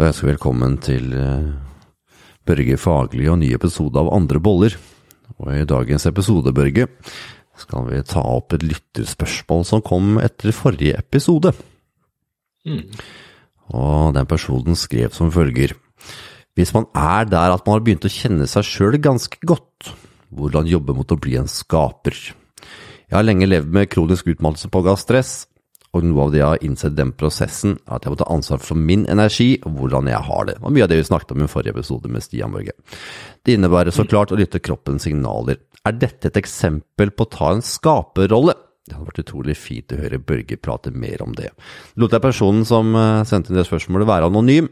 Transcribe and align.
Da 0.00 0.06
ønsker 0.08 0.30
vi 0.30 0.32
velkommen 0.32 0.78
til 0.80 1.10
eh, 1.12 1.48
Børge 2.48 2.76
Faglig 2.80 3.26
og 3.28 3.34
ny 3.42 3.50
episode 3.52 4.00
av 4.00 4.06
Andre 4.16 4.40
boller. 4.40 4.72
Og 5.36 5.50
i 5.52 5.66
dagens 5.68 6.06
episode, 6.08 6.54
Børge, 6.56 6.86
skal 7.60 7.84
vi 7.84 7.98
ta 8.08 8.22
opp 8.24 8.56
et 8.56 8.64
lytterspørsmål 8.64 9.66
som 9.68 9.82
kom 9.84 10.16
etter 10.24 10.56
forrige 10.56 10.96
episode. 10.96 11.52
Mm. 12.64 12.96
Og 13.76 14.16
den 14.16 14.30
personen 14.30 14.80
skrev 14.80 15.12
som 15.12 15.28
følger. 15.36 15.76
Hvis 16.56 16.72
man 16.72 16.88
er 16.96 17.28
der 17.28 17.52
at 17.58 17.68
man 17.68 17.76
har 17.76 17.84
begynt 17.84 18.08
å 18.08 18.14
kjenne 18.14 18.48
seg 18.48 18.64
sjøl 18.70 18.96
ganske 19.04 19.36
godt, 19.44 19.92
hvordan 20.32 20.72
jobbe 20.78 20.96
mot 20.96 21.12
å 21.12 21.20
bli 21.20 21.36
en 21.42 21.52
skaper? 21.60 22.16
Jeg 22.56 23.18
har 23.18 23.28
lenge 23.28 23.52
levd 23.52 23.68
med 23.76 23.92
kronisk 23.92 24.32
utmattelse 24.32 24.72
på 24.72 24.96
stress, 24.96 25.42
og 25.90 26.06
noe 26.06 26.26
av 26.26 26.32
det 26.32 26.38
jeg 26.38 26.46
har 26.52 26.64
innsett 26.66 26.94
den 26.94 27.10
prosessen, 27.18 27.74
er 27.88 27.96
at 27.96 28.06
jeg 28.06 28.14
må 28.14 28.18
ta 28.20 28.28
ansvar 28.30 28.62
for 28.62 28.78
min 28.78 29.02
energi 29.10 29.56
og 29.64 29.74
hvordan 29.78 30.10
jeg 30.12 30.22
har 30.28 30.46
det. 30.46 30.56
Og 30.62 30.74
mye 30.74 30.86
av 30.86 30.92
det 30.92 31.00
vi 31.00 31.08
snakket 31.08 31.34
om 31.34 31.42
i 31.42 31.50
forrige 31.50 31.74
episode 31.74 32.10
med 32.12 32.22
Stian 32.22 32.54
Børge. 32.54 32.76
Det 33.42 33.56
innebærer 33.56 33.94
så 33.94 34.06
klart 34.06 34.30
å 34.30 34.38
lytte 34.38 34.62
kroppens 34.62 35.08
signaler. 35.08 35.58
Er 35.86 35.96
dette 35.98 36.30
et 36.30 36.38
eksempel 36.38 37.10
på 37.10 37.26
å 37.26 37.32
ta 37.34 37.52
en 37.56 37.64
skaperrolle? 37.64 38.54
Det 38.86 38.96
hadde 38.96 39.10
vært 39.10 39.22
utrolig 39.24 39.54
fint 39.58 39.92
å 39.94 40.00
høre 40.00 40.22
Børge 40.22 40.58
prate 40.62 40.94
mer 40.94 41.22
om 41.24 41.34
det. 41.36 41.50
Lot 42.00 42.14
jeg 42.14 42.22
personen 42.24 42.64
som 42.66 42.94
eh, 42.94 43.22
sendte 43.28 43.52
inn 43.52 43.58
det 43.58 43.66
spørsmålet 43.68 44.08
være 44.08 44.30
anonym, 44.30 44.70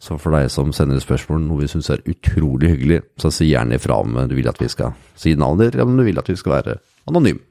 så 0.00 0.16
for 0.18 0.32
deg 0.34 0.48
som 0.50 0.72
sender 0.72 1.02
spørsmål, 1.02 1.42
noe 1.44 1.60
vi 1.60 1.68
syns 1.70 1.90
er 1.92 2.02
utrolig 2.08 2.72
hyggelig, 2.72 3.02
så 3.20 3.28
si 3.34 3.50
gjerne 3.50 3.76
ifra 3.76 3.98
om 4.00 4.16
du 4.30 4.36
vil 4.38 4.48
at 4.48 4.58
vi 4.62 4.70
skal 4.72 4.94
si 5.18 5.34
navnet, 5.38 5.74
eller 5.74 5.84
om 5.84 5.98
du 5.98 6.06
vil 6.06 6.18
at 6.22 6.30
vi 6.30 6.38
skal 6.40 6.56
være 6.56 6.78
anonym. 7.10 7.42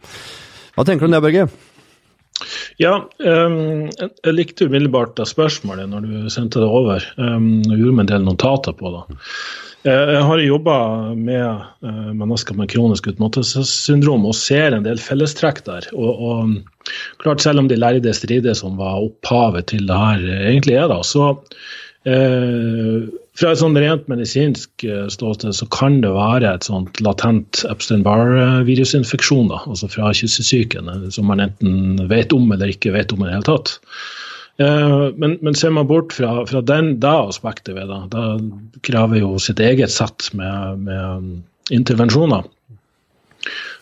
Hva 0.74 0.88
tenker 0.88 1.06
du 1.06 1.12
om 1.12 1.18
det, 1.18 1.26
Børge? 1.28 1.50
Ja, 2.82 2.94
um, 3.20 3.88
jeg 3.92 4.36
likte 4.36 4.68
umiddelbart 4.70 5.16
det 5.20 5.28
spørsmålet 5.30 5.90
når 5.92 6.06
du 6.06 6.30
sendte 6.32 6.62
det 6.64 6.70
over. 6.70 7.06
Um, 7.18 7.60
gjorde 7.66 7.96
meg 7.96 8.06
en 8.06 8.14
del 8.14 8.28
notater 8.28 8.76
på 8.80 8.94
det. 8.94 9.20
Uh, 9.88 10.12
jeg 10.16 10.24
har 10.30 10.44
jobba 10.44 10.78
med 11.16 11.66
uh, 11.86 12.12
mennesker 12.16 12.58
med 12.60 12.72
kronisk 12.72 13.10
utmattelsessyndrom 13.12 14.28
og 14.30 14.38
ser 14.38 14.76
en 14.76 14.88
del 14.88 15.02
fellestrekk 15.02 15.64
der. 15.68 15.90
Og, 15.96 16.24
og, 16.30 16.92
klart 17.22 17.44
Selv 17.44 17.62
om 17.62 17.70
de 17.70 17.78
lærde 17.80 18.14
strider 18.16 18.56
som 18.58 18.80
var 18.80 19.04
opphavet 19.04 19.70
til 19.72 19.86
det 19.90 20.00
her 20.00 20.24
egentlig 20.40 20.80
er, 20.80 20.88
da, 20.92 21.02
så 21.06 21.34
uh, 21.36 23.10
fra 23.40 23.54
et 23.54 23.62
sånn 23.62 23.78
rent 23.80 24.08
medisinsk 24.12 24.84
eh, 24.84 25.06
ståsted 25.12 25.56
så 25.56 25.68
kan 25.74 26.00
det 26.04 26.12
være 26.16 26.52
et 26.52 26.68
sånt 26.68 27.00
latent 27.04 27.64
Epstein-Barr-virusinfeksjon, 27.72 29.52
altså 29.56 29.90
fra 29.92 30.12
kyssesyken, 30.16 30.92
eh, 30.92 31.08
som 31.16 31.30
man 31.32 31.44
enten 31.46 32.04
vet 32.12 32.36
om 32.36 32.52
eller 32.52 32.74
ikke 32.74 32.94
vet 32.96 33.16
om 33.16 33.24
i 33.24 33.30
det 33.30 33.38
hele 33.38 33.48
tatt. 33.48 33.78
Eh, 34.60 35.06
men, 35.16 35.38
men, 35.40 35.56
ser 35.56 35.72
man 35.76 35.88
bort 35.88 36.16
fra, 36.16 36.42
fra 36.50 36.64
den, 36.68 36.98
det 37.00 37.16
aspektet 37.32 37.78
ved 37.78 37.92
det, 37.92 38.02
da 38.16 38.26
krever 38.86 39.24
jo 39.24 39.36
sitt 39.40 39.64
eget 39.64 39.94
sett 39.96 40.32
med, 40.36 40.84
med 40.90 41.76
intervensjoner 41.76 42.48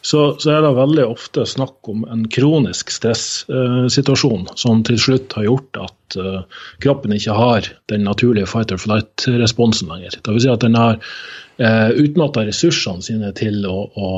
så, 0.01 0.21
så, 0.39 0.51
er 0.53 0.61
det 0.63 0.75
veldig 0.77 1.05
ofte 1.09 1.45
snakk 1.49 1.89
om 1.89 2.05
en 2.07 2.25
kronisk 2.31 2.91
stressituasjon 2.93 4.45
eh, 4.45 4.53
som 4.59 4.83
til 4.87 4.99
slutt 5.01 5.35
har 5.37 5.47
gjort 5.47 5.79
at 5.87 6.17
eh, 6.21 6.61
kroppen 6.83 7.15
ikke 7.17 7.35
har 7.35 7.69
den 7.91 8.05
naturlige 8.07 8.49
fight 8.49 8.71
or 8.71 8.81
flight-responsen 8.81 9.89
lenger. 9.91 10.19
Det 10.21 10.35
vil 10.35 10.45
si 10.45 10.51
at 10.53 10.63
den 10.63 10.77
har 10.79 10.99
eh, 11.01 11.89
utmatta 12.05 12.45
ressursene 12.47 13.03
sine 13.05 13.33
til 13.37 13.65
å, 13.67 13.87
å, 13.89 14.11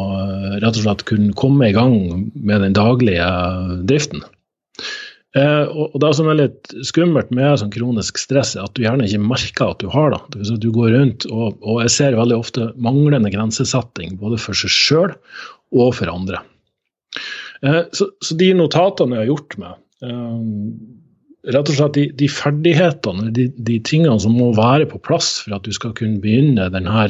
rett 0.59 0.75
og 0.75 0.83
slett 0.83 1.05
kunne 1.09 1.37
komme 1.39 1.71
i 1.71 1.75
gang 1.75 2.29
med 2.35 2.65
den 2.67 2.75
daglige 2.77 3.29
driften. 3.89 4.27
Eh, 5.37 5.65
og, 5.69 5.93
Det 6.01 6.09
som 6.17 6.29
er 6.31 6.39
litt 6.39 6.71
skummelt 6.89 7.29
med 7.35 7.59
sånn 7.61 7.73
kronisk 7.73 8.17
stress, 8.17 8.55
er 8.57 8.65
at 8.65 8.73
du 8.73 8.81
gjerne 8.81 9.05
ikke 9.05 9.21
merker 9.21 9.75
at 9.75 9.83
du 9.83 9.89
har 9.93 10.15
det. 10.15 10.21
det 10.33 10.47
si 10.49 10.57
du 10.57 10.71
går 10.73 10.95
rundt, 10.95 11.27
og, 11.29 11.59
og, 11.61 11.83
jeg 11.85 11.93
ser 11.95 12.17
veldig 12.17 12.39
ofte 12.39 12.71
manglende 12.81 13.31
grensesetting 13.33 14.17
både 14.21 14.41
for 14.41 14.57
seg 14.57 14.73
sjøl 14.73 15.13
og 15.75 15.93
for 15.97 16.11
andre. 16.11 16.41
Eh, 17.61 17.81
så, 17.91 18.09
så, 18.23 18.37
de 18.39 18.53
notatene 18.55 19.17
jeg 19.17 19.25
har 19.25 19.31
gjort 19.33 19.57
meg, 19.61 19.81
eh, 20.05 21.51
rett 21.55 21.71
og 21.71 21.75
slett 21.75 21.97
de, 21.97 22.05
de 22.19 22.29
ferdighetene, 22.31 23.29
de, 23.35 23.49
de, 23.55 23.79
tingene 23.87 24.19
som 24.21 24.35
må 24.35 24.51
være 24.57 24.87
på 24.91 25.01
plass 25.03 25.37
for 25.43 25.57
at 25.57 25.67
du 25.67 25.75
skal 25.75 25.93
kunne 25.97 26.21
begynne 26.23 26.69
denne 26.73 27.05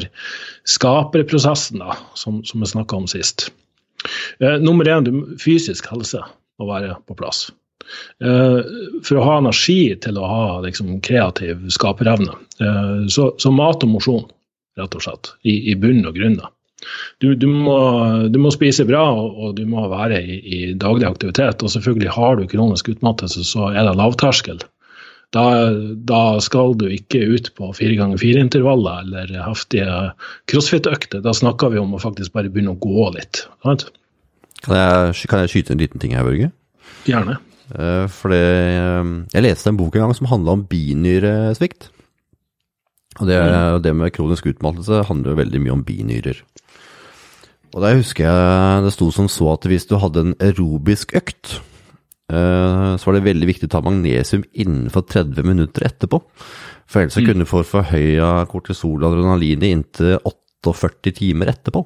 skaperprosessen 0.70 1.82
da, 1.82 1.96
som, 2.18 2.42
som 2.46 2.62
jeg 2.62 2.74
snakka 2.74 3.00
om 3.00 3.08
sist. 3.10 3.48
Eh, 4.40 4.58
nummer 4.62 4.88
én, 4.90 5.08
fysisk 5.42 5.90
helse 5.92 6.22
må 6.60 6.70
være 6.70 6.96
på 7.08 7.18
plass. 7.18 7.48
For 8.20 9.16
å 9.18 9.22
ha 9.24 9.38
energi 9.40 9.96
til 10.04 10.18
å 10.20 10.26
ha 10.28 10.42
liksom, 10.62 10.92
kreativ 11.02 11.64
skaperevne. 11.74 12.36
Så, 13.10 13.24
så, 13.40 13.50
mat 13.50 13.82
og 13.82 13.90
mosjon, 13.96 14.28
rett 14.78 14.94
og 14.94 15.02
slett, 15.02 15.32
i, 15.42 15.56
i 15.72 15.74
bunn 15.80 16.04
og 16.06 16.14
grunn. 16.14 16.36
da 16.38 16.52
du, 17.20 17.34
du, 17.34 17.46
må, 17.52 17.76
du, 18.32 18.38
må, 18.40 18.52
spise 18.54 18.86
bra 18.88 19.02
og, 19.12 19.36
og 19.36 19.56
du 19.58 19.64
må 19.68 19.84
være 19.92 20.20
i, 20.22 20.40
i, 20.40 20.60
daglig 20.80 21.08
aktivitet. 21.08 21.62
Og 21.62 21.72
selvfølgelig 21.74 22.14
har 22.16 22.38
du 22.38 22.46
kronisk 22.50 22.92
utmattelse, 22.94 23.44
så 23.46 23.70
er 23.72 23.84
det 23.88 23.96
lavterskel. 24.00 24.62
Da, 25.30 25.44
da 25.94 26.22
skal 26.42 26.74
du 26.78 26.88
ikke 26.90 27.22
ut 27.36 27.52
på 27.54 27.68
fire 27.76 27.94
ganger 27.98 28.18
fire-intervaller 28.18 29.04
eller 29.04 29.44
heftige 29.44 30.00
crossfit-økter. 30.50 31.22
Da 31.22 31.36
snakker 31.36 31.70
vi 31.70 31.78
om 31.82 31.94
å 31.94 32.02
faktisk 32.02 32.34
bare 32.34 32.50
begynne 32.50 32.74
å 32.74 32.80
gå 32.80 33.12
litt. 33.14 33.44
Kan 33.62 34.74
jeg, 34.74 35.28
kan 35.30 35.44
jeg 35.44 35.52
skyte 35.54 35.76
en 35.76 35.84
liten 35.84 36.02
ting 36.02 36.16
her, 36.16 36.26
Børge? 36.26 36.50
Gjerne. 37.06 37.38
Fordi 37.70 38.10
for 38.10 38.34
uh, 38.34 39.10
jeg 39.30 39.44
leste 39.44 39.70
en 39.70 39.78
bok 39.78 39.94
en 39.94 40.08
gang 40.08 40.14
som 40.18 40.26
handla 40.30 40.56
om 40.58 40.66
binyresvikt. 40.66 41.90
Og 43.20 43.26
det, 43.28 43.36
mm. 43.36 43.82
det, 43.84 43.92
med 43.96 44.14
kronisk 44.16 44.46
utmattelse 44.50 45.04
handler 45.08 45.34
jo 45.34 45.40
veldig 45.40 45.60
mye 45.62 45.74
om 45.74 45.84
binyrer. 45.84 46.40
Og 47.70 47.84
der 47.84 47.98
husker 48.00 48.26
jeg 48.26 48.84
det 48.84 48.94
sto 48.94 49.10
som 49.14 49.28
så 49.30 49.52
at 49.52 49.66
hvis 49.70 49.86
du 49.86 49.96
hadde 50.02 50.24
en 50.24 50.36
aerobisk 50.42 51.14
økt, 51.18 51.60
eh, 52.32 52.90
så 52.98 53.06
var 53.06 53.16
det 53.16 53.26
veldig 53.28 53.48
viktig 53.50 53.70
å 53.70 53.74
ta 53.76 53.82
magnesium 53.86 54.42
innenfor 54.50 55.06
30 55.06 55.46
minutter 55.46 55.86
etterpå. 55.86 56.22
For 56.90 57.04
ellers 57.04 57.18
mm. 57.20 57.26
kunne 57.28 57.46
du 57.46 57.50
få 57.50 57.62
forhøya 57.66 58.32
kortisol 58.50 59.04
og 59.04 59.12
adrenalin 59.12 59.62
i 59.62 59.74
inntil 59.76 60.16
48 60.18 61.14
timer 61.20 61.52
etterpå. 61.54 61.84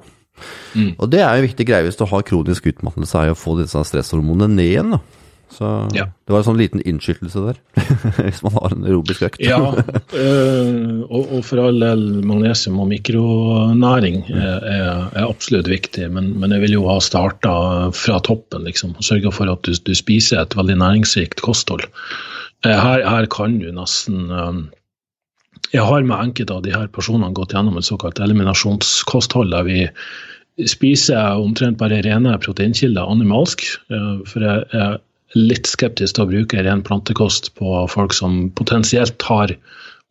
Mm. 0.73 0.95
Og 0.97 1.05
det 1.13 1.21
er 1.21 1.37
jo 1.37 1.45
viktig 1.45 1.67
greie 1.69 1.85
hvis 1.85 1.99
du 1.99 2.07
har 2.09 2.25
kronisk 2.27 2.65
utmattelse, 2.71 3.21
er 3.21 3.35
å 3.35 3.37
få 3.37 3.59
disse 3.61 3.85
stresshormonene 3.91 4.57
ned 4.57 4.71
igjen. 4.71 4.97
da. 4.97 5.24
Så 5.53 5.67
ja. 5.93 6.07
det 6.25 6.33
var 6.33 6.41
en 6.41 6.47
sånn 6.47 6.59
liten 6.59 6.81
innskytelse 6.81 7.43
der, 7.45 7.59
hvis 8.25 8.41
man 8.43 8.55
har 8.57 8.73
en 8.73 8.85
aerobisk 8.87 9.25
økt. 9.27 9.43
ja, 9.43 9.59
øh, 9.61 11.03
og, 11.15 11.21
og, 11.21 11.41
for 11.47 11.61
all 11.63 11.79
del 11.83 12.03
magnesium 12.25 12.81
og 12.81 12.89
mikronæring 12.91 14.23
er, 14.33 14.65
er 15.13 15.21
absolutt 15.21 15.69
viktig, 15.71 16.09
men, 16.11 16.33
men, 16.41 16.55
jeg 16.55 16.65
vil 16.65 16.77
jo 16.79 16.87
ha 16.89 16.97
starta 17.03 17.55
fra 17.95 18.19
toppen, 18.25 18.65
liksom. 18.67 18.97
Sørga 19.05 19.31
for 19.35 19.51
at 19.53 19.63
du, 19.67 19.75
du, 19.85 19.93
spiser 19.95 20.41
et 20.41 20.57
veldig 20.57 20.79
næringsrikt 20.81 21.45
kosthold. 21.45 21.85
Eh, 22.65 22.75
her, 22.75 23.05
her 23.05 23.29
kan 23.31 23.59
du 23.61 23.69
nesten 23.75 24.29
Jeg 25.73 25.83
har 25.85 26.03
med 26.05 26.19
enkelte 26.19 26.55
av 26.55 26.63
de 26.65 26.73
her 26.73 26.87
personene 26.93 27.33
gått 27.35 27.53
gjennom 27.53 27.77
et 27.77 27.87
såkalt 27.87 28.19
eliminasjonskosthold, 28.23 29.51
der 29.53 29.65
vi 29.67 29.79
spiser 30.71 31.41
omtrent 31.41 31.77
bare 31.79 31.99
rene 32.05 32.37
proteinkilder 32.39 33.09
animalsk. 33.11 33.65
For 33.89 34.45
jeg, 34.45 34.63
jeg 34.71 35.01
litt 35.35 35.67
skeptisk 35.67 36.15
til 36.15 36.25
å 36.25 36.31
bruke 36.31 36.63
ren 36.63 36.83
plantekost 36.85 37.51
på 37.59 37.83
folk 37.91 38.15
som 38.15 38.45
potensielt 38.55 39.21
har 39.27 39.55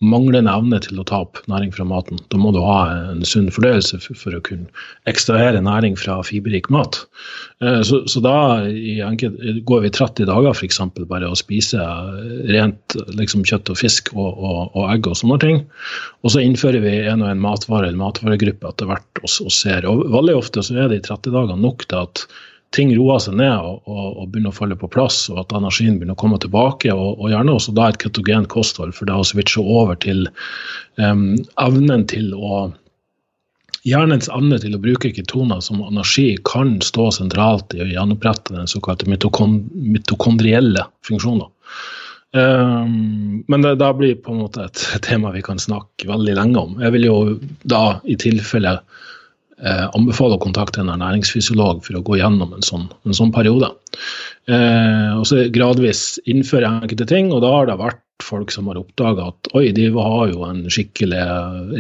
manglende 0.05 0.51
evne 0.51 0.81
til 0.83 0.99
å 0.99 1.05
ta 1.07 1.21
opp 1.25 1.39
næring 1.51 1.71
fra 1.75 1.85
maten. 1.87 2.19
Da 2.33 2.39
må 2.41 2.51
du 2.53 2.59
ha 2.65 2.79
en 3.13 3.23
sunn 3.27 3.47
fordøyelse 3.55 4.01
for, 4.05 4.35
å 4.35 4.43
kunne 4.45 4.67
ekstrahere 5.11 5.63
næring 5.65 5.97
fra 5.99 6.19
fiberrik 6.27 6.69
mat. 6.75 6.99
Eh, 7.63 7.81
så, 7.87 8.03
så 8.11 8.21
da 8.25 8.35
enkelt, 9.07 9.39
går 9.69 9.85
vi 9.87 9.93
30 9.95 10.29
dager 10.31 10.51
f.eks. 10.53 10.81
bare 11.11 11.31
og 11.31 11.39
spiser 11.41 12.11
rent 12.51 12.97
liksom, 13.15 13.47
kjøtt 13.49 13.71
og 13.73 13.81
fisk 13.81 14.11
og, 14.17 14.33
og, 14.35 14.59
og, 14.75 14.89
egg 14.93 15.09
og 15.11 15.19
sånne 15.21 15.39
ting. 15.45 15.63
Og 16.27 16.35
så 16.35 16.43
innfører 16.45 16.85
vi 16.85 16.97
en 17.05 17.25
og 17.25 17.31
en 17.31 17.45
matvare 17.45 17.89
eller 17.89 18.03
matvaregruppe 18.03 18.75
etter 18.75 18.91
hvert 18.91 19.23
og, 19.23 19.31
og 19.47 19.55
ser. 19.55 19.89
Og 19.89 20.09
veldig 20.13 20.37
ofte 20.43 20.67
så 20.67 20.85
er 20.85 20.93
de 20.93 21.01
30 21.07 21.33
dagene 21.39 21.63
nok 21.65 21.87
til 21.89 22.03
at 22.03 22.27
ting 22.75 22.93
roer 22.97 23.21
seg 23.23 23.37
ned 23.39 23.55
og, 23.55 23.83
og, 23.87 24.07
og, 24.11 24.29
begynner 24.33 24.53
å 24.53 24.57
falle 24.57 24.79
på 24.79 24.91
plass, 24.91 25.25
og 25.33 25.43
at 25.45 25.55
energien 25.57 25.99
begynner 25.99 26.19
å 26.19 26.23
komme 26.23 26.39
tilbake. 26.43 26.93
Og, 26.93 27.19
og 27.19 27.33
gjerne 27.33 27.57
også 27.57 27.75
da 27.77 27.89
et 27.91 28.01
ketogent 28.03 28.51
kosthold, 28.53 28.95
for 28.97 29.09
det 29.09 29.17
å 29.17 29.27
switche 29.27 29.63
over 29.63 29.99
til 30.05 30.27
um, 31.01 31.35
evnen 31.63 32.09
til 32.11 32.33
å 32.35 32.67
Hjernens 33.85 34.31
evne 34.33 34.57
til 34.63 34.73
å 34.73 34.81
bruke 34.81 35.11
ketoner 35.13 35.59
som 35.61 35.83
energi 35.85 36.39
kan 36.49 36.79
stå 36.81 37.11
sentralt 37.13 37.75
i 37.77 37.83
å 37.85 37.89
gjenopprette 37.91 38.55
den 38.55 38.71
såkalte 38.71 39.05
mitokondrielle 39.05 40.87
funksjoner. 41.05 41.51
Um, 42.35 43.45
men 43.47 43.63
det, 43.63 43.77
det, 43.79 43.91
blir 43.95 44.17
på 44.25 44.33
en 44.33 44.41
måte 44.41 44.65
et 44.65 44.81
tema 45.05 45.31
vi 45.37 45.45
kan 45.45 45.61
snakke 45.61 46.09
veldig 46.09 46.39
lenge 46.41 46.63
om. 46.65 46.73
Jeg 46.81 46.97
vil 46.97 47.05
jo 47.07 47.19
da 47.69 47.83
i 48.09 48.17
tilfelle 48.19 48.79
eh, 49.65 49.87
anbefaler 49.97 50.39
å 50.39 50.45
kontakte 50.45 50.83
en 50.83 50.93
ernæringsfysiolog 50.95 51.83
for 51.87 51.99
å 51.99 52.05
gå 52.07 52.19
gjennom 52.21 52.55
en 52.57 52.67
sånn, 52.67 52.87
en 53.07 53.17
sånn 53.17 53.33
periode. 53.35 53.73
Eh, 54.51 55.11
og 55.17 55.27
så 55.29 55.47
gradvis 55.55 56.21
innføre 56.31 56.71
enkelte 56.81 57.09
ting, 57.11 57.33
og 57.33 57.43
da 57.45 57.53
har 57.57 57.71
det 57.71 57.81
vært 57.81 58.03
folk 58.25 58.53
som 58.55 58.69
har 58.71 58.79
oppdaga 58.81 59.31
at 59.33 59.51
oi, 59.59 59.69
de 59.75 59.89
har 59.95 60.29
jo 60.31 60.45
en 60.47 60.65
skikkelig 60.73 61.25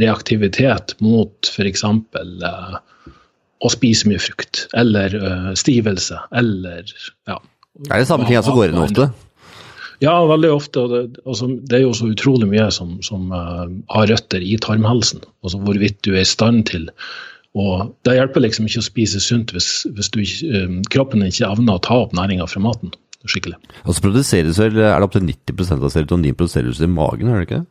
reaktivitet 0.00 0.96
mot 1.04 1.52
f.eks. 1.52 1.84
Eh, 1.84 2.80
å 3.64 3.70
spise 3.72 4.08
mye 4.10 4.20
frukt, 4.20 4.66
eller 4.76 5.14
eh, 5.14 5.52
stivelse, 5.58 6.18
eller 6.36 6.88
ja. 7.30 7.38
Er 7.90 8.00
det 8.00 8.08
samme 8.08 8.26
ting 8.28 8.42
som 8.44 8.56
går 8.56 8.70
inn 8.70 8.82
ofte? 8.82 9.08
Ja, 10.02 10.14
veldig 10.28 10.50
ofte. 10.52 10.82
og 10.82 10.92
Det, 10.92 11.22
altså, 11.24 11.48
det 11.48 11.78
er 11.78 11.84
jo 11.84 11.94
så 11.96 12.10
utrolig 12.12 12.48
mye 12.50 12.66
som, 12.74 12.96
som 13.02 13.30
uh, 13.34 13.66
har 13.94 14.10
røtter 14.10 14.42
i 14.42 14.56
tarmhelsen. 14.62 15.22
Altså 15.46 15.60
hvorvidt 15.64 16.00
du 16.06 16.12
er 16.14 16.22
i 16.22 16.28
stand 16.28 16.66
til 16.70 16.88
og 17.54 17.94
Det 18.02 18.16
hjelper 18.16 18.42
liksom 18.42 18.66
ikke 18.66 18.82
å 18.82 18.86
spise 18.88 19.20
sunt 19.22 19.52
hvis, 19.54 19.86
hvis 19.94 20.10
du, 20.10 20.20
um, 20.58 20.80
kroppen 20.90 21.22
ikke 21.22 21.46
evner 21.46 21.78
å 21.78 21.82
ta 21.82 22.00
opp 22.02 22.14
næringa 22.16 22.48
fra 22.50 22.62
maten 22.64 22.94
skikkelig. 23.30 23.56
Og 23.84 23.96
så 23.96 24.02
produseres 24.04 24.58
vel, 24.60 24.76
Er 24.76 24.98
det 24.98 25.06
opptil 25.06 25.24
90 25.24 25.78
av 25.78 25.92
serotonin 25.92 26.36
produseres 26.36 26.82
i 26.84 26.90
magen, 26.90 27.30
er 27.30 27.40
det 27.40 27.46
ikke 27.46 27.60
det? 27.62 27.68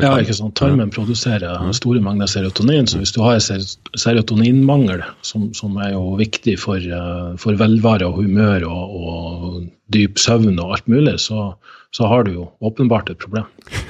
Ja, 0.00 0.14
ikke 0.16 0.32
sant. 0.32 0.54
Tarmen 0.56 0.88
produserer 0.88 1.60
store 1.76 2.00
mengder 2.00 2.28
serotonin, 2.30 2.86
så 2.88 3.02
hvis 3.02 3.12
du 3.12 3.18
har 3.20 3.36
serotoninmangel, 3.36 5.02
som, 5.20 5.50
som 5.52 5.76
er 5.76 5.92
jo 5.92 6.14
viktig 6.16 6.54
for, 6.62 6.80
eh, 6.80 7.34
for 7.40 7.58
velvære 7.60 8.08
og 8.08 8.22
humør 8.22 8.64
og, 8.70 8.94
og, 8.96 9.58
dyp 9.92 10.16
søvn 10.16 10.56
og 10.56 10.72
alt 10.72 10.88
mulig, 10.88 11.18
så, 11.20 11.50
så, 11.92 12.08
har 12.08 12.24
du 12.24 12.32
jo 12.32 12.46
åpenbart 12.64 13.12
et 13.12 13.20
problem. 13.20 13.44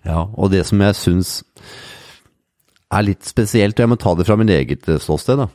Ja, 0.00 0.22
og 0.32 0.48
det 0.48 0.62
som 0.64 0.80
jeg 0.80 0.96
syns 0.96 1.30
er 2.90 3.06
litt 3.06 3.26
spesielt, 3.26 3.78
og 3.78 3.84
jeg 3.84 3.92
må 3.92 3.98
ta 4.00 4.14
det 4.18 4.26
fra 4.28 4.36
min 4.40 4.52
eget 4.52 4.88
eh, 4.90 5.00
ståsted, 5.02 5.44
da. 5.44 5.48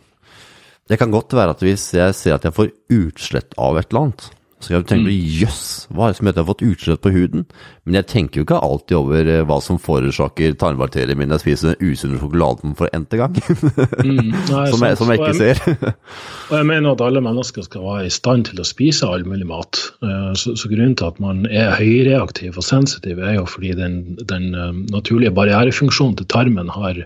Det 0.85 0.99
kan 1.01 1.13
godt 1.13 1.33
være 1.33 1.55
at 1.55 1.63
hvis 1.65 1.87
jeg 1.97 2.13
ser 2.13 2.35
at 2.35 2.45
jeg 2.45 2.53
får 2.53 2.73
utslett 2.93 3.55
av 3.57 3.79
et 3.79 3.89
eller 3.89 4.03
annet, 4.05 4.27
så 4.63 4.71
jeg 4.71 4.85
tenker 4.87 5.11
jøss, 5.11 5.19
mm. 5.19 5.39
jøss, 5.41 5.63
hva 5.91 6.05
er 6.05 6.13
det 6.13 6.17
som 6.17 6.27
heter 6.29 6.39
jeg 6.39 6.45
har 6.45 6.51
fått 6.53 6.63
utslett 6.65 7.01
på 7.03 7.11
huden? 7.11 7.43
Men 7.83 7.97
jeg 7.99 8.07
tenker 8.11 8.39
jo 8.39 8.45
ikke 8.45 8.59
alltid 8.63 8.95
over 8.97 9.29
eh, 9.33 9.41
hva 9.49 9.57
som 9.61 9.79
forårsaker 9.81 10.55
tarmbakterier 10.61 11.19
når 11.19 11.35
jeg 11.35 11.43
spiser 11.43 11.73
den 11.73 11.91
usunne 11.91 12.19
sjokoladen 12.21 12.77
for 12.79 12.89
n-te 12.95 13.19
gang. 13.19 13.35
mm, 13.35 14.31
nei, 14.53 14.63
som, 14.71 14.85
jeg, 14.87 14.97
som, 15.01 15.11
jeg, 15.11 15.19
ikke 15.19 15.35
ser. 15.37 15.61
og 16.49 16.55
jeg 16.55 16.69
mener 16.71 16.95
at 16.95 17.03
alle 17.03 17.23
mennesker 17.25 17.67
skal 17.67 17.83
være 17.83 18.07
i 18.07 18.15
stand 18.15 18.47
til 18.49 18.63
å 18.63 18.67
spise 18.67 19.11
all 19.11 19.27
mulig 19.27 19.49
mat. 19.51 19.83
Eh, 19.99 20.31
så, 20.39 20.55
så 20.55 20.71
grunnen 20.71 20.95
til 20.97 21.11
at 21.11 21.21
man 21.23 21.43
er 21.51 21.75
høyreaktiv 21.75 22.55
og 22.55 22.65
sensitiv, 22.65 23.19
er 23.19 23.41
jo 23.41 23.45
fordi 23.51 23.75
den, 23.77 24.01
den 24.23 24.53
eh, 24.55 24.71
naturlige 24.95 25.35
barrierefunksjonen 25.35 26.17
til 26.21 26.31
tarmen 26.31 26.71
har 26.73 27.03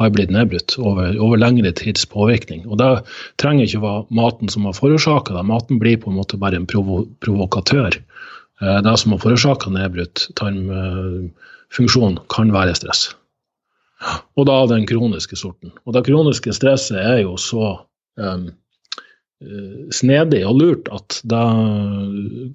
har 0.00 0.12
blitt 0.14 0.32
nedbrutt 0.32 0.76
over, 0.80 1.12
over, 1.20 1.38
lengre 1.40 1.72
tids 1.76 2.06
påvirkning. 2.08 2.64
Og 2.66 2.80
Det 2.80 2.90
trenger 3.42 3.66
ikke 3.66 3.82
være 3.84 4.06
maten 4.16 4.52
som 4.52 4.66
har 4.68 4.76
forårsaka 4.76 5.36
det. 5.36 5.46
Maten 5.48 5.80
blir 5.82 6.00
på 6.00 6.10
en 6.10 6.18
måte 6.18 6.40
bare 6.40 6.56
en 6.56 6.68
provo 6.70 7.04
provokatør. 7.20 8.00
Eh, 8.60 8.80
det 8.86 8.96
som 8.98 9.14
har 9.14 9.22
forårsaka 9.22 9.72
nedbrutt 9.74 10.28
tarmfunksjon, 10.40 12.20
kan 12.32 12.52
være 12.56 12.76
stress. 12.78 13.10
Og 14.40 14.48
da 14.48 14.64
den 14.70 14.88
kroniske 14.88 15.36
sorten. 15.36 15.74
Og 15.84 15.92
det 15.96 16.06
kroniske 16.08 16.54
stresset 16.56 16.96
er 16.96 17.18
jo 17.20 17.36
så 17.36 17.74
um, 18.16 18.46
snedig 19.92 20.40
og 20.48 20.56
lurt 20.56 20.88
at 20.92 21.20
det 21.28 21.44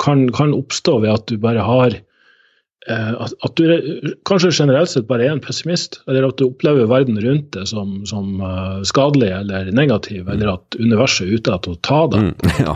kan, 0.01 0.25
kan 0.33 0.55
oppstå 0.57 0.99
ved 1.03 1.13
at 1.13 1.29
du 1.29 1.37
bare 1.41 1.65
har 1.65 1.99
at, 2.85 3.33
at, 3.41 3.57
du 3.57 4.13
kanskje 4.29 4.51
generelt 4.53 4.91
sett 4.91 5.07
bare 5.09 5.25
er 5.25 5.33
en 5.33 5.41
pessimist, 5.41 5.97
eller 6.05 6.27
at 6.27 6.37
du 6.37 6.45
opplever 6.45 6.85
verden 6.89 7.17
rundt 7.21 7.47
deg 7.55 7.65
som, 7.71 7.95
som 8.05 8.43
uh, 8.43 8.83
skadelig 8.85 9.31
eller 9.33 9.71
negativ, 9.73 10.27
eller 10.29 10.51
at 10.53 10.77
universet 10.77 11.25
er 11.25 11.39
ute 11.39 11.55
etter 11.55 11.73
å 11.73 11.79
ta 11.87 12.03
deg. 12.13 12.27
Mm, 12.27 12.51
ja. 12.67 12.75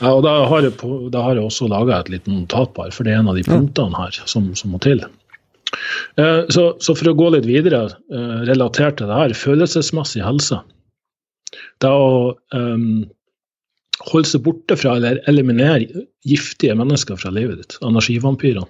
ja. 0.00 0.14
og 0.14 0.22
da 0.24 0.32
har, 0.48 0.64
jeg, 0.64 0.94
da 1.12 1.26
har 1.26 1.36
jeg 1.36 1.44
også 1.50 1.68
laga 1.72 2.00
et 2.00 2.12
lite 2.14 2.32
notatbar, 2.32 2.94
for 2.96 3.04
det 3.04 3.12
er 3.12 3.20
en 3.20 3.32
av 3.34 3.36
de 3.36 3.44
punktene 3.44 4.00
her 4.00 4.16
som, 4.24 4.48
som 4.56 4.72
må 4.72 4.80
til. 4.84 5.04
Uh, 6.16 6.46
så, 6.48 6.70
så, 6.80 6.94
for 6.96 7.12
å 7.12 7.16
gå 7.18 7.28
litt 7.34 7.48
videre, 7.48 7.90
uh, 8.14 8.38
relatert 8.48 8.96
til 9.00 9.12
det 9.12 9.20
her, 9.20 9.36
følelsesmessig 9.36 10.24
helse. 10.24 10.62
Det 11.84 11.92
å 11.92 12.32
um, 12.56 13.04
holde 14.10 14.30
seg 14.30 14.44
borte 14.44 14.76
fra 14.78 14.96
eller 14.98 15.20
eliminere 15.30 16.04
giftige 16.26 16.76
mennesker 16.78 17.18
fra 17.20 17.32
livet 17.34 17.60
ditt, 17.62 17.78
energivampyrene. 17.84 18.68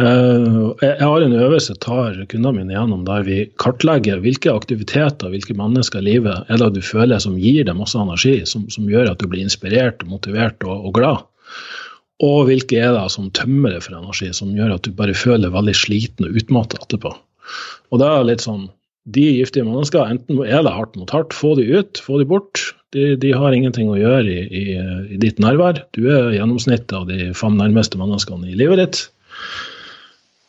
Eh, 0.00 0.60
jeg 0.80 1.04
har 1.04 1.20
en 1.20 1.34
øvelse 1.36 1.74
jeg 1.74 1.82
tar 1.84 2.14
kundene 2.30 2.62
mine 2.62 2.72
gjennom 2.72 3.02
der 3.04 3.26
vi 3.26 3.42
kartlegger 3.60 4.22
hvilke 4.24 4.54
aktiviteter 4.54 5.28
hvilke 5.28 5.56
mennesker 5.58 6.00
i 6.00 6.06
livet 6.06 6.48
er 6.48 6.62
det 6.62 6.70
du 6.78 6.80
føler 6.80 7.20
som 7.20 7.36
gir 7.36 7.66
deg 7.68 7.76
masse 7.76 7.98
energi, 8.00 8.38
som, 8.48 8.64
som 8.72 8.88
gjør 8.88 9.10
at 9.12 9.20
du 9.20 9.28
blir 9.28 9.44
inspirert, 9.44 10.00
motivert 10.08 10.64
og, 10.64 10.88
og, 10.88 10.94
glad. 10.96 11.26
Og 12.24 12.48
hvilke 12.48 12.80
er 12.80 12.96
det 12.96 13.04
som 13.12 13.28
tømmer 13.36 13.76
deg 13.76 13.84
for 13.84 13.98
energi, 13.98 14.32
som 14.32 14.56
gjør 14.56 14.78
at 14.78 14.88
du 14.88 14.96
bare 14.96 15.16
føler 15.18 15.52
veldig 15.52 15.76
sliten 15.76 16.28
og 16.28 16.40
utmattet 16.40 16.86
etterpå. 16.86 17.12
Og 17.92 18.00
det 18.00 18.08
er 18.08 18.30
litt 18.30 18.46
sånn, 18.46 18.70
De 19.02 19.24
giftige 19.34 19.66
mennesker, 19.66 20.06
enten 20.06 20.38
er 20.46 20.60
det 20.62 20.70
hardt 20.70 20.92
mot 20.94 21.10
hardt, 21.10 21.34
få 21.34 21.56
de 21.58 21.64
ut, 21.74 21.98
få 21.98 22.20
de 22.20 22.26
bort. 22.30 22.60
De, 22.94 23.16
de 23.18 23.32
har 23.34 23.50
ingenting 23.50 23.88
å 23.90 23.96
gjøre 23.98 24.30
i, 24.30 24.44
i, 24.46 24.62
i 25.10 25.18
ditt 25.18 25.40
nærvær. 25.42 25.80
Du 25.90 26.06
er 26.06 26.36
gjennomsnittet 26.36 26.94
av 26.94 27.08
de 27.08 27.32
fem 27.34 27.56
nærmeste 27.58 27.98
menneskene 27.98 28.52
i 28.52 28.54
livet 28.60 28.78
ditt. 28.78 29.00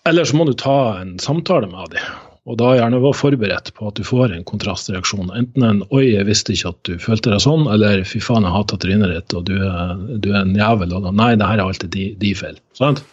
Eller 0.05 0.27
så 0.27 0.35
må 0.35 0.45
du 0.45 0.53
ta 0.59 0.99
en 0.99 1.17
samtale 1.19 1.69
med 1.71 1.95
dem. 1.95 2.21
Og 2.43 2.57
da 2.59 2.73
gjerne 2.75 2.99
være 2.99 3.15
forberedt 3.15 3.69
på 3.77 3.87
at 3.87 3.95
du 3.95 4.03
får 4.03 4.33
en 4.35 4.43
kontrastreaksjon. 4.43 5.31
Enten 5.31 5.63
en 5.63 5.79
'oi, 5.87 6.09
jeg 6.11 6.27
visste 6.27 6.51
ikke 6.51 6.73
at 6.73 6.81
du 6.83 6.97
følte 6.99 7.31
deg 7.31 7.39
sånn', 7.39 7.69
eller 7.71 8.03
'fy 8.03 8.19
faen, 8.19 8.43
jeg 8.43 8.51
hater 8.51 8.81
trynet 8.83 9.13
ditt', 9.13 9.35
og 9.37 9.45
du 9.47 9.55
er, 9.63 9.95
du 10.19 10.33
er, 10.33 10.41
en 10.41 10.55
jævel. 10.55 10.91
Og 10.91 11.07
da 11.07 11.11
'nei, 11.11 11.35
det 11.39 11.47
her 11.47 11.61
er 11.61 11.63
alltid 11.63 11.89
de, 11.95 12.09
de 12.19 12.33
feil'. 12.35 12.59
Sant? 12.75 13.03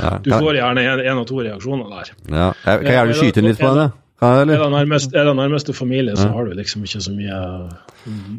Ja, 0.00 0.16
du 0.24 0.30
får 0.32 0.56
gjerne 0.56 0.86
en 1.04 1.18
og 1.18 1.26
to 1.28 1.42
reaksjoner 1.42 1.90
der. 1.92 2.12
Ja, 2.32 2.52
Kan 2.64 2.86
jeg 2.86 2.96
gjerne 2.96 3.18
skyte 3.20 3.42
inn 3.42 3.50
litt 3.50 3.60
på 3.60 3.74
det? 3.76 3.90
Er 4.18 4.48
det, 4.48 4.58
nærmest, 4.58 5.12
er 5.14 5.28
det 5.28 5.36
nærmeste 5.36 5.72
familie, 5.72 6.16
så 6.16 6.32
har 6.32 6.48
du 6.48 6.56
liksom 6.58 6.82
ikke 6.82 7.00
så 7.00 7.12
mye 7.14 7.36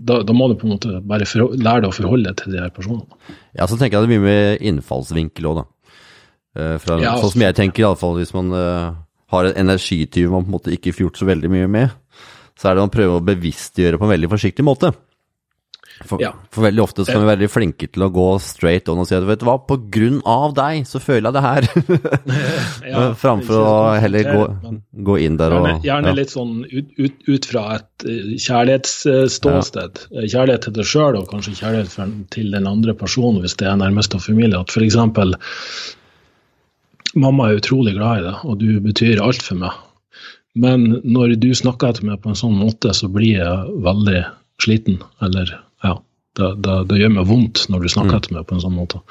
Da, 0.03 0.23
da 0.27 0.33
må 0.33 0.49
du 0.49 0.57
på 0.59 0.67
en 0.67 0.73
måte 0.73 0.99
bare 1.07 1.27
for, 1.29 1.53
lære 1.55 1.85
deg 1.85 1.91
å 1.91 1.95
forholde 1.95 2.25
deg 2.25 2.41
til 2.41 2.55
de 2.55 2.59
her 2.59 2.71
personene. 2.73 3.05
Ja, 3.55 3.67
så 3.69 3.77
tenker 3.77 3.99
jeg 3.99 4.09
det 4.09 4.09
er 4.09 4.19
mye 4.19 4.25
med 4.25 4.65
innfallsvinkel 4.65 5.45
òg, 5.45 5.61
da. 5.61 5.63
Eh, 6.57 6.77
fra, 6.81 6.97
ja, 7.03 7.17
sånn 7.21 7.35
som 7.35 7.45
jeg 7.45 7.57
tenker, 7.57 7.85
iallfall 7.85 8.17
hvis 8.17 8.33
man 8.33 8.49
uh, 8.55 8.95
har 9.33 9.49
en 9.49 9.59
energityv 9.67 10.31
man 10.33 10.47
på 10.47 10.49
en 10.49 10.57
måte 10.57 10.73
ikke 10.73 10.95
får 10.95 11.05
gjort 11.07 11.21
så 11.21 11.29
veldig 11.29 11.51
mye 11.53 11.69
med, 11.69 11.93
så 12.59 12.71
er 12.71 12.79
det 12.79 12.87
å 12.87 12.93
prøve 12.93 13.19
å 13.19 13.27
bevisstgjøre 13.27 13.99
på 13.99 14.07
en 14.07 14.15
veldig 14.17 14.33
forsiktig 14.33 14.65
måte. 14.65 14.91
For, 15.99 16.21
ja. 16.23 16.29
for 16.47 16.63
veldig 16.63 16.79
ofte 16.79 17.03
så 17.03 17.11
kan 17.11 17.19
vi 17.19 17.27
være 17.27 17.41
veldig 17.41 17.49
flinke 17.51 17.87
til 17.91 18.05
å 18.05 18.07
gå 18.13 18.25
straight 18.39 18.87
on 18.91 19.01
og 19.01 19.07
si 19.09 19.17
at 19.17 19.25
vet 19.27 19.41
du 19.41 19.45
hva, 19.49 19.57
på 19.67 19.75
grunn 19.91 20.21
av 20.23 20.53
deg 20.55 20.87
så 20.87 21.01
føler 21.03 21.27
jeg 21.27 21.35
det 21.35 21.41
her. 21.43 21.67
ja, 22.93 23.01
Framfor 23.19 23.59
å 23.59 23.73
heller 23.99 24.29
gå, 24.29 24.45
gå, 25.09 25.17
inn 25.25 25.35
der 25.41 25.57
og 25.57 25.67
Gjerne, 25.67 25.83
gjerne 25.89 26.15
litt 26.15 26.31
sånn 26.31 26.55
ut, 26.63 26.95
ut, 26.95 27.19
ut, 27.27 27.49
fra 27.51 27.65
et 27.75 28.07
eh, 28.07 28.33
kjærlighetsståsted. 28.39 30.03
Kjærlighet 30.23 30.67
til 30.69 30.77
deg 30.79 30.91
sjøl 30.93 31.19
og 31.19 31.27
kanskje 31.33 31.57
kjærlighet 31.59 32.27
til 32.31 32.55
den 32.55 32.69
andre 32.71 32.95
personen 32.97 33.43
hvis 33.43 33.59
det 33.59 33.67
er 33.67 33.79
nærmeste 33.83 34.23
familie. 34.23 34.63
At 34.63 34.71
f.eks 34.71 34.95
mamma 37.15 37.49
er 37.49 37.61
utrolig 37.61 37.95
glad 37.97 38.21
i 38.21 38.25
deg, 38.27 38.43
og 38.45 38.59
du 38.61 38.79
betyr 38.83 39.21
alt 39.23 39.43
for 39.45 39.59
meg. 39.61 39.77
Men 40.59 40.99
når 41.05 41.37
du 41.41 41.51
snakker 41.55 41.91
etter 41.91 42.07
meg 42.07 42.21
på 42.23 42.31
en 42.31 42.39
sånn 42.39 42.57
måte, 42.57 42.91
så 42.95 43.09
blir 43.11 43.37
jeg 43.37 43.81
veldig 43.85 44.23
sliten. 44.61 44.99
Eller 45.23 45.53
ja, 45.85 45.95
det, 46.39 46.49
det, 46.65 46.75
det 46.89 46.99
gjør 46.99 47.15
meg 47.19 47.29
vondt 47.29 47.67
når 47.71 47.85
du 47.85 47.93
snakker 47.93 48.15
mm. 48.15 48.19
etter 48.19 48.35
meg 48.37 48.49
på 48.49 48.57
en 48.57 48.63
sånn 48.65 48.75
måte. 48.75 49.01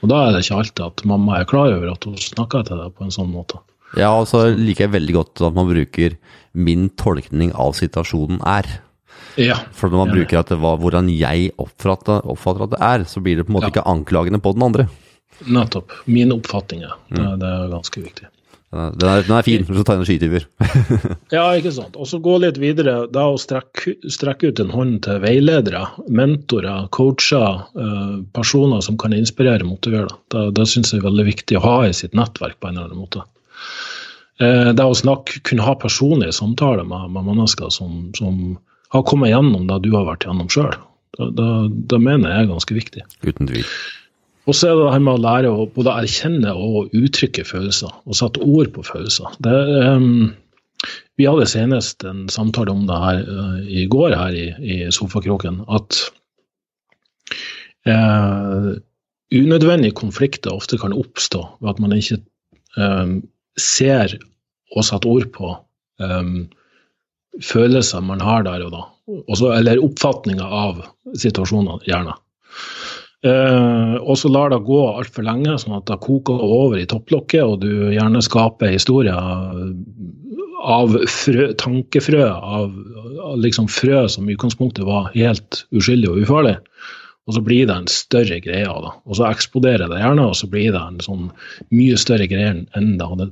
Og 0.00 0.10
da 0.12 0.22
er 0.26 0.34
det 0.34 0.44
ikke 0.44 0.60
alltid 0.62 0.84
at 0.86 1.02
mamma 1.08 1.38
er 1.38 1.48
klar 1.48 1.72
over 1.72 1.92
at 1.92 2.06
hun 2.08 2.16
snakker 2.20 2.64
til 2.66 2.80
deg 2.80 2.94
på 2.96 3.06
en 3.06 3.14
sånn 3.14 3.32
måte. 3.32 3.60
Ja, 3.98 4.12
og 4.14 4.28
så 4.30 4.44
liker 4.54 4.86
jeg 4.86 4.94
veldig 4.94 5.16
godt 5.16 5.42
at 5.48 5.56
man 5.56 5.66
bruker 5.66 6.14
'min 6.54 6.90
tolkning 6.94 7.50
av 7.54 7.74
situasjonen 7.78 8.38
er'. 8.46 8.80
Ja, 9.38 9.56
For 9.72 9.90
når 9.90 9.98
man 9.98 10.14
bruker 10.14 10.40
at 10.40 10.48
det 10.50 10.58
var 10.58 10.78
hvordan 10.78 11.08
jeg 11.10 11.52
oppfatter, 11.58 12.24
oppfatter 12.26 12.66
at 12.66 12.72
det 12.74 12.80
er, 12.82 13.04
så 13.06 13.20
blir 13.22 13.36
det 13.38 13.46
på 13.46 13.52
en 13.52 13.58
måte 13.58 13.70
ja. 13.70 13.74
ikke 13.74 13.90
anklagende 13.90 14.40
på 14.42 14.52
den 14.54 14.62
andre. 14.66 14.88
Nettopp. 15.46 15.94
Mine 16.04 16.36
oppfatninger. 16.36 16.92
Det, 17.08 17.22
mm. 17.22 17.40
det 17.40 17.54
er 17.54 17.72
ganske 17.72 18.04
viktig. 18.04 18.28
Den 18.70 19.08
er, 19.10 19.24
den 19.26 19.34
er 19.34 19.42
fin 19.42 19.64
for 19.66 19.80
å 19.80 19.82
ta 19.82 19.96
energityver. 19.96 20.44
ja, 21.34 21.42
ikke 21.58 21.72
sant. 21.74 21.96
Og 21.98 22.06
så 22.06 22.20
gå 22.22 22.36
litt 22.38 22.60
videre. 22.62 23.08
Da 23.10 23.24
å 23.32 23.38
strekke, 23.40 23.96
strekke, 24.06 24.52
ut 24.52 24.62
en 24.62 24.70
hånd 24.70 25.00
til 25.06 25.18
veiledere, 25.24 25.82
mentorer, 26.06 26.86
coacher, 26.94 27.64
uh, 27.74 28.20
personer 28.36 28.84
som 28.86 28.98
kan 29.00 29.16
inspirere 29.16 29.66
og 29.66 29.72
motivere. 29.72 30.14
Det, 30.30 30.46
det 30.58 30.68
syns 30.70 30.94
jeg 30.94 31.02
er 31.02 31.08
veldig 31.08 31.26
viktig 31.32 31.58
å 31.58 31.64
ha 31.66 31.76
i 31.88 31.96
sitt 31.96 32.14
nettverk 32.14 32.60
på 32.62 32.70
en 32.70 32.78
eller 32.78 32.92
annen 32.92 33.02
måte. 33.02 33.24
Uh, 34.38 34.70
det 34.70 34.86
å 34.86 34.94
snakke, 34.94 35.42
kunne 35.50 35.66
ha 35.66 35.74
personlige 35.74 36.38
samtaler 36.38 36.86
med, 36.86 37.10
med 37.16 37.26
mennesker 37.26 37.74
som, 37.74 38.12
som, 38.18 38.54
har 38.90 39.02
kommet 39.06 39.30
gjennom 39.30 39.66
det 39.68 39.82
du 39.84 39.92
har 39.94 40.06
vært 40.06 40.24
gjennom 40.26 40.48
sjøl. 40.50 40.78
Det, 41.18 41.98
mener 41.98 42.30
jeg 42.30 42.44
er 42.44 42.48
ganske 42.48 42.74
viktig. 42.74 43.02
Uten 43.26 43.50
tvil. 43.50 43.66
Og 44.48 44.56
så 44.56 44.70
er 44.70 44.76
det 44.76 44.84
det 44.86 44.92
her 44.94 45.02
med 45.04 45.18
å 45.18 45.22
lære 45.22 45.50
å 45.52 45.66
både 45.74 45.96
erkjenne 46.02 46.52
og 46.56 46.94
uttrykke 46.96 47.44
følelser, 47.46 47.92
og 48.06 48.16
sette 48.16 48.42
ord 48.42 48.70
på 48.74 48.84
følelser. 48.86 49.34
Det, 49.44 49.56
um, 49.84 50.30
vi 51.20 51.28
hadde 51.28 51.48
senest 51.50 52.04
en 52.08 52.24
samtale 52.32 52.72
om 52.72 52.86
det 52.88 53.00
her 53.02 53.20
uh, 53.28 53.58
i 53.68 53.84
går 53.92 54.16
her 54.16 54.36
i, 54.36 54.46
i 54.64 54.78
sofakroken, 54.94 55.60
at 55.68 56.00
uh, 57.90 58.72
unødvendige 59.30 59.98
konflikter 60.00 60.56
ofte 60.56 60.80
kan 60.80 60.96
oppstå 60.96 61.44
ved 61.60 61.74
at 61.74 61.82
man 61.84 61.94
ikke 61.98 62.22
um, 62.80 63.20
ser 63.60 64.16
og 64.74 64.86
setter 64.86 65.10
ord 65.10 65.28
på 65.34 65.52
um, 66.00 66.48
følelser 67.44 68.02
man 68.02 68.24
har 68.24 68.46
der 68.46 68.64
og 68.66 68.72
da. 68.74 68.82
Også, 69.26 69.50
eller 69.56 69.82
oppfatninger 69.82 70.46
av 70.46 70.84
situasjonene, 71.18 71.80
gjerne. 71.86 72.14
Uh, 73.20 74.00
og 74.00 74.16
så 74.16 74.30
lar 74.32 74.48
det 74.48 74.62
gå 74.64 74.78
altfor 74.88 75.26
lenge, 75.26 75.58
sånn 75.60 75.76
at 75.76 75.88
det 75.90 75.98
koker 76.00 76.40
over 76.40 76.78
i 76.80 76.86
topplokket, 76.88 77.42
og 77.44 77.60
du 77.64 77.90
gjerne 77.92 78.22
skaper 78.24 78.72
historier 78.72 79.18
av 80.60 80.96
frø, 81.08 81.50
tankefrø, 81.60 82.24
av, 82.30 82.72
av 83.24 83.36
liksom 83.40 83.68
frø 83.72 84.06
som 84.12 84.28
i 84.28 84.36
utgangspunktet 84.36 84.84
var 84.88 85.10
helt 85.14 85.64
uskyldig 85.76 86.10
og 86.12 86.24
ufarlig. 86.24 86.56
Og 87.28 87.36
så 87.36 87.44
blir 87.44 87.68
det 87.68 87.76
en 87.76 87.90
større 87.92 88.40
greie 88.42 88.66
av. 88.66 88.88
Og 89.06 89.18
så 89.18 89.28
eksploderer 89.28 89.90
det 89.92 90.00
gjerne, 90.00 90.26
og 90.26 90.34
så 90.38 90.48
blir 90.50 90.72
det 90.74 90.80
en 90.80 90.98
sånn 91.04 91.28
mye 91.68 92.00
større 92.00 92.26
greie 92.30 92.56
enn 92.56 92.90
det 92.98 93.08
hadde 93.12 93.30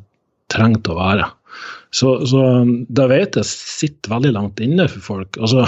trengt 0.53 0.89
å 0.89 0.97
være. 1.01 1.27
Så, 1.91 2.19
så 2.29 2.43
da 2.93 3.09
vet 3.11 3.39
jeg 3.41 3.49
sitter 3.49 4.13
veldig 4.13 4.35
langt 4.37 4.61
inne 4.63 4.87
for 4.93 5.05
folk. 5.15 5.41
Altså, 5.41 5.65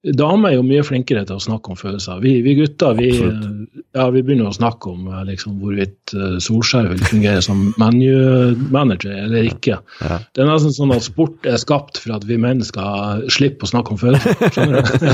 Damer 0.00 0.48
er 0.48 0.54
jo 0.54 0.62
mye 0.64 0.80
flinkere 0.80 1.26
til 1.28 1.36
å 1.36 1.42
snakke 1.44 1.74
om 1.74 1.76
følelser. 1.76 2.22
Vi, 2.24 2.38
vi 2.40 2.54
gutter 2.56 2.94
vi, 2.96 3.10
ja, 3.12 4.06
vi, 4.08 4.22
begynner 4.24 4.48
å 4.48 4.56
snakke 4.56 4.94
om 4.94 5.10
eh, 5.10 5.26
liksom, 5.28 5.58
hvorvidt 5.60 6.14
uh, 6.16 6.38
Solskjær 6.40 6.88
vil 6.88 7.02
fungere 7.04 7.42
som 7.44 7.66
manager 7.76 9.12
eller 9.12 9.50
ikke. 9.50 9.76
Ja. 10.00 10.20
Det 10.32 10.40
er 10.40 10.48
nesten 10.48 10.72
sånn 10.72 10.94
at 10.96 11.04
sport 11.04 11.44
er 11.44 11.60
skapt 11.60 12.00
for 12.00 12.16
at 12.16 12.24
vi 12.24 12.40
menn 12.40 12.64
skal 12.64 13.26
slippe 13.28 13.68
å 13.68 13.72
snakke 13.74 13.92
om 13.92 14.00
følelser. 14.00 14.40
Skjønner 14.56 14.88
du? 14.88 15.12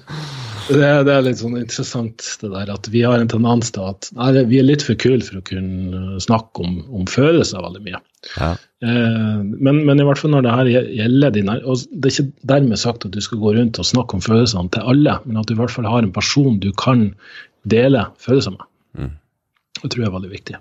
det, 0.78 0.94
det, 1.08 1.16
er 1.16 1.26
litt 1.26 1.42
sånn 1.42 1.58
interessant 1.58 2.30
det 2.44 2.54
der 2.54 2.70
at 2.78 2.86
vi 2.94 3.02
har 3.02 3.18
en 3.18 3.34
tendens 3.34 3.74
til 3.74 3.90
at 3.90 4.12
nei, 4.14 4.30
vi 4.46 4.62
er 4.62 4.70
litt 4.70 4.86
for 4.86 5.00
kule 5.00 5.24
for 5.26 5.42
å 5.42 5.46
kunne 5.50 6.22
snakke 6.22 6.68
om, 6.68 6.78
om 7.02 7.10
følelser 7.10 7.66
veldig 7.66 7.82
mye. 7.88 8.04
Ja. 8.36 8.54
Eh, 8.80 9.40
men, 9.44 9.82
men, 9.84 10.00
i 10.00 10.06
hvert 10.08 10.20
fall 10.20 10.32
når 10.32 10.46
det 10.46 10.56
her 10.56 10.70
gjelder 10.96 11.34
dine, 11.34 11.58
og 11.68 11.82
Det 11.92 12.08
er 12.08 12.14
ikke 12.14 12.48
dermed 12.48 12.80
sagt 12.80 13.04
at 13.04 13.12
du 13.12 13.20
skal 13.20 13.40
gå 13.42 13.52
rundt 13.56 13.80
og 13.80 13.88
snakke 13.88 14.16
om 14.16 14.24
følelsene 14.24 14.72
til 14.72 14.86
alle, 14.92 15.18
men 15.26 15.40
at 15.40 15.48
du 15.48 15.54
i 15.54 15.60
hvert 15.60 15.74
fall 15.74 15.88
har 15.88 16.04
en 16.04 16.14
person 16.16 16.60
du 16.62 16.70
kan 16.72 17.10
dele 17.68 18.06
følelser 18.24 18.56
med. 18.56 18.66
Mm. 18.96 19.14
Det 19.82 19.90
tror 19.90 20.02
jeg 20.02 20.08
er 20.08 20.16
veldig 20.16 20.32
viktig. 20.32 20.60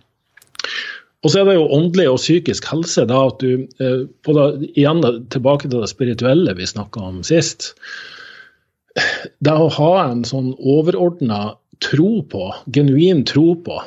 Og 1.24 1.32
så 1.32 1.42
er 1.42 1.48
det 1.50 1.56
jo 1.58 1.70
åndelig 1.76 2.08
og 2.12 2.20
psykisk 2.20 2.68
helse. 2.72 3.06
da 3.08 3.26
at 3.28 3.40
du, 3.44 3.68
eh, 3.80 4.04
på 4.24 4.36
da, 4.36 4.52
Igjen 4.76 5.04
tilbake 5.32 5.68
til 5.68 5.80
det 5.80 5.92
spirituelle 5.92 6.56
vi 6.56 6.68
snakka 6.68 7.00
om 7.00 7.24
sist. 7.24 7.74
Det 9.40 9.54
å 9.54 9.72
ha 9.72 9.94
en 10.10 10.26
sånn 10.28 10.54
overordna 10.60 11.56
tro 11.80 12.20
på, 12.28 12.52
genuin 12.76 13.24
tro 13.24 13.54
på, 13.56 13.80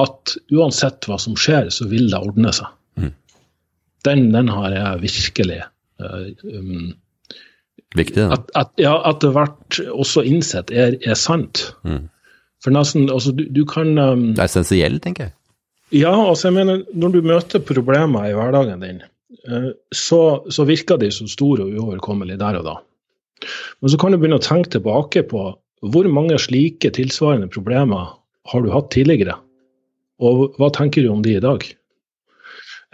at 0.00 0.36
uansett 0.52 1.04
hva 1.04 1.18
som 1.20 1.36
skjer, 1.36 1.68
så 1.68 1.84
vil 1.88 2.08
det 2.08 2.20
ordne 2.20 2.52
seg 2.52 2.72
den, 4.04 4.28
den 4.34 4.50
har 4.52 4.74
jeg 4.74 5.02
virkelig 5.04 5.62
uh, 6.02 6.28
um, 6.44 6.92
Viktig, 7.94 8.24
da. 8.24 8.34
At, 8.34 8.50
at, 8.58 8.72
ja, 8.82 8.94
at 9.06 9.22
det 9.22 9.30
ble 9.36 9.86
også 9.94 10.24
innsett 10.26 10.72
er, 10.74 10.96
er 11.06 11.14
sant. 11.18 11.68
Mm. 11.86 12.08
For 12.64 12.74
nesten, 12.74 13.06
altså, 13.12 13.30
du, 13.36 13.44
du 13.54 13.62
kan 13.70 13.92
um, 13.98 14.24
Det 14.34 14.42
er 14.42 14.50
essensielt, 14.50 15.02
tenker 15.04 15.28
jeg. 15.28 15.34
Ja, 16.00 16.14
altså 16.16 16.48
jeg 16.48 16.56
mener, 16.56 16.82
når 16.96 17.12
du 17.14 17.20
møter 17.28 17.62
problemer 17.62 18.26
i 18.26 18.34
hverdagen 18.34 18.82
din, 18.82 18.98
uh, 19.46 19.70
så, 19.94 20.42
så, 20.50 20.66
virker 20.66 20.98
de 20.98 21.12
så 21.14 21.28
store 21.30 21.68
og 21.68 21.76
uoverkommelige 21.76 22.40
der 22.42 22.58
og 22.62 22.66
da. 22.66 22.74
Men 23.78 23.92
så 23.92 24.00
kan 24.00 24.14
du 24.14 24.18
begynne 24.18 24.40
å 24.40 24.44
tenke 24.44 24.74
tilbake 24.74 25.22
på 25.30 25.46
hvor 25.84 26.06
mange 26.08 26.38
slike 26.40 26.90
tilsvarende 26.96 27.50
problemer 27.52 28.14
har 28.50 28.64
du 28.64 28.70
hatt 28.72 28.90
tidligere, 28.94 29.36
og 30.24 30.56
hva 30.58 30.70
tenker 30.72 31.04
du 31.04 31.10
om 31.12 31.22
de 31.24 31.36
i 31.36 31.42
dag? 31.44 31.64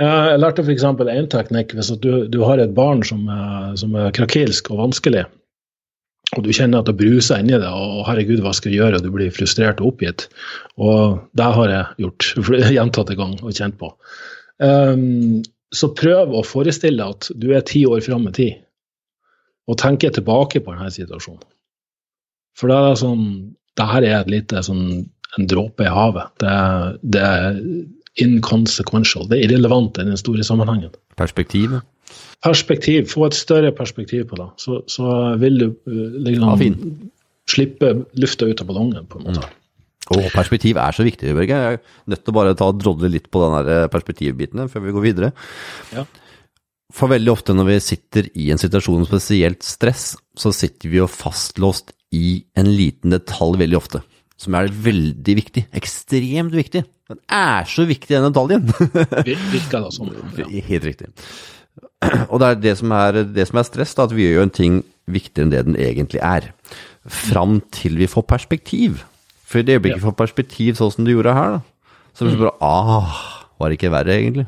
Jeg 0.01 0.41
lærte 0.41 0.65
f.eks. 0.65 0.87
én 1.13 1.29
teknikk. 1.29 1.75
Hvis 1.77 1.93
du, 2.01 2.25
du, 2.33 2.41
har 2.49 2.63
et 2.63 2.73
barn 2.77 3.03
som 3.05 3.27
er, 3.29 3.77
som 3.81 3.95
er, 3.99 4.09
krakilsk 4.17 4.71
og 4.73 4.87
vanskelig, 4.87 5.27
og 6.37 6.45
du 6.47 6.53
kjenner 6.55 6.81
at 6.81 6.89
det 6.89 6.97
bruser 6.97 7.43
inni 7.43 7.57
deg, 7.59 7.69
og 7.69 8.07
herregud, 8.07 8.41
hva 8.45 8.55
skal 8.57 8.71
jeg 8.71 8.81
gjøre, 8.81 9.01
og 9.01 9.05
du 9.05 9.11
blir 9.13 9.35
frustrert 9.35 9.83
og 9.83 9.93
oppgitt. 9.93 10.29
Og 10.79 11.21
det 11.37 11.49
har 11.59 11.75
jeg 11.75 12.07
gjort 12.07 12.29
gjentatte 12.77 13.19
ganger 13.19 13.45
og 13.45 13.57
kjent 13.57 13.79
på. 13.81 13.93
Um, 14.63 15.41
så 15.75 15.91
prøv 15.97 16.33
å 16.35 16.45
forestille 16.47 17.03
deg 17.03 17.17
at 17.17 17.31
du 17.43 17.51
er 17.57 17.67
ti 17.67 17.85
år 17.89 18.03
fram 18.07 18.29
i 18.31 18.35
tid, 18.37 18.59
og 19.71 19.79
tenke 19.79 20.11
tilbake 20.15 20.63
på 20.65 20.75
denne 20.75 20.91
situasjonen. 20.95 21.45
For 22.59 22.71
det 22.71 22.79
er 22.79 23.01
sånn 23.01 23.27
det 23.79 23.87
her 23.87 24.05
er 24.07 24.17
et 24.19 24.31
lite 24.33 24.63
sånn 24.67 24.85
en 25.39 25.47
dråpe 25.47 25.87
i 25.87 25.93
havet. 25.93 26.33
Det, 26.43 26.55
det, 27.15 27.27
inconsequential. 28.19 29.29
Det 29.31 29.39
er 29.39 29.47
irrelevant 29.49 30.01
i 30.01 30.09
den 30.09 30.19
store 30.19 30.45
sammenhengen. 30.47 30.93
Perspektiv? 31.21 31.79
Perspektiv. 32.43 33.07
Få 33.13 33.29
et 33.29 33.39
større 33.39 33.71
perspektiv 33.77 34.27
på 34.33 34.41
det. 34.41 34.49
Så, 34.63 34.83
så 34.91 35.37
vil 35.41 35.61
du 35.61 35.67
uh, 35.71 36.21
liksom 36.27 36.65
ja, 36.65 36.75
slippe 37.51 37.95
lufta 38.19 38.49
ut 38.51 38.63
av 38.63 38.71
ballongen, 38.71 39.07
på 39.11 39.21
en 39.21 39.29
måte. 39.29 39.47
Mm. 39.47 39.57
Og 40.11 40.27
perspektiv 40.35 40.79
er 40.81 40.97
så 40.97 41.07
viktig, 41.07 41.37
Børge. 41.37 41.59
Jeg 41.61 41.79
er 41.79 42.11
nødt 42.11 42.25
til 42.25 42.33
å 42.33 42.39
bare 42.41 42.57
ta 42.59 42.71
drodle 42.75 43.13
litt 43.13 43.29
på 43.31 43.45
den 43.45 43.71
eh, 43.71 43.85
perspektivbiten 43.93 44.67
før 44.73 44.83
vi 44.83 44.95
går 44.97 45.05
videre. 45.05 45.31
Ja. 45.95 46.03
For 46.95 47.13
veldig 47.13 47.31
ofte 47.31 47.55
når 47.55 47.69
vi 47.69 47.77
sitter 47.85 48.27
i 48.35 48.49
en 48.51 48.59
situasjon, 48.59 49.07
spesielt 49.07 49.63
stress, 49.63 50.17
så 50.35 50.51
sitter 50.57 50.91
vi 50.91 50.99
jo 50.99 51.07
fastlåst 51.07 51.95
i 52.17 52.41
en 52.59 52.73
liten 52.75 53.15
detalj 53.15 53.61
veldig 53.61 53.79
ofte. 53.79 54.03
Som 54.41 54.57
er 54.57 54.71
veldig 54.73 55.37
viktig. 55.37 55.67
Ekstremt 55.77 56.55
viktig. 56.57 56.85
Den 57.11 57.19
er 57.29 57.67
så 57.69 57.85
viktig, 57.89 58.15
den 58.15 58.29
detaljen. 58.31 58.69
Virker 59.55 59.85
det 59.85 59.91
som. 59.97 60.13
Ja. 60.39 60.47
Helt 60.71 60.87
riktig. 60.87 61.11
Og 62.31 62.41
det 62.41 62.49
er 62.49 62.63
det 62.63 62.77
som 62.81 62.95
er, 62.97 63.21
det 63.29 63.49
som 63.51 63.61
er 63.61 63.67
stress, 63.69 63.93
da, 63.99 64.07
at 64.09 64.15
vi 64.17 64.25
gjør 64.25 64.39
jo 64.39 64.47
en 64.47 64.55
ting 64.57 64.79
viktigere 65.11 65.47
enn 65.47 65.53
det 65.53 65.65
den 65.67 65.77
egentlig 65.81 66.23
er. 66.25 66.49
Fram 67.05 67.59
til 67.75 67.99
vi 68.01 68.09
får 68.09 68.25
perspektiv. 68.31 69.03
For 69.45 69.61
i 69.61 69.67
det 69.67 69.77
øyeblikket 69.77 70.01
vi 70.01 70.09
får 70.09 70.17
perspektiv 70.23 70.79
sånn 70.79 70.95
som 70.95 71.05
du 71.05 71.13
gjorde 71.13 71.35
her, 71.37 71.59
da, 71.59 71.93
så 72.15 72.25
blir 72.25 72.37
det 72.37 72.45
bare 72.45 72.65
ah, 72.65 73.19
var 73.61 73.69
det 73.69 73.77
ikke 73.77 73.91
verre, 73.93 74.15
egentlig? 74.17 74.47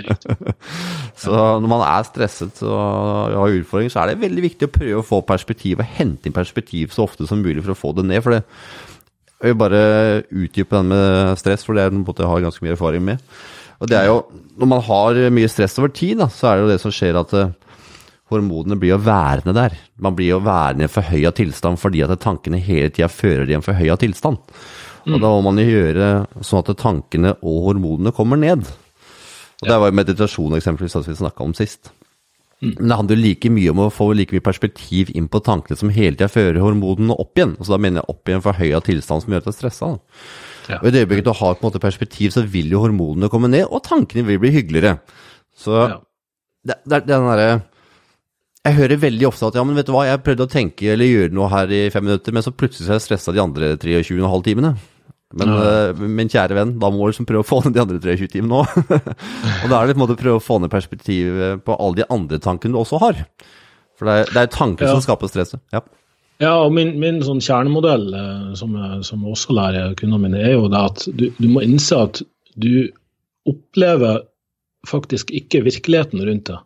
så 1.22 1.36
når 1.62 1.70
man 1.70 1.84
er 1.86 2.04
stresset 2.04 2.60
og 2.66 3.36
har 3.38 3.54
utfordringer, 3.62 3.94
så 3.94 4.02
er 4.02 4.10
det 4.10 4.20
veldig 4.26 4.44
viktig 4.44 4.68
å 4.68 4.74
prøve 4.74 5.00
å 5.00 5.06
få 5.06 5.22
perspektiv 5.24 5.80
og 5.80 5.88
hente 5.96 6.28
inn 6.28 6.36
perspektiv 6.36 6.92
så 6.92 7.06
ofte 7.06 7.28
som 7.30 7.40
mulig 7.40 7.62
for 7.62 7.72
å 7.72 7.78
få 7.78 7.94
det 7.96 8.04
ned. 8.10 8.20
For 8.26 8.36
det, 8.36 8.42
jeg 9.40 9.54
vil 9.54 9.60
bare 9.60 9.82
utdype 10.28 10.76
den 10.76 10.92
med 10.92 11.38
stress, 11.40 11.64
for 11.64 11.76
det 11.76 11.86
er 11.86 11.94
noe 11.96 12.12
jeg 12.12 12.28
har 12.28 12.44
ganske 12.44 12.64
mye 12.64 12.74
erfaring 12.76 13.04
med. 13.06 13.22
Og 13.80 13.88
det 13.88 13.96
er 13.96 14.10
jo, 14.10 14.22
Når 14.60 14.68
man 14.68 14.82
har 14.84 15.18
mye 15.32 15.48
stress 15.48 15.78
over 15.80 15.88
tid, 15.88 16.18
da, 16.20 16.28
så 16.28 16.50
er 16.50 16.56
det 16.56 16.64
jo 16.64 16.72
det 16.74 16.80
som 16.82 16.92
skjer 16.92 17.16
at 17.16 17.32
uh, 17.32 17.54
hormonene 18.28 18.76
blir 18.76 18.92
jo 18.92 19.00
værende 19.00 19.54
der. 19.56 19.78
Man 19.96 20.14
blir 20.18 20.34
jo 20.34 20.42
værende 20.44 20.84
i 20.84 20.88
en 20.88 20.92
forhøya 20.92 21.32
tilstand 21.32 21.80
fordi 21.80 22.02
at 22.04 22.12
tankene 22.20 22.60
hele 22.60 22.90
tida 22.92 23.08
fører 23.08 23.46
til 23.46 23.56
en 23.56 23.64
forhøya 23.64 23.96
tilstand. 23.96 24.36
Og 25.08 25.16
mm. 25.16 25.20
da 25.22 25.32
må 25.32 25.40
man 25.48 25.62
jo 25.62 25.64
gjøre 25.70 26.10
sånn 26.44 26.60
at 26.60 26.76
tankene 26.76 27.32
og 27.40 27.64
hormonene 27.70 28.12
kommer 28.12 28.36
ned. 28.36 28.68
Og 29.60 29.68
Det 29.68 29.80
var 29.80 29.88
jo 29.88 29.96
meditasjon 29.96 30.56
eksempelvis 30.56 30.92
som 30.92 31.04
vi 31.06 31.16
snakka 31.16 31.44
om 31.44 31.56
sist. 31.56 31.90
Mm. 32.60 32.74
Men 32.76 32.90
det 32.90 32.96
handler 32.98 33.16
jo 33.16 33.24
like 33.24 33.50
mye 33.56 33.72
om 33.72 33.82
å 33.86 33.88
få 33.94 34.10
like 34.12 34.36
mye 34.36 34.44
perspektiv 34.44 35.10
inn 35.16 35.30
på 35.32 35.40
tankene 35.44 35.78
som 35.80 35.92
hele 35.94 36.12
tida 36.12 36.28
fører 36.28 36.60
hormonene 36.60 37.16
opp 37.16 37.38
igjen. 37.38 37.54
Altså 37.56 37.72
Da 37.72 37.80
mener 37.80 38.02
jeg 38.02 38.12
opp 38.12 38.28
igjen 38.28 38.42
en 38.42 38.44
forhøya 38.44 38.82
tilstand 38.84 39.24
som 39.24 39.32
gjør 39.32 39.40
at 39.40 39.48
du 39.48 39.52
er 39.52 39.56
stressa. 39.56 39.90
Ja. 40.68 40.78
Og 40.82 40.90
I 40.90 40.92
det 40.92 41.04
øyeblikket 41.06 41.30
du 41.30 41.32
har 41.32 41.56
på 41.56 41.64
en 41.64 41.70
måte 41.70 41.82
perspektiv, 41.82 42.34
så 42.36 42.44
vil 42.44 42.68
jo 42.70 42.84
hormonene 42.84 43.32
komme 43.32 43.48
ned, 43.50 43.64
og 43.66 43.82
tankene 43.86 44.26
vil 44.28 44.42
bli 44.42 44.52
hyggeligere. 44.54 44.98
Så 45.56 45.76
ja. 45.78 45.98
det, 46.68 46.82
det, 46.84 47.02
det 47.08 47.16
er 47.16 47.20
den 47.20 47.30
derre 47.32 47.50
jeg 48.60 48.76
hører 48.76 49.00
veldig 49.00 49.24
ofte 49.24 49.48
at 49.48 49.56
ja, 49.56 49.62
men 49.64 49.78
vet 49.78 49.88
du 49.88 49.94
hva, 49.94 50.02
jeg 50.04 50.20
prøvde 50.20 50.44
å 50.44 50.50
tenke 50.52 50.90
eller 50.92 51.08
gjøre 51.08 51.32
noe 51.32 51.48
her 51.48 51.70
i 51.72 51.78
fem 51.92 52.04
minutter, 52.04 52.34
men 52.36 52.44
så 52.44 52.52
plutselig 52.52 52.90
er 52.90 52.98
jeg 52.98 53.06
stressa 53.06 53.32
de 53.32 53.40
andre 53.40 53.70
23,5 53.80 54.42
timene. 54.44 54.74
Men 55.38 55.52
ja. 55.52 55.74
uh, 55.92 56.02
min 56.10 56.30
kjære 56.30 56.56
venn, 56.58 56.72
da 56.82 56.88
må 56.90 57.04
du 57.04 57.12
liksom 57.12 57.28
prøve 57.28 57.44
å 57.44 57.46
få 57.46 57.60
ned 57.62 57.76
de 57.76 57.82
andre 57.84 58.00
23 58.02 58.32
timene 58.32 58.64
òg. 58.64 58.72
og 59.62 59.66
da 59.70 59.78
er 59.78 59.86
det 59.86 59.94
på 59.94 60.00
en 60.00 60.02
måte 60.02 60.16
å 60.16 60.22
prøve 60.24 60.40
å 60.40 60.42
få 60.42 60.58
ned 60.62 60.72
perspektivet 60.72 61.62
på 61.66 61.76
alle 61.76 62.02
de 62.02 62.08
andre 62.10 62.40
tankene 62.42 62.74
du 62.74 62.80
også 62.82 62.98
har. 63.04 63.22
For 63.98 64.08
det 64.08 64.16
er, 64.16 64.32
det 64.34 64.42
er 64.42 64.54
tanker 64.56 64.88
ja. 64.88 64.96
som 64.96 65.04
skaper 65.04 65.30
stresset. 65.30 65.62
Ja. 65.74 65.84
Ja, 66.40 66.54
og 66.64 66.72
min, 66.72 66.94
min 67.02 67.20
sånn 67.20 67.42
kjernemodell 67.44 68.06
eh, 68.16 68.44
som, 68.56 68.72
jeg, 68.72 69.02
som 69.04 69.24
jeg 69.26 69.34
også 69.36 69.56
lærer 69.58 69.96
kundene 69.98 70.22
mine, 70.24 70.40
er 70.40 70.54
jo 70.54 70.70
det 70.72 70.80
at 70.88 71.02
du, 71.12 71.26
du, 71.36 71.48
må 71.52 71.60
innse 71.66 71.98
at 72.00 72.22
du 72.56 72.88
opplever 73.50 74.22
faktisk 74.88 75.34
ikke 75.36 75.60
virkeligheten 75.66 76.22
rundt 76.24 76.48
deg. 76.48 76.62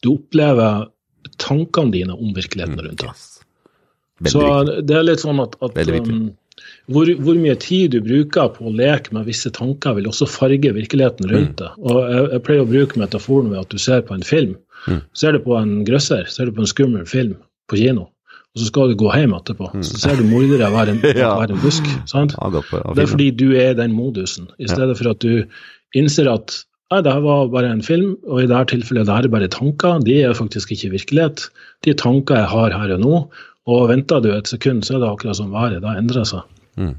Du 0.00 0.14
opplever 0.14 0.88
tankene 1.36 1.92
dine 1.92 2.16
om 2.16 2.32
virkeligheten 2.32 2.78
mm, 2.78 2.84
rundt 2.86 3.04
deg. 3.04 3.12
Mm, 3.12 4.24
yes. 4.24 4.32
Så 4.32 4.46
det 4.88 4.96
er 4.96 5.04
litt 5.04 5.22
sånn 5.22 5.44
at, 5.44 5.58
at 5.60 5.76
um, 5.76 6.30
hvor, 6.88 7.08
hvor, 7.22 7.38
mye 7.38 7.56
tid 7.60 7.94
du 7.94 7.98
bruker 8.04 8.52
på 8.54 8.68
å 8.68 8.74
leke 8.74 9.14
med 9.16 9.28
visse 9.28 9.50
tanker, 9.54 9.96
vil 9.98 10.08
også 10.10 10.28
farge 10.30 10.72
virkeligheten 10.76 11.28
rundt 11.30 11.58
deg. 11.60 11.80
Og 11.82 11.98
jeg, 12.00 12.28
jeg, 12.34 12.44
pleier 12.46 12.64
å 12.64 12.70
bruke 12.70 13.02
metaforen 13.02 13.50
ved 13.52 13.62
at 13.62 13.74
du 13.74 13.82
ser 13.82 14.04
på 14.06 14.16
en 14.16 14.26
film. 14.26 14.54
Mm. 14.86 15.02
Ser 15.16 15.36
du 15.36 15.42
på 15.44 15.56
en 15.58 15.74
grøsser, 15.88 16.28
ser 16.32 16.48
du 16.48 16.56
på 16.56 16.64
en 16.64 16.70
skummel 16.70 17.08
film 17.08 17.36
på 17.68 17.80
kino, 17.80 18.06
og 18.08 18.62
så 18.62 18.70
skal 18.70 18.92
du 18.92 19.00
gå 19.00 19.10
hjem 19.12 19.34
etterpå. 19.36 19.72
Mm. 19.74 19.82
Så 19.84 20.00
ser 20.04 20.20
du 20.20 20.24
mordere 20.28 20.70
være 20.72 20.96
en, 20.96 21.02
ja. 21.24 21.34
være 21.40 21.58
en 21.58 21.64
busk. 21.64 21.90
sant? 22.10 22.36
Det 22.38 23.04
er 23.04 23.10
fordi 23.10 23.28
du 23.36 23.50
er 23.52 23.74
i 23.74 23.80
den 23.82 23.96
modusen, 23.96 24.48
i 24.58 24.70
stedet 24.70 24.96
for 25.00 25.12
at 25.12 25.20
du 25.24 25.44
innser 25.96 26.30
at 26.32 26.62
Nei, 26.88 27.02
det 27.04 27.12
her 27.12 27.20
var 27.20 27.50
bare 27.52 27.68
en 27.68 27.82
film, 27.84 28.14
og 28.24 28.38
i 28.40 28.46
dette 28.48 28.70
tilfellet 28.70 29.04
det 29.04 29.12
her 29.12 29.26
er 29.28 29.32
bare 29.34 29.50
tanker. 29.52 29.98
De 30.00 30.14
er 30.24 30.32
faktisk 30.32 30.70
ikke 30.72 30.94
virkelighet. 30.94 31.42
De 31.84 31.92
tanker 31.92 32.38
jeg 32.38 32.48
har 32.48 32.72
her 32.72 32.94
og 32.94 33.02
nå. 33.02 33.18
Og 33.68 33.88
venter 33.90 34.22
du 34.24 34.30
et 34.32 34.48
sekund, 34.48 34.82
så 34.86 34.96
er 34.96 35.02
det 35.02 35.10
akkurat 35.12 35.36
som 35.36 35.52
været. 35.52 35.82
da 35.84 35.94
endrer 35.98 36.24
det 36.24 36.30
seg. 36.30 36.40
Mm. 36.80 36.94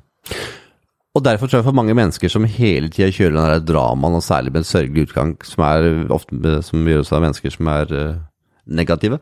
Og 1.18 1.26
derfor 1.26 1.48
tror 1.48 1.60
jeg 1.60 1.66
for 1.66 1.76
mange 1.76 1.96
mennesker 1.98 2.30
som 2.30 2.46
hele 2.46 2.90
tida 2.94 3.10
kjører 3.10 3.34
den 3.34 3.48
der 3.50 3.64
dramaen, 3.74 4.20
og 4.20 4.24
særlig 4.24 4.54
med 4.54 4.62
en 4.62 4.70
sørgelig 4.70 5.08
utgang, 5.08 5.34
som, 5.46 5.64
er 5.66 6.12
ofte, 6.14 6.60
som 6.64 6.86
gjøres 6.86 7.12
av 7.12 7.24
mennesker 7.26 7.56
som 7.56 7.72
er 7.74 7.94
uh, 7.96 8.20
negative, 8.66 9.18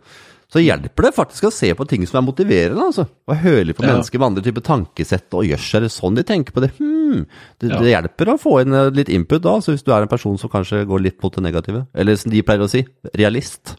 så 0.48 0.62
hjelper 0.63 1.10
det 1.10 1.12
faktisk 1.12 1.50
å 1.50 1.51
se 1.51 1.68
på 1.75 1.86
ting 1.92 2.06
som 2.08 2.22
er 2.22 2.24
motiverende. 2.30 2.86
altså. 2.86 3.04
Og 3.27 3.39
høre 3.42 3.74
på 3.75 3.84
ja. 3.84 3.89
mennesker 3.92 4.22
med 4.22 4.27
andre 4.30 4.44
typer 4.46 4.63
tankesett 4.63 5.36
og 5.36 5.44
jøss, 5.44 5.66
er 5.75 5.84
det 5.84 5.92
sånn 5.92 6.16
de 6.16 6.24
tenker 6.27 6.56
på 6.56 6.63
det? 6.63 6.70
Hmm. 6.80 7.25
Det, 7.60 7.68
ja. 7.68 7.82
det, 7.82 7.89
hjelper 7.92 8.32
å 8.32 8.38
få 8.39 8.54
inn 8.63 8.75
eh, 8.75 8.88
litt 8.96 9.12
input 9.12 9.44
da, 9.44 9.58
altså 9.60 9.75
hvis 9.75 9.84
du 9.84 9.92
er 9.92 10.06
en 10.06 10.12
person 10.12 10.39
som 10.39 10.51
kanskje 10.51 10.86
går 10.88 11.04
litt 11.04 11.20
mot 11.24 11.36
det 11.36 11.44
negative. 11.44 11.84
Eller 11.92 12.16
som 12.20 12.32
de 12.32 12.44
pleier 12.48 12.63
å 12.63 12.70
si, 12.72 12.86
realist. 13.20 13.75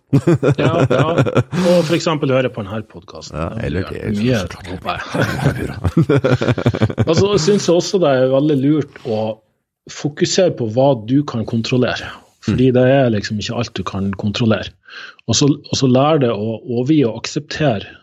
ja, 0.61 0.75
ja. 0.93 1.09
Og 1.73 1.93
eksempel 1.97 2.37
høre 2.37 2.53
på 2.53 2.61
denne 2.61 2.85
podkasten. 2.93 3.41
Ja, 3.41 3.49
eller 3.65 3.89
det. 3.89 4.13
Mye, 4.19 4.45
altså, 7.07 7.31
jeg 7.33 7.45
syns 7.49 7.69
også 7.73 8.05
det 8.05 8.13
er 8.13 8.33
veldig 8.35 8.61
lurt 8.61 9.05
å 9.09 9.23
fokusere 9.89 10.53
på 10.59 10.69
hva 10.77 10.93
du 11.09 11.23
kan 11.25 11.49
kontrollere. 11.49 12.13
Fordi 12.45 12.69
det 12.77 12.85
er 12.93 13.09
liksom 13.13 13.41
ikke 13.41 13.57
alt 13.61 13.73
du 13.77 13.83
kan 13.89 14.13
kontrollere. 14.21 14.77
Og 15.29 15.37
så, 15.37 15.49
og 15.49 15.79
så 15.79 15.89
lær 15.91 16.21
deg 16.23 16.33
å 16.33 16.59
overgi 16.61 17.03
og 17.09 17.21
akseptere 17.23 17.97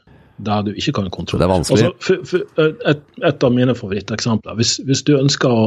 det 0.46 0.58
du 0.68 0.72
ikke 0.76 0.96
kan 0.98 1.12
kontrollere. 1.14 1.46
Det 1.46 1.48
er 1.48 1.54
vanskelig. 1.54 1.86
Altså, 1.86 2.02
for, 2.04 2.26
for, 2.30 2.74
et, 2.92 3.04
et, 3.24 3.46
av 3.48 3.54
mine 3.56 3.76
favoritteksempler. 3.78 4.58
Hvis, 4.60 4.78
hvis, 4.88 5.04
du 5.08 5.16
ønsker 5.18 5.52
å 5.52 5.66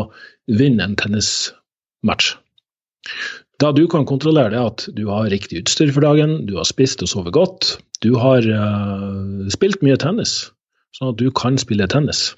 vinne 0.61 0.85
en 0.85 0.97
tennismatch 0.99 2.35
Det 3.59 3.71
du 3.75 3.87
kan 3.91 4.05
kontrollere, 4.07 4.55
er 4.55 4.69
at 4.69 4.85
du 4.95 5.07
har 5.09 5.31
riktig 5.33 5.63
utstyr 5.63 5.93
for 5.95 6.05
dagen, 6.05 6.45
du 6.47 6.59
har 6.61 6.69
spist 6.69 7.03
og 7.03 7.11
sovet 7.11 7.35
godt, 7.35 7.79
du 8.05 8.13
har 8.21 8.45
uh, 8.45 9.49
spilt 9.51 9.81
mye 9.83 9.97
tennis, 9.99 10.53
sånn 10.95 11.15
at 11.15 11.19
du 11.19 11.33
kan 11.35 11.59
spille 11.59 11.89
tennis. 11.91 12.29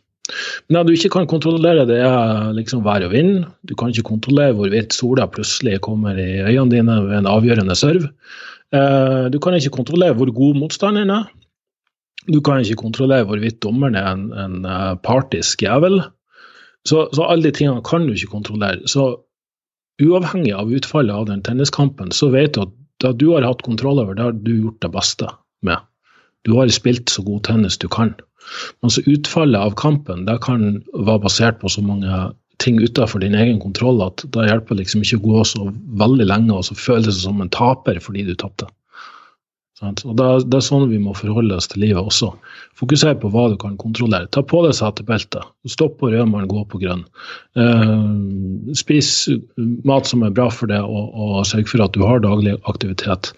Men 0.69 0.79
det 0.79 0.87
du 0.87 0.95
ikke 0.95 1.13
kan 1.19 1.29
kontrollere, 1.29 1.87
det 1.89 1.99
er 2.07 2.53
liksom 2.57 2.85
vær 2.87 3.05
og 3.05 3.13
vind. 3.13 3.45
Du 3.67 3.75
kan 3.75 3.91
ikke 3.91 4.07
kontrollere 4.13 4.55
hvorvidt 4.57 4.95
sola 4.95 5.27
plutselig 5.27 5.81
kommer 5.85 6.19
i 6.19 6.45
øynene 6.45 6.71
dine 6.73 6.99
ved 7.09 7.19
en 7.19 7.31
avgjørende 7.31 7.77
serve. 7.79 8.13
Eh, 8.75 9.27
du 9.33 9.39
kan 9.43 9.57
ikke 9.57 9.75
kontrollere 9.75 10.15
hvor 10.19 10.31
god 10.35 10.59
motstanderen 10.61 11.11
er. 11.11 11.29
Du 12.31 12.41
kan 12.45 12.61
ikke 12.63 12.83
kontrollere 12.83 13.27
hvorvidt 13.27 13.63
dommeren 13.65 13.97
er 13.99 14.13
en, 14.13 14.31
en 14.33 14.65
eh, 14.65 14.95
partisk 15.03 15.63
jævel. 15.63 16.03
Så, 16.87 17.09
så, 17.13 17.27
alle 17.27 17.45
de 17.45 17.53
tingene 17.57 17.83
kan 17.85 18.07
du 18.07 18.15
ikke 18.15 18.33
kontrollere. 18.33 18.89
Så 18.89 19.27
uavhengig 20.01 20.55
av 20.57 20.71
utfallet 20.73 21.13
av 21.13 21.27
den 21.29 21.43
tenniskampen, 21.45 22.13
så 22.13 22.31
vet 22.33 22.55
du 22.55 22.65
at 22.65 22.77
da 23.01 23.13
du 23.17 23.31
har 23.33 23.45
hatt 23.45 23.65
kontroll 23.65 24.01
over 24.01 24.17
det, 24.17 24.25
har 24.25 24.37
du 24.37 24.53
gjort 24.53 24.81
det 24.85 24.93
beste 24.93 25.29
med. 25.65 25.81
Du 26.45 26.55
har 26.57 26.69
spilt 26.73 27.13
så 27.13 27.25
god 27.25 27.45
tennis 27.49 27.79
du 27.81 27.89
kan. 27.89 28.15
Altså 28.85 29.03
Utfallet 29.09 29.61
av 29.61 29.75
kampen 29.77 30.25
det 30.29 30.39
kan 30.45 30.81
være 30.95 31.23
basert 31.25 31.61
på 31.61 31.69
så 31.73 31.85
mange 31.85 32.09
ting 32.61 32.81
utenfor 32.81 33.23
din 33.23 33.37
egen 33.39 33.61
kontroll 33.63 34.03
at 34.05 34.25
da 34.35 34.45
hjelper 34.49 34.77
det 34.77 34.85
liksom 34.85 35.05
ikke 35.05 35.21
å 35.21 35.25
gå 35.29 35.47
så 35.49 35.71
veldig 36.01 36.29
lenge 36.29 36.57
og 36.57 36.67
så 36.69 36.77
føles 36.79 37.09
det 37.09 37.23
som 37.23 37.41
en 37.41 37.53
taper 37.53 38.01
fordi 38.05 38.27
du 38.29 38.37
tapte. 38.39 38.69
Og 39.81 40.13
det, 40.13 40.25
er 40.53 40.61
sånn 40.61 40.91
vi 40.91 40.99
må 41.01 41.15
forholde 41.17 41.57
oss 41.57 41.71
til 41.73 41.81
livet 41.87 42.05
også. 42.05 42.29
Fokusere 42.77 43.17
på 43.23 43.31
hva 43.33 43.47
du 43.49 43.55
kan 43.61 43.79
kontrollere. 43.81 44.29
Ta 44.29 44.43
på 44.45 44.61
deg 44.67 44.75
setebeltet. 44.77 45.47
Stopp 45.73 45.97
på 46.03 46.11
rødmannen, 46.13 46.51
gå 46.51 46.67
på 46.69 46.83
grønn. 46.83 47.07
Eh, 47.57 48.75
spis 48.77 49.31
mat 49.89 50.11
som 50.11 50.27
er 50.27 50.35
bra 50.37 50.51
for 50.53 50.69
deg, 50.69 50.85
og, 50.85 51.15
og 51.17 51.49
sørg 51.49 51.73
for 51.73 51.85
at 51.87 51.97
du 51.97 52.05
har 52.05 52.21
daglig 52.21 52.59
aktivitet. 52.69 53.33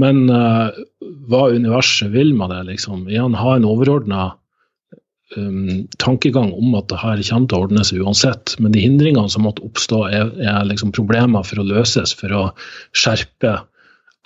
Men 0.00 0.24
eh, 0.32 0.80
hva 1.28 1.50
universet 1.52 2.14
vil 2.16 2.32
med 2.40 2.54
det, 2.54 2.62
liksom. 2.72 3.04
Igjen, 3.12 3.36
ha 3.36 3.58
en 3.58 3.68
overordna 3.68 4.30
um, 5.36 5.88
tankegang 6.02 6.52
om 6.54 6.74
at 6.78 6.88
det 6.92 7.00
her 7.02 7.22
kommer 7.28 7.50
til 7.50 7.58
å 7.58 7.66
ordne 7.66 7.84
seg 7.88 8.04
uansett. 8.04 8.54
Men 8.62 8.74
de 8.74 8.84
hindringene 8.84 9.32
som 9.32 9.46
måtte 9.46 9.64
oppstå, 9.66 10.04
er, 10.10 10.32
er 10.42 10.64
liksom 10.68 10.94
problemer 10.96 11.46
for 11.46 11.62
å 11.62 11.66
løses, 11.66 12.14
for 12.18 12.34
å 12.36 12.42
skjerpe 12.96 13.60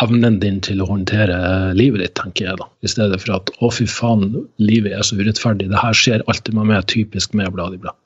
evnen 0.05 0.41
din 0.43 0.59
til 0.65 0.83
å 0.85 0.89
håndtere 0.91 1.37
livet 1.77 2.03
ditt, 2.03 2.17
tenker 2.19 2.51
jeg 2.51 2.61
da. 2.61 2.67
I 2.85 2.91
stedet 2.93 3.21
for 3.23 3.39
at 3.39 3.53
å, 3.59 3.71
fy 3.73 3.87
faen, 3.89 4.29
livet 4.61 4.97
er 4.97 5.07
så 5.07 5.17
urettferdig. 5.17 5.71
Det 5.73 5.81
her 5.81 5.97
skjer 5.97 6.27
alltid 6.29 6.59
med 6.59 6.73
meg, 6.73 6.89
typisk 6.93 7.37
med 7.39 7.55
blad 7.55 7.79
i 7.79 7.81
blad. 7.81 7.97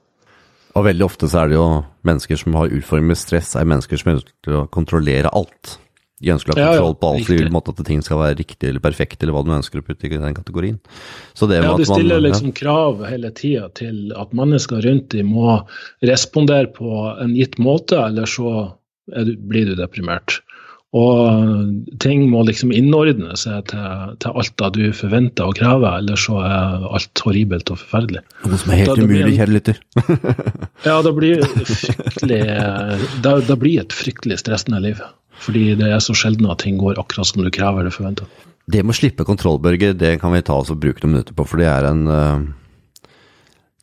Og 0.79 0.87
veldig 0.87 1.03
ofte 1.03 1.27
så 1.27 1.43
er 1.43 1.51
det 1.51 1.59
jo 1.59 1.69
mennesker 2.07 2.39
som 2.39 2.55
har 2.55 2.71
utfordringer 2.71 3.11
med 3.11 3.19
stress, 3.19 3.57
er 3.59 3.67
mennesker 3.67 3.99
som 3.99 4.13
ønsker 4.15 4.59
å 4.61 4.67
kontrollere 4.71 5.33
alt. 5.35 5.79
De 6.21 6.33
ønsker 6.35 6.53
å 6.53 6.57
ha 6.59 6.73
kontroll 6.75 6.97
på 7.01 7.11
alt, 7.15 7.31
de 7.33 7.53
måte 7.53 7.73
at 7.73 7.81
ting 7.89 8.03
skal 8.05 8.21
være 8.21 8.37
riktig 8.43 8.69
eller 8.69 8.83
perfekt, 8.85 9.23
eller 9.23 9.33
hva 9.37 9.45
du 9.47 9.55
ønsker 9.57 9.81
å 9.81 9.87
putte 9.87 10.05
i 10.09 10.13
den 10.13 10.37
kategorien. 10.37 10.77
Så 11.33 11.49
det 11.49 11.63
ja, 11.63 11.73
de 11.79 11.87
stiller 11.89 12.21
man, 12.21 12.27
liksom 12.27 12.53
krav 12.57 13.01
hele 13.09 13.31
tida 13.37 13.71
til 13.79 14.13
at 14.13 14.35
mennesker 14.37 14.85
rundt 14.85 15.09
dem 15.15 15.33
må 15.33 15.57
respondere 16.05 16.69
på 16.77 17.07
en 17.25 17.33
gitt 17.39 17.57
måte, 17.63 17.97
eller 18.05 18.29
så 18.29 18.53
du, 19.11 19.33
blir 19.49 19.73
du 19.73 19.75
deprimert. 19.79 20.43
Og 20.91 21.99
ting 22.03 22.25
må 22.33 22.41
liksom 22.49 22.73
innordne 22.75 23.37
seg 23.39 23.69
til, 23.71 24.15
til 24.19 24.41
alt 24.41 24.57
det 24.59 24.71
du 24.75 24.97
forventer 24.97 25.47
og 25.47 25.55
krever, 25.61 26.01
ellers 26.01 26.25
så 26.27 26.41
er 26.43 26.87
alt 26.91 27.23
horribelt 27.23 27.71
og 27.71 27.79
forferdelig. 27.79 28.25
Noe 28.43 28.59
som 28.59 28.73
er 28.75 28.81
helt 28.83 28.91
da, 28.99 29.07
umulig, 29.07 29.37
kjære 29.37 29.55
lytter. 29.55 29.79
ja, 30.89 30.97
det 31.07 31.13
blir, 31.15 31.45
fryktelig, 31.47 32.41
det, 33.23 33.35
det 33.47 33.59
blir 33.63 33.85
et 33.85 33.95
fryktelig 33.95 34.41
stressende 34.43 34.83
liv. 34.83 35.03
Fordi 35.41 35.69
det 35.79 35.93
er 35.95 36.03
så 36.03 36.17
sjelden 36.17 36.51
at 36.51 36.65
ting 36.65 36.81
går 36.81 36.99
akkurat 37.01 37.31
som 37.31 37.45
du 37.45 37.53
krever 37.55 37.85
eller 37.85 37.95
forventer. 37.95 38.27
Det 38.71 38.83
med 38.83 38.95
å 38.95 38.99
slippe 38.99 39.27
kontroll, 39.27 39.61
Børge, 39.63 39.93
det 39.99 40.17
kan 40.21 40.35
vi 40.35 40.43
ta 40.47 40.59
oss 40.59 40.73
og 40.75 40.81
bruke 40.83 41.05
noen 41.05 41.17
minutter 41.21 41.39
på. 41.39 41.47
For 41.49 41.63
det 41.63 41.69
er 41.71 41.87
en 41.87 42.03
eh, 42.11 43.15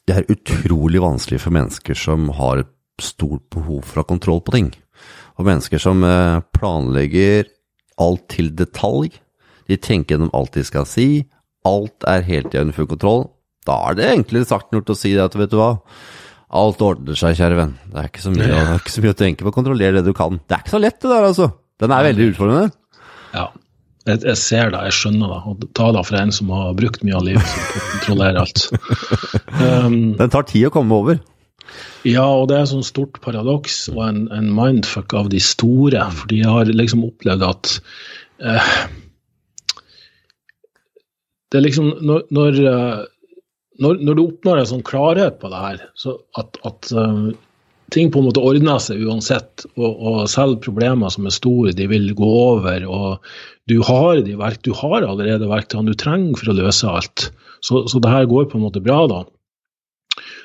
Det 0.07 0.15
er 0.15 0.29
utrolig 0.31 1.01
vanskelig 1.03 1.39
for 1.43 1.55
mennesker 1.55 1.97
som 1.97 2.29
har 2.35 2.65
et 2.65 2.73
stort 3.01 3.43
behov 3.53 3.83
for 3.85 3.99
å 3.99 4.03
ha 4.03 4.11
kontroll 4.11 4.43
på 4.43 4.53
ting. 4.55 4.69
Og 5.37 5.47
mennesker 5.47 5.81
som 5.81 6.03
eh, 6.05 6.41
planlegger 6.57 7.49
alt 8.01 8.27
til 8.33 8.51
detalj. 8.57 9.11
De 9.67 9.77
tenker 9.77 10.15
gjennom 10.15 10.33
alt 10.37 10.55
de 10.57 10.63
skal 10.65 10.87
si. 10.89 11.25
Alt 11.67 12.05
er 12.07 12.25
helt 12.27 12.55
i 12.55 12.63
full 12.75 12.89
kontroll. 12.89 13.27
Da 13.67 13.75
er 13.89 13.97
det 13.97 14.07
enklere 14.13 14.47
sagt 14.47 14.71
gjort 14.73 14.93
å 14.93 14.97
si 14.97 15.13
det 15.15 15.25
at 15.25 15.35
vet 15.37 15.51
du 15.51 15.59
hva, 15.59 15.75
Alt 16.57 16.79
ordner 16.79 17.17
seg, 17.19 17.35
kjære 17.35 17.55
venn. 17.57 17.71
Det 17.91 17.97
er 17.99 18.05
ikke 18.07 18.21
så 18.23 18.31
mye, 18.31 18.45
ja. 18.47 18.75
ikke 18.79 18.91
så 18.93 19.01
mye 19.03 19.11
å 19.11 19.17
tenke 19.19 19.43
på. 19.43 19.51
Kontroller 19.51 19.97
det 19.97 20.03
du 20.05 20.13
kan. 20.15 20.37
Det 20.47 20.55
er 20.55 20.61
ikke 20.63 20.77
så 20.77 20.79
lett, 20.79 20.99
det 21.03 21.09
der, 21.11 21.25
altså. 21.27 21.47
Den 21.83 21.91
er 21.91 22.05
veldig 22.07 22.27
utfordrende. 22.31 22.69
Ja, 23.33 23.49
jeg, 24.07 24.21
jeg 24.23 24.39
ser 24.39 24.71
det, 24.71 24.83
jeg 24.87 24.95
skjønner 24.95 25.33
det. 25.33 25.39
Og 25.51 25.65
ta 25.75 25.89
det 25.91 26.03
fra 26.07 26.21
en 26.23 26.31
som 26.37 26.53
har 26.55 26.71
brukt 26.79 27.03
mye 27.03 27.17
av 27.19 27.25
livet 27.27 27.51
sitt 27.51 27.67
på 27.73 27.81
å 27.81 27.89
kontrollere 27.97 28.45
alt. 28.45 28.67
Um, 29.57 30.13
Den 30.19 30.29
tar 30.29 30.45
tid 30.45 30.67
å 30.67 30.71
komme 30.71 30.93
over. 30.93 31.17
Ja, 32.07 32.25
og 32.25 32.47
det 32.49 32.57
er 32.57 32.65
et 32.65 32.71
sånn 32.71 32.85
stort 32.85 33.19
paradoks 33.23 33.87
og 33.93 34.01
en, 34.05 34.21
en, 34.35 34.47
mindfuck 34.55 35.15
av 35.17 35.31
de 35.33 35.41
store. 35.43 36.05
Fordi 36.21 36.41
jeg 36.43 36.53
har 36.53 36.71
liksom 36.71 37.03
opplevd 37.07 37.45
at 37.47 37.73
eh, 38.39 38.71
Det 41.47 41.59
er 41.59 41.63
liksom 41.63 41.93
Når, 42.03 42.25
når 42.35 42.57
når, 43.77 43.99
når, 44.01 44.15
du 44.17 44.23
oppnår 44.23 44.61
en 44.61 44.69
sånn 44.71 44.85
klarhet 44.85 45.37
på 45.41 45.51
det 45.51 45.59
her, 45.61 45.83
så 45.99 46.15
at, 46.39 46.57
at 46.67 46.89
uh, 46.97 47.29
ting 47.93 48.09
på 48.13 48.21
en 48.21 48.27
måte 48.29 48.43
ordner 48.43 48.81
seg 48.83 49.03
uansett, 49.05 49.67
og, 49.77 49.91
og, 49.91 50.19
selv 50.31 50.59
problemer 50.65 51.13
som 51.13 51.27
er 51.29 51.35
store, 51.35 51.75
de 51.77 51.87
vil 51.91 52.09
gå 52.17 52.31
over. 52.41 52.87
og 52.89 53.69
Du 53.69 53.79
har 53.85 54.23
de 54.25 54.37
verk, 54.39 54.63
du 54.65 54.73
har 54.77 55.05
allerede 55.05 55.49
verktøyene 55.49 55.93
du 55.93 55.99
trenger 55.99 56.41
for 56.41 56.53
å 56.53 56.57
løse 56.57 56.89
alt. 56.89 57.29
Så, 57.61 57.85
så 57.89 58.01
det 58.01 58.13
her 58.13 58.29
går 58.29 58.49
på 58.49 58.59
en 58.59 58.65
måte 58.67 58.83
bra, 58.83 59.03
da. 59.09 59.23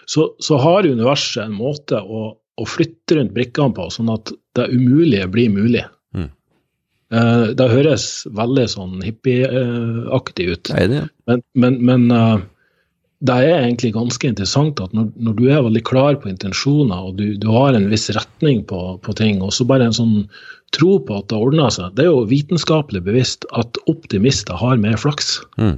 Så, 0.07 0.33
så 0.43 0.59
har 0.61 0.89
universet 0.89 1.47
en 1.47 1.57
måte 1.57 2.01
å, 2.01 2.33
å, 2.37 2.69
flytte 2.69 3.19
rundt 3.19 3.35
brikkene 3.37 3.75
på, 3.77 3.89
sånn 3.95 4.11
at 4.13 4.33
det 4.59 4.69
umulige 4.73 5.29
blir 5.33 5.53
mulig. 5.55 5.85
Mm. 6.17 6.31
Uh, 7.13 7.53
det 7.59 7.69
høres 7.71 8.07
veldig 8.35 8.67
sånn 8.73 9.03
hippieaktig 9.05 10.49
ut. 10.55 10.73
det 10.73 10.89
det. 10.91 11.05
Men, 11.31 11.45
men, 11.55 11.79
men 11.87 12.09
uh, 12.11 12.41
det 13.23 13.37
er 13.39 13.61
egentlig 13.61 13.93
ganske 13.95 14.27
interessant 14.27 14.81
at 14.83 14.95
når, 14.97 15.13
når, 15.23 15.37
du 15.39 15.45
er 15.47 15.63
veldig 15.63 15.85
klar 15.87 16.17
på 16.19 16.31
intensjoner, 16.33 17.07
og 17.07 17.21
du, 17.21 17.37
du 17.39 17.47
har 17.55 17.77
en 17.77 17.87
viss 17.93 18.09
retning 18.17 18.65
på, 18.67 18.81
på, 19.05 19.15
ting, 19.19 19.39
og 19.45 19.55
så 19.55 19.67
bare 19.69 19.87
en 19.87 19.95
sånn 19.95 20.17
tro 20.75 20.97
på 21.05 21.21
at 21.21 21.29
det 21.31 21.37
ordner 21.37 21.69
seg 21.71 21.93
Det 21.95 22.07
er 22.07 22.11
jo 22.11 22.25
vitenskapelig 22.31 23.03
bevisst 23.07 23.47
at 23.61 23.79
optimister 23.93 24.59
har 24.59 24.81
mer 24.81 24.99
flaks. 24.99 25.37
Mm. 25.61 25.77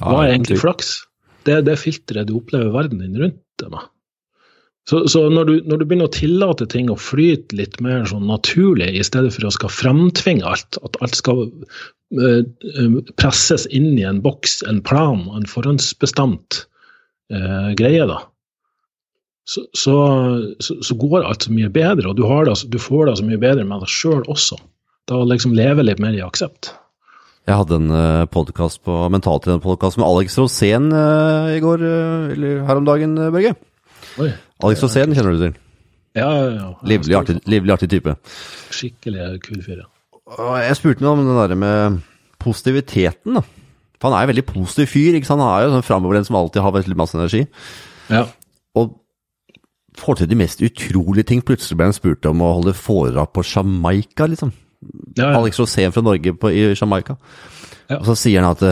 Ja, 0.00 0.04
Hva 0.04 0.18
er 0.24 0.34
egentlig 0.34 0.60
flaks? 0.60 0.92
Det 1.46 1.56
er 1.56 1.64
det 1.66 1.78
filteret 1.80 2.28
du 2.28 2.36
opplever 2.38 2.74
verden 2.74 3.00
din 3.02 3.16
rundt 3.18 3.40
sitter 3.62 3.70
med. 3.70 3.90
Så, 4.88 5.08
så 5.08 5.28
når, 5.30 5.44
du, 5.44 5.62
når, 5.62 5.78
du, 5.78 5.84
begynner 5.86 6.08
å 6.10 6.14
tillate 6.14 6.66
ting 6.66 6.90
å 6.90 6.98
flyte 6.98 7.54
litt 7.54 7.78
mer 7.80 8.04
sånn 8.10 8.26
naturlig, 8.26 8.90
i 8.98 9.04
stedet 9.06 9.30
for 9.30 9.46
å 9.46 9.54
skal 9.54 9.70
fremtvinge 9.70 10.42
alt, 10.42 10.78
at 10.82 10.98
alt 11.04 11.14
skal 11.14 11.44
uh, 12.18 12.42
presses 13.14 13.68
inn 13.70 13.94
i 13.94 14.02
en 14.08 14.18
boks, 14.24 14.62
en 14.66 14.82
plan, 14.82 15.22
en 15.36 15.46
forhåndsbestemt 15.46 16.64
uh, 17.30 17.70
greie, 17.78 18.08
da, 18.10 18.18
så, 19.46 19.62
så, 19.74 19.96
så, 20.58 20.98
går 20.98 21.22
alt 21.22 21.46
så 21.46 21.54
mye 21.54 21.70
bedre, 21.70 22.10
og 22.10 22.18
du, 22.18 22.26
det, 22.26 22.58
du 22.74 22.78
får 22.82 23.06
det 23.06 23.16
så 23.20 23.26
mye 23.26 23.42
bedre 23.42 23.66
med 23.66 23.82
deg 23.82 23.90
sjøl 23.90 24.26
også. 24.30 24.58
Da 25.10 25.22
liksom 25.26 25.54
leve 25.54 25.86
litt 25.86 26.02
mer 26.02 26.14
i 26.14 26.22
aksept. 26.22 26.74
Jeg 27.42 27.58
hadde 27.58 27.74
en 27.74 27.90
uh, 27.90 28.24
podkast 28.30 28.78
på 28.86 28.94
mentaltrenerpodkast 29.10 29.98
med 29.98 30.06
Alex 30.06 30.36
Rosén 30.38 30.92
uh, 30.94 31.50
i 31.50 31.58
går, 31.62 31.82
uh, 31.82 32.30
eller 32.30 32.60
her 32.68 32.78
om 32.78 32.86
dagen, 32.86 33.16
Børge. 33.18 33.56
Oi. 34.22 34.28
Alex 34.62 34.84
Rosén 34.84 35.10
kjenner 35.10 35.34
du 35.34 35.42
til? 35.42 35.56
Ja, 36.14 36.28
ja, 36.28 36.46
ja. 36.54 36.68
Livlig 36.86 37.16
artig, 37.18 37.40
livlig, 37.50 37.74
artig 37.74 37.90
type. 37.90 38.14
Skikkelig 38.70 39.40
kul 39.42 39.58
fyr, 39.64 39.82
ja. 39.82 39.90
Jeg 40.62 40.78
spurte 40.78 41.02
ham 41.02 41.24
om 41.24 41.32
det 41.32 41.50
der 41.50 41.58
med 41.58 41.98
positiviteten, 42.42 43.40
da. 43.40 43.42
For 43.98 44.10
han 44.10 44.18
er 44.18 44.26
jo 44.26 44.32
veldig 44.32 44.46
positiv 44.46 44.92
fyr. 44.92 45.18
ikke 45.18 45.32
sant? 45.32 45.42
Han 45.42 45.50
er 45.50 45.66
jo 45.66 45.74
sånn 45.74 45.86
framoverlent 45.86 46.30
som 46.30 46.38
alltid 46.38 46.62
har 46.62 46.78
veldig 46.78 46.98
masse 46.98 47.18
energi. 47.18 47.42
Ja. 48.10 48.24
Og 48.78 48.96
får 49.98 50.22
til 50.22 50.30
de 50.30 50.38
mest 50.38 50.62
utrolige 50.62 51.26
ting. 51.26 51.42
Plutselig 51.46 51.78
ble 51.78 51.90
han 51.90 51.96
spurt 51.96 52.26
om 52.30 52.42
å 52.42 52.54
holde 52.60 52.74
foredrag 52.78 53.34
på 53.34 53.44
Jamaica, 53.46 54.30
liksom. 54.30 54.54
Ja, 55.16 55.30
ja. 55.30 55.38
Alex 55.38 55.60
Rosén 55.60 55.94
fra 55.94 56.02
Norge 56.04 56.34
på, 56.34 56.50
i 56.50 56.72
Jamaica. 56.72 57.16
Ja. 57.88 58.00
Og 58.00 58.08
så 58.10 58.18
sier 58.24 58.42
han 58.42 58.56
at 58.56 58.64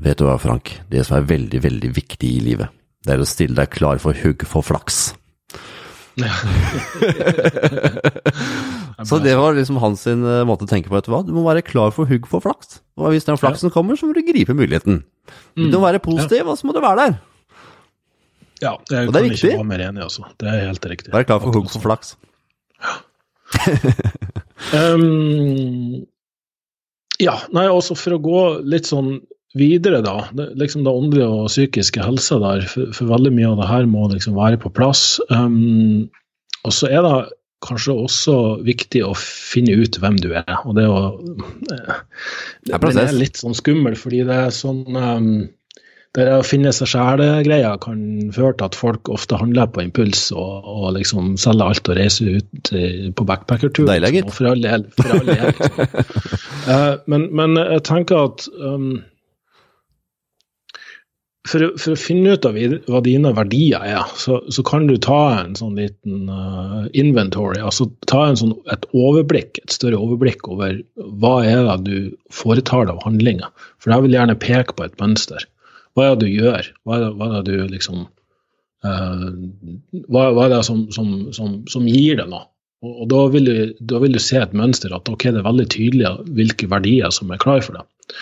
Vet 0.00 0.16
du 0.16 0.24
hva, 0.24 0.38
Frank. 0.40 0.70
Det 0.88 1.02
som 1.04 1.18
er 1.18 1.26
veldig, 1.28 1.58
veldig 1.60 1.88
viktig 1.92 2.24
i 2.24 2.38
livet, 2.40 2.70
det 3.04 3.12
er 3.12 3.20
å 3.20 3.26
stille 3.28 3.58
deg 3.58 3.68
klar 3.74 3.98
for 4.00 4.16
hugg 4.16 4.46
for 4.48 4.64
flaks. 4.64 5.10
så 9.08 9.18
det 9.24 9.32
var 9.38 9.54
liksom 9.56 9.78
hans 9.80 10.02
eh, 10.10 10.42
måte 10.48 10.64
å 10.66 10.70
tenke 10.70 10.90
på. 10.90 10.96
Vet 10.96 11.06
du 11.08 11.12
hva? 11.14 11.20
Du 11.24 11.32
må 11.36 11.42
være 11.46 11.62
klar 11.64 11.90
for 11.96 12.04
hugg 12.10 12.24
for 12.30 12.40
flaks. 12.44 12.68
Og 13.00 13.06
hvis 13.14 13.26
den 13.28 13.38
flaksen 13.40 13.72
kommer, 13.72 13.94
så 13.96 14.04
må 14.08 14.12
du 14.16 14.22
gripe 14.26 14.54
muligheten. 14.56 14.96
Du 15.56 15.76
må 15.76 15.82
være 15.84 16.00
positiv, 16.04 16.42
og 16.48 16.54
så 16.60 16.64
må 16.68 16.72
du 16.76 16.80
være 16.84 16.98
der. 17.04 17.12
Ja, 18.60 18.72
jeg 18.92 19.08
og 19.08 19.12
det 19.14 19.20
er 19.20 19.22
kan 19.24 19.30
viktig. 19.30 19.50
ikke 19.52 19.62
være 19.62 19.70
mer 19.70 19.82
enig, 19.86 20.00
altså. 20.04 20.22
Det 20.40 20.46
er 20.48 20.54
helt 20.68 20.84
riktig. 20.92 21.10
Være 21.14 21.26
klar 21.28 21.40
for 21.44 21.50
hugg 21.56 21.68
for 21.72 21.80
flaks. 21.84 22.06
Ja. 23.66 24.94
um, 24.94 26.06
ja, 27.20 27.36
nei, 27.52 27.66
også 27.68 27.96
for 27.98 28.16
å 28.16 28.22
gå 28.22 28.42
litt 28.64 28.88
sånn 28.88 29.18
videre, 29.58 30.00
da. 30.04 30.28
Det, 30.36 30.52
liksom 30.60 30.86
det 30.86 30.94
åndelige 30.94 31.28
og 31.28 31.50
psykiske 31.50 32.04
helsa 32.04 32.38
der, 32.42 32.64
for, 32.70 32.92
for, 32.96 33.10
veldig 33.10 33.32
mye 33.34 33.50
av 33.50 33.60
det 33.60 33.68
her 33.70 33.90
må 33.90 34.06
liksom 34.12 34.38
være 34.38 34.60
på 34.62 34.72
plass. 34.72 35.18
Um, 35.28 36.08
og 36.64 36.74
så 36.76 36.90
er 36.90 37.04
det 37.04 37.14
kanskje 37.64 37.96
også 38.06 38.34
viktig 38.64 39.02
å 39.04 39.12
finne 39.18 39.74
ut 39.76 39.98
hvem 40.00 40.16
du 40.22 40.30
er. 40.32 40.52
Og 40.64 40.76
det, 40.78 40.86
å, 40.88 41.18
eh, 41.74 41.98
det, 42.68 42.78
det 42.80 43.04
er 43.04 43.16
litt 43.16 43.40
sånn 43.40 43.56
skummel, 43.56 43.98
fordi 44.00 44.22
det 44.28 44.38
er 44.46 44.54
sånn 44.54 44.84
um, 44.96 45.32
det 46.18 46.26
å 46.34 46.42
finne 46.42 46.72
seg 46.74 46.90
sjæl-greia 46.90 47.76
kan 47.84 48.00
føre 48.34 48.56
til 48.58 48.66
at 48.66 48.78
folk 48.78 49.10
ofte 49.14 49.38
handler 49.38 49.68
på 49.70 49.84
impuls 49.84 50.24
og, 50.34 50.66
og 50.66 50.96
liksom 50.96 51.36
selger 51.38 51.70
alt 51.70 51.90
og 51.92 52.00
reiser 52.00 52.40
ut 52.40 52.72
på 53.14 53.26
backpackertur. 53.28 53.86
Deilig, 53.86 54.16
liksom, 54.16 54.34
for 54.34 54.50
all 54.50 54.64
del. 54.64 54.88
For 54.98 55.14
all 55.14 55.28
del 55.28 55.46
liksom. 55.46 55.78
uh, 56.72 56.96
men, 57.06 57.28
men, 57.38 57.54
jeg 57.62 57.84
tenker 57.86 58.24
at 58.24 58.48
um, 58.58 58.90
for, 61.46 61.70
for, 61.78 61.94
å 61.94 62.00
finne 62.00 62.34
ut 62.34 62.48
av 62.48 62.58
hva 62.90 63.00
dine 63.06 63.32
verdier 63.36 63.86
er, 63.86 64.10
så, 64.18 64.40
så 64.50 64.66
kan 64.66 64.90
du 64.90 64.96
ta 64.98 65.20
en 65.44 65.54
sånn 65.58 65.78
liten 65.78 66.26
uh, 66.26 66.90
inventory. 66.90 67.62
altså 67.62 67.86
Ta 68.10 68.26
sånn, 68.34 68.56
et 68.74 68.90
overblikk, 68.90 69.62
et 69.62 69.78
større 69.78 70.02
overblikk 70.02 70.50
over 70.50 70.82
hva 71.22 71.36
er 71.46 71.64
det 71.70 71.78
du 71.86 72.34
foretar 72.34 72.90
deg 72.90 72.98
av 72.98 73.06
handlinger. 73.06 73.54
For 73.78 73.94
jeg 73.94 74.08
vil 74.08 74.18
gjerne 74.18 74.38
peke 74.42 74.74
på 74.74 74.90
et 74.90 74.98
mønster. 74.98 75.46
Hva 75.96 76.06
er 76.06 76.16
det 76.16 76.26
du 76.26 76.40
gjør? 76.40 76.70
Hva 76.86 76.96
er 76.96 77.04
det, 77.04 77.10
hva 77.18 77.28
er 77.28 77.44
det 77.46 77.56
du 77.58 77.72
liksom 77.74 78.04
uh, 78.86 79.28
hva, 80.08 80.30
hva, 80.36 80.46
er 80.46 80.54
det 80.54 80.64
som, 80.68 80.84
som, 80.94 81.30
som, 81.36 81.60
som 81.70 81.88
gir 81.90 82.20
deg 82.20 82.30
noe? 82.30 82.46
Og, 82.80 82.92
og 83.04 83.08
da, 83.12 83.24
vil 83.34 83.48
du, 83.48 83.56
da, 83.80 84.00
vil 84.02 84.14
du, 84.16 84.20
se 84.22 84.38
et 84.40 84.54
mønster 84.56 84.94
at 84.96 85.08
okay, 85.12 85.34
det 85.34 85.42
er 85.42 85.48
veldig 85.48 85.66
tydelig 85.72 86.12
hvilke 86.36 86.70
verdier 86.70 87.12
som 87.14 87.32
er 87.32 87.42
klar 87.42 87.64
for 87.64 87.76
deg. 87.76 88.14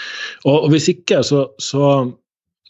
Og, 0.45 0.57
og 0.57 0.73
hvis 0.75 0.89
ikke, 0.93 1.23
så, 1.27 1.47
så, 1.63 2.09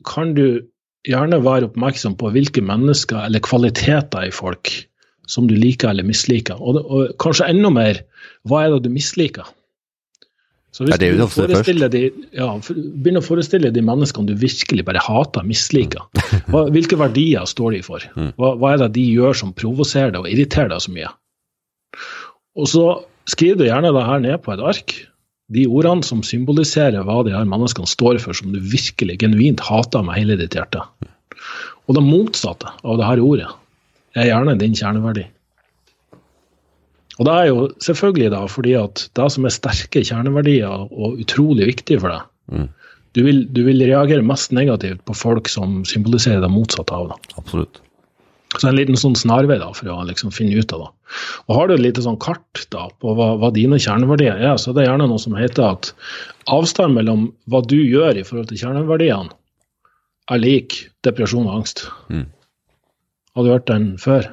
kan 0.06 0.34
du 0.36 0.60
gjerne 1.08 1.40
være 1.42 1.66
oppmerksom 1.70 2.14
på 2.20 2.30
hvilke 2.34 2.62
mennesker 2.62 3.24
eller 3.24 3.42
kvaliteter 3.42 4.28
i 4.28 4.34
folk 4.34 4.70
som 5.28 5.48
du 5.48 5.56
liker 5.58 5.90
eller 5.90 6.06
misliker. 6.06 6.60
Og, 6.60 6.78
og 6.84 7.16
kanskje 7.22 7.48
enda 7.50 7.72
mer, 7.72 7.98
hva 8.48 8.62
er 8.64 8.76
det 8.76 8.86
du 8.86 8.94
misliker? 8.94 9.48
Så 10.74 10.84
hvis 10.84 10.98
du 11.00 11.86
de, 11.90 12.02
ja, 12.36 12.48
begynner 12.60 13.22
å 13.22 13.24
forestille 13.24 13.70
de 13.72 13.82
menneskene 13.82 14.28
du 14.28 14.34
virkelig 14.38 14.84
bare 14.86 15.00
hater, 15.02 15.46
misliker, 15.48 16.04
hva, 16.52 16.66
hvilke 16.74 16.98
verdier 17.00 17.48
står 17.48 17.78
de 17.78 17.82
for? 17.86 18.04
Mm. 18.14 18.34
Hva, 18.36 18.52
hva, 18.60 18.74
er 18.74 18.82
det 18.84 18.90
de 18.98 19.06
gjør 19.16 19.38
som 19.40 19.54
provoserer 19.56 20.12
deg 20.14 20.26
og 20.26 20.30
irriterer 20.30 20.70
deg 20.74 20.84
så 20.84 20.92
mye? 20.94 21.12
Og 22.58 22.68
så 22.70 22.84
skriver 23.30 23.62
du 23.62 23.68
gjerne 23.68 23.94
det 23.96 24.04
her 24.10 24.20
ned 24.24 24.42
på 24.44 24.52
et 24.54 24.64
ark, 24.70 24.94
de 25.56 25.64
ordene 25.72 26.04
som 26.04 26.20
symboliserer 26.26 27.06
hva 27.08 27.22
de 27.24 27.32
her 27.32 27.48
menneskene 27.48 27.88
står 27.88 28.20
for, 28.20 28.36
som 28.36 28.52
du 28.52 28.60
virkelig 28.60 29.16
genuint 29.22 29.64
hater 29.64 30.04
med 30.04 30.20
hele 30.20 30.36
ditt 30.40 30.56
hjerte. 30.58 30.84
Og 31.88 31.96
det 31.96 32.04
motsatte 32.04 32.74
av 32.84 33.00
det 33.00 33.08
her 33.08 33.24
ordet 33.24 33.48
er 34.18 34.28
gjerne 34.28 34.58
din 34.60 34.76
kjerneverdi. 34.76 35.24
Og 37.18 37.26
det 37.26 37.34
er 37.34 37.48
jo 37.50 37.66
selvfølgelig 37.82 38.30
da 38.34 38.44
fordi 38.50 38.74
at 38.78 39.04
det 39.18 39.26
som 39.34 39.46
er 39.48 39.54
sterke 39.54 40.04
kjerneverdier 40.06 40.86
og 40.86 41.18
utrolig 41.18 41.66
viktig 41.72 41.98
for 42.02 42.14
deg, 42.14 42.28
mm. 42.54 42.68
du, 43.18 43.20
vil, 43.26 43.42
du, 43.50 43.64
vil, 43.66 43.82
reagere 43.90 44.26
mest 44.26 44.54
negativt 44.54 45.02
på 45.08 45.16
folk 45.18 45.50
som 45.50 45.80
symboliserer 45.88 46.44
det 46.44 46.52
motsatte 46.52 46.94
av 46.94 47.10
det. 47.10 47.18
Absolutt. 47.40 47.82
Så 48.56 48.70
en 48.70 48.78
liten 48.78 48.96
sånn 48.96 49.18
snarvei 49.18 49.58
da, 49.60 49.68
for 49.76 49.90
å 49.92 49.98
liksom 50.08 50.30
finne 50.32 50.56
ut 50.56 50.72
av 50.72 50.86
det. 50.86 50.92
Og 51.48 51.58
Har 51.58 51.68
du 51.68 51.74
et 51.74 51.84
lite 51.84 52.04
sånn 52.04 52.16
kart 52.22 52.62
da, 52.72 52.86
på 53.02 53.12
hva, 53.18 53.34
hva, 53.40 53.50
dine 53.52 53.76
kjerneverdier 53.82 54.40
er, 54.40 54.54
så 54.56 54.70
er 54.70 54.78
det 54.78 54.86
gjerne 54.86 55.08
noe 55.10 55.20
som 55.20 55.36
heter 55.36 55.66
at 55.66 55.90
avstand 56.54 56.96
mellom 56.96 57.28
hva 57.52 57.60
du 57.66 57.76
gjør 57.76 58.16
i 58.16 58.24
forhold 58.24 58.48
til 58.48 58.62
kjerneverdiene, 58.62 59.34
er 60.28 60.40
lik 60.40 60.78
depresjon 61.04 61.48
og 61.48 61.60
angst. 61.60 61.86
Mm. 62.12 62.26
Har 63.36 63.44
du 63.44 63.52
hørt 63.52 63.68
den 63.68 63.90
før? 64.00 64.30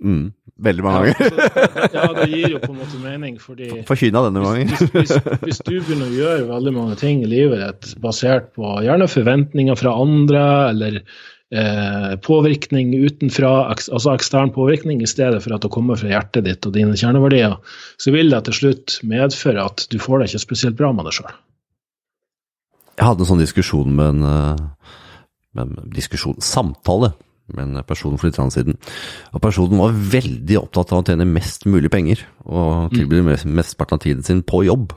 Mm. 0.00 0.28
Veldig 0.58 0.82
mange 0.82 1.12
ganger. 1.14 1.38
Ja, 1.94 2.02
ja, 2.02 2.06
det 2.16 2.26
gir 2.32 2.54
jo 2.56 2.60
på 2.62 2.72
en 2.72 2.78
måte 2.80 2.98
mening, 2.98 3.36
fordi 3.38 3.68
Forkynna 3.86 4.24
denne 4.26 4.42
gangen. 4.42 4.72
Hvis, 4.74 4.90
hvis, 4.94 5.12
hvis, 5.44 5.60
du 5.62 5.76
begynner 5.76 6.08
å 6.08 6.16
gjøre 6.16 6.46
veldig 6.48 6.72
mange 6.74 6.96
ting 6.98 7.22
i 7.22 7.30
livet 7.30 7.62
ditt 7.62 7.92
basert 8.02 8.50
på 8.58 8.72
gjerne 8.82 9.06
forventninger 9.10 9.78
fra 9.78 9.94
andre, 10.02 10.42
eller 10.72 10.98
eh, 10.98 12.16
påvirkning 12.26 12.90
utenfra, 12.98 13.52
altså 13.70 14.16
ekstern 14.16 14.50
påvirkning, 14.56 15.02
i 15.02 15.10
stedet 15.10 15.38
for 15.44 15.54
at 15.54 15.62
det 15.62 15.72
kommer 15.74 16.00
fra 16.00 16.10
hjertet 16.10 16.48
ditt 16.48 16.66
og 16.66 16.74
dine 16.74 16.98
kjerneverdier, 16.98 17.54
så 18.02 18.14
vil 18.14 18.34
det 18.34 18.42
til 18.48 18.58
slutt 18.58 18.98
medføre 19.06 19.68
at 19.70 19.86
du 19.92 20.00
får 20.02 20.24
det 20.24 20.32
ikke 20.32 20.44
spesielt 20.48 20.80
bra 20.80 20.90
med 20.96 21.06
deg 21.06 21.20
sjøl. 21.20 21.30
Jeg 22.98 23.06
hadde 23.06 23.22
en 23.22 23.30
sånn 23.30 23.46
diskusjon 23.46 23.94
med 23.94 24.16
en, 24.16 24.26
eh, 24.26 24.92
med 25.54 25.66
en 25.70 25.94
diskusjon, 25.94 26.42
samtale 26.42 27.14
med 27.54 27.64
en 27.64 27.84
person 27.88 28.16
for 28.18 28.28
litt 28.28 28.38
siden. 28.54 28.78
Og 29.32 29.42
personen 29.44 29.80
var 29.80 29.96
veldig 30.14 30.58
opptatt 30.60 30.92
av 30.92 31.02
å 31.02 31.06
tjene 31.06 31.28
mest 31.28 31.66
mulig 31.68 31.90
penger, 31.92 32.24
og 32.46 32.94
tilby 32.94 33.22
mm. 33.22 33.34
mesteparten 33.56 33.98
av 33.98 34.02
tiden 34.04 34.26
sin 34.26 34.42
på 34.46 34.64
jobb. 34.66 34.92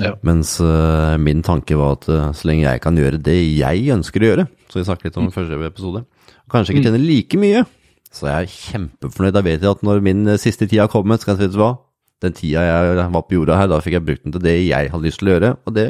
Ja. 0.00 0.14
Mens 0.24 0.56
uh, 0.64 1.18
min 1.20 1.42
tanke 1.44 1.76
var 1.78 1.98
at 1.98 2.08
uh, 2.08 2.30
så 2.36 2.48
lenge 2.48 2.64
jeg 2.64 2.82
kan 2.84 2.96
gjøre 2.96 3.20
det 3.22 3.36
jeg 3.38 3.92
ønsker 3.92 4.24
å 4.24 4.30
gjøre, 4.30 4.48
så 4.72 4.80
vi 4.80 4.88
snakket 4.88 5.10
litt 5.10 5.20
om 5.20 5.28
mm. 5.28 5.34
første 5.36 5.62
episode, 5.68 6.04
og 6.42 6.54
kanskje 6.54 6.74
ikke 6.74 6.82
mm. 6.82 6.88
tjene 6.88 7.04
like 7.04 7.40
mye, 7.40 7.64
så 8.12 8.28
er 8.28 8.42
jeg 8.42 8.54
kjempefornøyd. 8.56 9.36
Da 9.36 9.44
vet 9.44 9.64
jeg 9.64 9.72
at 9.72 9.84
når 9.86 10.04
min 10.04 10.26
siste 10.40 10.68
tid 10.68 10.82
har 10.82 10.92
kommet, 10.92 11.22
så 11.22 11.30
kan 11.30 11.40
jeg 11.40 11.54
si 11.54 11.60
hva, 11.60 11.74
den 12.22 12.36
tida 12.36 12.64
jeg 12.66 13.06
var 13.16 13.24
på 13.26 13.38
jorda 13.38 13.58
her, 13.58 13.70
da 13.72 13.80
fikk 13.82 13.96
jeg 13.98 14.06
brukt 14.06 14.26
den 14.26 14.34
til 14.36 14.44
det 14.44 14.58
jeg 14.60 14.92
hadde 14.92 15.06
lyst 15.06 15.22
til 15.22 15.30
å 15.30 15.34
gjøre, 15.36 15.54
og 15.64 15.76
det 15.78 15.88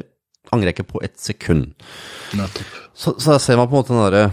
angrer 0.52 0.70
jeg 0.70 0.78
ikke 0.78 0.92
på 0.94 1.02
et 1.06 1.16
sekund. 1.20 1.72
Så, 2.92 3.14
så 3.22 3.38
ser 3.40 3.58
man 3.60 3.68
på 3.68 3.76
en 3.76 3.80
måte 3.80 3.94
den 3.94 4.02
derre 4.02 4.24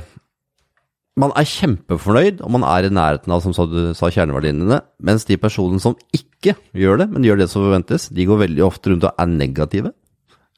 man 1.19 1.34
er 1.38 1.47
kjempefornøyd, 1.47 2.41
og 2.45 2.53
man 2.55 2.65
er 2.67 2.88
i 2.88 2.93
nærheten 2.93 3.34
av 3.34 3.43
som 3.43 3.53
du 3.69 3.79
sa, 3.97 4.10
kjerneverdiene 4.13 4.65
dine, 4.65 4.82
mens 5.03 5.27
de 5.27 5.38
personene 5.41 5.84
som 5.84 5.97
ikke 6.15 6.55
gjør 6.77 7.03
det, 7.03 7.10
men 7.13 7.25
gjør 7.27 7.41
det 7.41 7.49
som 7.51 7.65
forventes, 7.65 8.10
de 8.15 8.27
går 8.29 8.43
veldig 8.45 8.65
ofte 8.65 8.93
rundt 8.93 9.08
og 9.10 9.19
er 9.19 9.32
negative. 9.32 9.93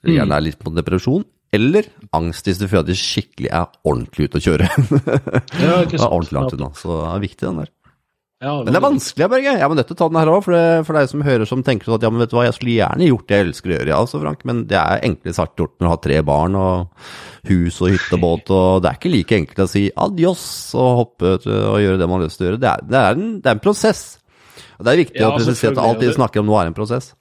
Eller 0.02 0.20
gjerne 0.20 0.38
er 0.38 0.46
litt 0.48 0.60
på 0.62 0.74
depresjon. 0.74 1.26
Eller 1.52 1.90
angst 2.16 2.48
hvis 2.48 2.62
du 2.62 2.68
føler 2.70 2.86
at 2.86 2.90
de 2.90 2.96
skikkelig 2.96 3.50
er 3.52 3.68
ordentlig 3.84 4.30
ute 4.30 4.40
å 4.40 4.46
kjøre. 4.46 4.70
ja, 5.66 5.82
ikke 5.84 6.00
sant. 6.00 6.06
er 6.06 6.08
ordentlig 6.08 6.38
langt 6.38 6.56
unna, 6.56 6.72
så 6.80 6.94
det 6.94 7.10
er 7.10 7.24
viktig 7.26 7.48
den 7.48 7.62
der. 7.64 7.72
Ja, 8.42 8.56
Men 8.66 8.74
det 8.74 8.80
er 8.80 8.84
vanskelig, 8.88 9.26
Børge. 9.30 9.52
Jeg 9.60 9.70
må 9.70 9.76
nødt 9.78 9.86
til 9.92 9.94
å 9.94 10.00
ta 10.00 10.08
den 10.10 10.18
her 10.18 10.30
òg, 10.34 10.40
for, 10.48 10.56
det- 10.58 10.86
for 10.88 10.98
deg 10.98 11.10
som 11.12 11.22
hører 11.22 11.46
som 11.46 11.62
tenker 11.62 11.94
at 11.94 12.02
ja, 12.02 12.10
men 12.10 12.24
vet 12.24 12.32
du 12.32 12.38
hva, 12.40 12.46
jeg 12.48 12.56
skulle 12.58 12.74
gjerne 12.80 13.06
gjort 13.12 13.28
det 13.30 13.38
jeg 13.38 13.46
elsker 13.46 13.70
å 13.70 13.76
gjøre, 13.76 13.92
ja, 13.94 14.00
altså, 14.02 14.22
Frank, 14.24 14.46
men 14.50 14.64
det 14.72 14.80
er 14.82 15.04
enklere 15.06 15.38
sagt 15.38 15.62
gjort 15.62 15.76
når 15.78 15.86
du 15.86 15.92
har 15.92 16.00
tre 16.08 16.18
barn 16.26 16.56
og 16.58 16.88
hus 17.52 17.78
og 17.86 17.92
hytte 17.94 18.18
og 18.18 18.24
båt, 18.26 18.50
og 18.58 18.82
det 18.82 18.90
er 18.90 18.98
ikke 18.98 19.14
like 19.14 19.38
enkelt 19.38 19.62
å 19.62 19.70
si 19.70 19.84
adios 20.08 20.44
og 20.74 20.90
hoppe 21.04 21.36
og 21.46 21.78
gjøre 21.86 22.02
det 22.02 22.10
man 22.10 22.18
har 22.20 22.26
lyst 22.32 22.42
til 22.42 22.48
å 22.48 22.50
gjøre. 22.50 22.62
Det 22.66 22.72
er, 22.74 22.84
det 22.90 23.00
er, 23.04 23.12
en, 23.22 23.30
det 23.46 23.52
er 23.54 23.60
en 23.60 23.64
prosess. 23.70 24.02
Og 24.80 24.86
det 24.88 24.94
er 24.96 25.02
viktig 25.04 25.22
Ja, 25.22 25.30
å 25.30 25.38
presisere 25.38 25.76
at 25.78 25.84
alt 25.86 26.02
vi 26.02 26.10
snakker 26.18 26.42
om 26.42 26.50
nå 26.50 26.58
er 26.58 26.72
en 26.72 26.78
prosess. 26.82 27.12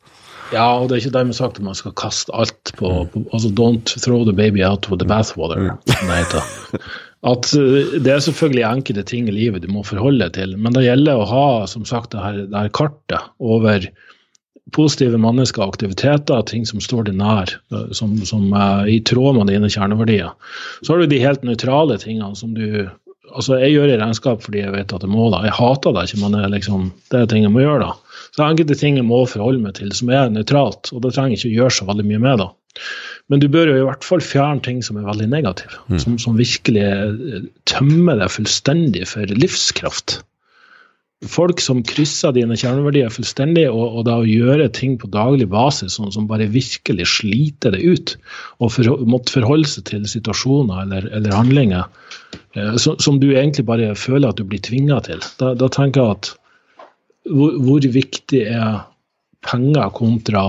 Ja, 0.50 0.64
og 0.80 0.88
det 0.88 0.96
er 0.96 1.04
ikke 1.04 1.14
dermed 1.20 1.36
sagt 1.36 1.60
at 1.60 1.62
man 1.68 1.76
skal 1.78 1.92
kaste 1.94 2.32
alt 2.34 2.72
på, 2.80 2.88
på 3.12 3.20
Altså 3.30 3.52
don't 3.54 3.92
throw 4.02 4.24
the 4.26 4.32
baby 4.34 4.64
out 4.66 4.88
with 4.90 4.98
the 4.98 5.06
bathwater, 5.06 5.76
som 5.86 6.08
det 6.10 6.16
heter. 6.24 6.88
At 7.26 7.50
uh, 7.52 7.96
Det 8.00 8.12
er 8.12 8.22
selvfølgelig 8.24 8.66
enkelte 8.68 9.04
ting 9.08 9.28
i 9.28 9.34
livet 9.34 9.64
du 9.64 9.72
må 9.72 9.84
forholde 9.86 10.24
deg 10.24 10.38
til, 10.38 10.54
men 10.56 10.76
det 10.76 10.86
gjelder 10.86 11.20
å 11.20 11.28
ha 11.28 11.48
som 11.70 11.84
sagt, 11.88 12.14
det 12.14 12.24
her, 12.24 12.40
det 12.46 12.56
her 12.56 12.72
kartet 12.76 13.28
over 13.38 13.90
positive 14.76 15.18
mennesker 15.18 15.64
og 15.64 15.74
aktiviteter, 15.74 16.44
ting 16.46 16.64
som 16.68 16.80
står 16.82 17.08
deg 17.08 17.18
nær, 17.20 17.52
uh, 17.74 17.90
som, 17.96 18.16
som 18.26 18.50
er 18.56 18.88
i 18.88 19.00
tråd 19.04 19.40
med 19.40 19.52
dine 19.52 19.70
kjerneverdier. 19.72 20.32
Så 20.80 20.94
har 20.94 21.02
du 21.02 21.10
de 21.10 21.22
helt 21.22 21.46
nøytrale 21.46 22.00
tingene 22.02 22.34
som 22.38 22.56
du 22.56 22.88
Altså, 23.30 23.60
Jeg 23.60 23.76
gjør 23.76 23.92
i 23.92 23.98
regnskap 24.00 24.40
fordi 24.42 24.58
jeg 24.58 24.72
vet 24.74 24.90
at 24.90 25.04
jeg 25.06 25.10
må 25.12 25.28
da. 25.30 25.44
Jeg 25.46 25.54
hater 25.54 25.92
det 25.94 26.08
ikke, 26.08 26.16
men 26.18 26.32
det 26.34 26.40
er, 26.42 26.48
liksom, 26.50 26.88
det 27.12 27.18
er 27.20 27.28
ting 27.30 27.44
jeg 27.44 27.52
må 27.54 27.60
gjøre. 27.62 27.84
da. 27.86 28.16
Så 28.32 28.40
det 28.40 28.42
er 28.42 28.54
enkelte 28.56 28.76
ting 28.80 28.98
jeg 28.98 29.06
må 29.06 29.20
forholde 29.30 29.62
meg 29.62 29.76
til 29.76 29.92
som 29.94 30.10
er 30.10 30.32
nøytralt, 30.34 30.90
og 30.90 31.04
det 31.04 31.12
trenger 31.14 31.36
jeg 31.36 31.38
ikke 31.38 31.52
å 31.52 31.58
gjøre 31.60 31.76
så 31.76 31.86
veldig 31.92 32.06
mye 32.08 32.22
med. 32.24 32.42
da. 32.42 32.48
Men 33.30 33.42
du 33.42 33.46
bør 33.50 33.70
jo 33.70 33.76
i 33.78 33.86
hvert 33.86 34.06
fall 34.06 34.22
fjerne 34.24 34.62
ting 34.64 34.80
som 34.82 34.98
er 34.98 35.06
veldig 35.06 35.28
negative, 35.30 35.78
som, 36.02 36.18
som 36.18 36.38
virkelig 36.38 36.82
eh, 36.82 37.46
tømmer 37.70 38.18
deg 38.18 38.32
fullstendig 38.34 39.06
for 39.06 39.30
livskraft. 39.38 40.18
Folk 41.30 41.60
som 41.60 41.82
krysser 41.84 42.32
dine 42.32 42.56
kjerneverdier 42.56 43.12
fullstendig, 43.12 43.66
og, 43.68 44.00
og 44.00 44.06
da 44.08 44.16
å 44.22 44.26
gjøre 44.26 44.70
ting 44.74 44.96
på 44.98 45.10
daglig 45.12 45.50
basis 45.52 45.98
sånn 45.98 46.10
som 46.14 46.26
bare 46.30 46.48
virkelig 46.50 47.06
sliter 47.12 47.76
det 47.76 47.84
ut, 47.84 48.14
og 48.58 48.72
for, 48.74 49.04
måtte 49.04 49.36
forholde 49.36 49.68
seg 49.68 49.86
til 49.92 50.06
situasjoner 50.10 50.86
eller, 50.86 51.10
eller 51.14 51.36
handlinger 51.36 51.86
eh, 52.56 52.76
som, 52.82 52.98
som 52.98 53.22
du 53.22 53.30
egentlig 53.30 53.68
bare 53.68 53.92
føler 53.94 54.32
at 54.32 54.40
du 54.40 54.46
blir 54.48 54.64
tvinga 54.64 55.02
til. 55.06 55.22
Da, 55.38 55.52
da 55.54 55.70
tenker 55.70 56.02
jeg 56.02 56.16
at 56.18 56.32
hvor, 57.30 57.60
hvor 57.62 57.92
viktig 57.94 58.46
er 58.48 58.80
penger 59.46 59.92
kontra 59.94 60.48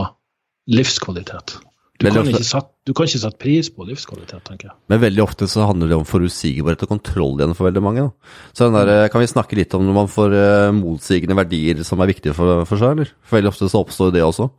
livskvalitet? 0.71 1.59
Du 2.01 2.09
kan, 2.09 2.27
ofte- 2.27 2.43
satt 2.47 2.69
du 2.85 2.93
kan 2.97 3.05
ikke 3.07 3.21
sette 3.21 3.39
pris 3.41 3.69
på 3.69 3.85
livskvalitet, 3.87 4.43
tenker 4.47 4.69
jeg. 4.69 4.75
Men 4.89 5.01
veldig 5.03 5.23
ofte 5.23 5.47
så 5.47 5.65
handler 5.69 5.91
det 5.91 5.97
om 5.99 6.05
forutsigbarhet 6.09 6.83
og 6.85 6.89
kontroll 6.95 7.35
igjen 7.39 7.55
for 7.57 7.69
veldig 7.69 7.83
mange. 7.85 8.05
Da. 8.07 8.37
Så 8.57 8.67
den 8.69 8.77
der, 8.79 9.07
kan 9.13 9.21
vi 9.21 9.29
snakke 9.31 9.57
litt 9.59 9.73
om 9.77 9.85
når 9.85 9.97
man 9.99 10.11
får 10.11 10.35
eh, 10.37 10.71
motsigende 10.75 11.37
verdier 11.37 11.83
som 11.87 12.01
er 12.01 12.11
viktige 12.13 12.33
for, 12.37 12.63
for 12.69 12.81
seg, 12.81 12.95
eller? 12.95 13.11
For 13.23 13.37
veldig 13.39 13.51
ofte 13.53 13.69
så 13.71 13.83
oppstår 13.85 14.13
det 14.15 14.23
også. 14.25 14.49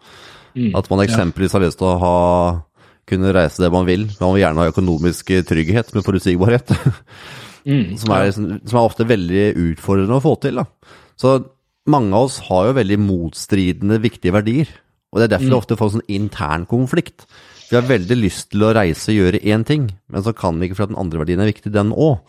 At 0.77 0.91
man 0.93 1.01
eksempelvis 1.01 1.55
har 1.57 1.63
lyst 1.65 1.79
til 1.81 1.89
å 1.89 1.97
ha 2.03 2.17
kunne 3.09 3.33
reise 3.35 3.63
det 3.65 3.73
man 3.73 3.87
vil. 3.89 4.05
Man 4.21 4.35
vil 4.37 4.43
gjerne 4.45 4.63
ha 4.63 4.71
økonomisk 4.71 5.33
trygghet 5.49 5.91
med 5.97 6.05
forutsigbarhet. 6.07 6.71
som, 7.99 8.13
er, 8.15 8.31
som 8.35 8.79
er 8.79 8.83
ofte 8.85 9.07
veldig 9.09 9.47
utfordrende 9.73 10.19
å 10.19 10.23
få 10.25 10.37
til. 10.43 10.61
Da. 10.61 10.67
Så 11.19 11.35
mange 11.91 12.15
av 12.15 12.29
oss 12.29 12.39
har 12.47 12.69
jo 12.69 12.77
veldig 12.79 12.99
motstridende 13.03 13.99
viktige 14.03 14.35
verdier. 14.37 14.71
Og 15.13 15.21
det 15.21 15.29
er 15.29 15.35
derfor 15.37 15.53
det 15.53 15.61
ofte 15.61 15.79
får 15.79 15.95
sånn 15.97 16.11
intern 16.13 16.65
konflikt. 16.69 17.27
Vi 17.69 17.77
har 17.77 17.89
veldig 17.89 18.17
lyst 18.19 18.51
til 18.53 18.65
å 18.67 18.73
reise 18.77 19.13
og 19.13 19.19
gjøre 19.19 19.45
én 19.49 19.65
ting, 19.69 19.87
men 20.13 20.25
så 20.25 20.35
kan 20.37 20.59
vi 20.59 20.69
ikke 20.69 20.81
for 20.81 20.89
at 20.89 20.93
den 20.93 21.01
andre 21.01 21.23
verdien 21.23 21.41
er 21.41 21.49
viktig, 21.49 21.73
den 21.73 21.93
òg. 21.93 22.21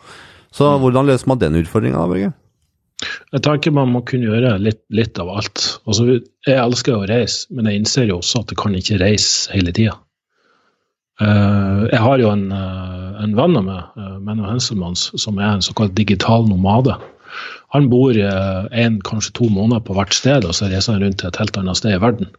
Så 0.54 0.68
hvordan 0.80 1.08
løser 1.08 1.28
man 1.28 1.40
den 1.40 1.58
utfordringa, 1.58 2.06
Børge? 2.08 2.30
Jeg 3.34 3.42
tenker 3.44 3.74
man 3.74 3.90
må 3.92 4.04
kunne 4.06 4.28
gjøre 4.28 4.54
litt, 4.62 4.80
litt 4.94 5.18
av 5.20 5.32
alt. 5.32 5.64
Altså, 5.88 6.20
jeg 6.46 6.60
elsker 6.60 6.96
å 6.96 7.08
reise, 7.10 7.48
men 7.52 7.68
jeg 7.68 7.80
innser 7.80 8.08
jo 8.08 8.20
også 8.20 8.44
at 8.44 8.54
jeg 8.54 8.60
kan 8.60 8.76
ikke 8.78 9.00
reise 9.02 9.52
hele 9.52 9.74
tida. 9.74 9.98
jeg 11.20 12.00
har 12.02 12.18
jo 12.18 12.30
en, 12.30 12.48
eh, 12.50 13.22
en 13.22 13.34
venn 13.38 13.56
av 13.56 13.64
meg, 13.64 13.82
uh, 13.96 14.16
Menno 14.18 14.48
Henselmanns, 14.48 15.12
som 15.14 15.38
er 15.38 15.52
en 15.52 15.62
såkalt 15.62 15.94
digital 15.94 16.48
nomade. 16.48 16.96
Han 17.70 17.86
bor 17.88 18.10
en, 18.10 19.00
kanskje 19.00 19.32
to 19.38 19.46
måneder 19.48 19.84
på 19.86 19.94
hvert 19.94 20.14
sted, 20.14 20.44
og 20.44 20.54
så 20.54 20.66
reiser 20.66 20.94
han 20.94 21.04
rundt 21.04 21.20
til 21.20 21.28
et 21.28 21.38
helt 21.38 21.56
annet 21.56 21.78
sted 21.78 21.94
i 21.94 22.00
verden. 22.02 22.32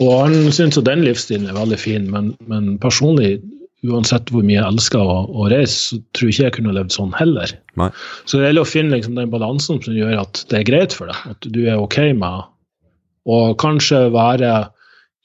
Og 0.00 0.12
han 0.24 0.52
syns 0.54 0.78
jo 0.78 0.84
den 0.84 1.04
livsstilen 1.04 1.48
er 1.50 1.58
veldig 1.58 1.78
fin, 1.80 2.06
men, 2.12 2.32
men 2.50 2.76
personlig, 2.80 3.38
uansett 3.86 4.28
hvor 4.32 4.44
mye 4.44 4.58
jeg 4.58 4.68
elsker 4.68 5.00
å, 5.00 5.18
å 5.28 5.48
reise, 5.52 5.76
så 5.76 6.00
tror 6.16 6.28
jeg 6.28 6.36
ikke 6.36 6.46
jeg 6.46 6.56
kunne 6.58 6.74
levd 6.76 6.94
sånn 6.94 7.14
heller. 7.16 7.52
Nei. 7.80 7.88
Så 8.28 8.38
det 8.40 8.50
gjelder 8.50 8.66
å 8.66 8.70
finne 8.70 8.96
liksom 8.96 9.16
den 9.16 9.32
balansen 9.32 9.80
som 9.84 9.96
gjør 9.96 10.18
at 10.22 10.42
det 10.50 10.60
er 10.60 10.68
greit 10.68 10.96
for 10.96 11.12
deg, 11.12 11.32
at 11.32 11.48
du 11.54 11.62
er 11.64 11.80
OK 11.80 11.98
med 12.16 12.44
å 13.30 13.40
kanskje 13.60 14.06
være 14.12 14.52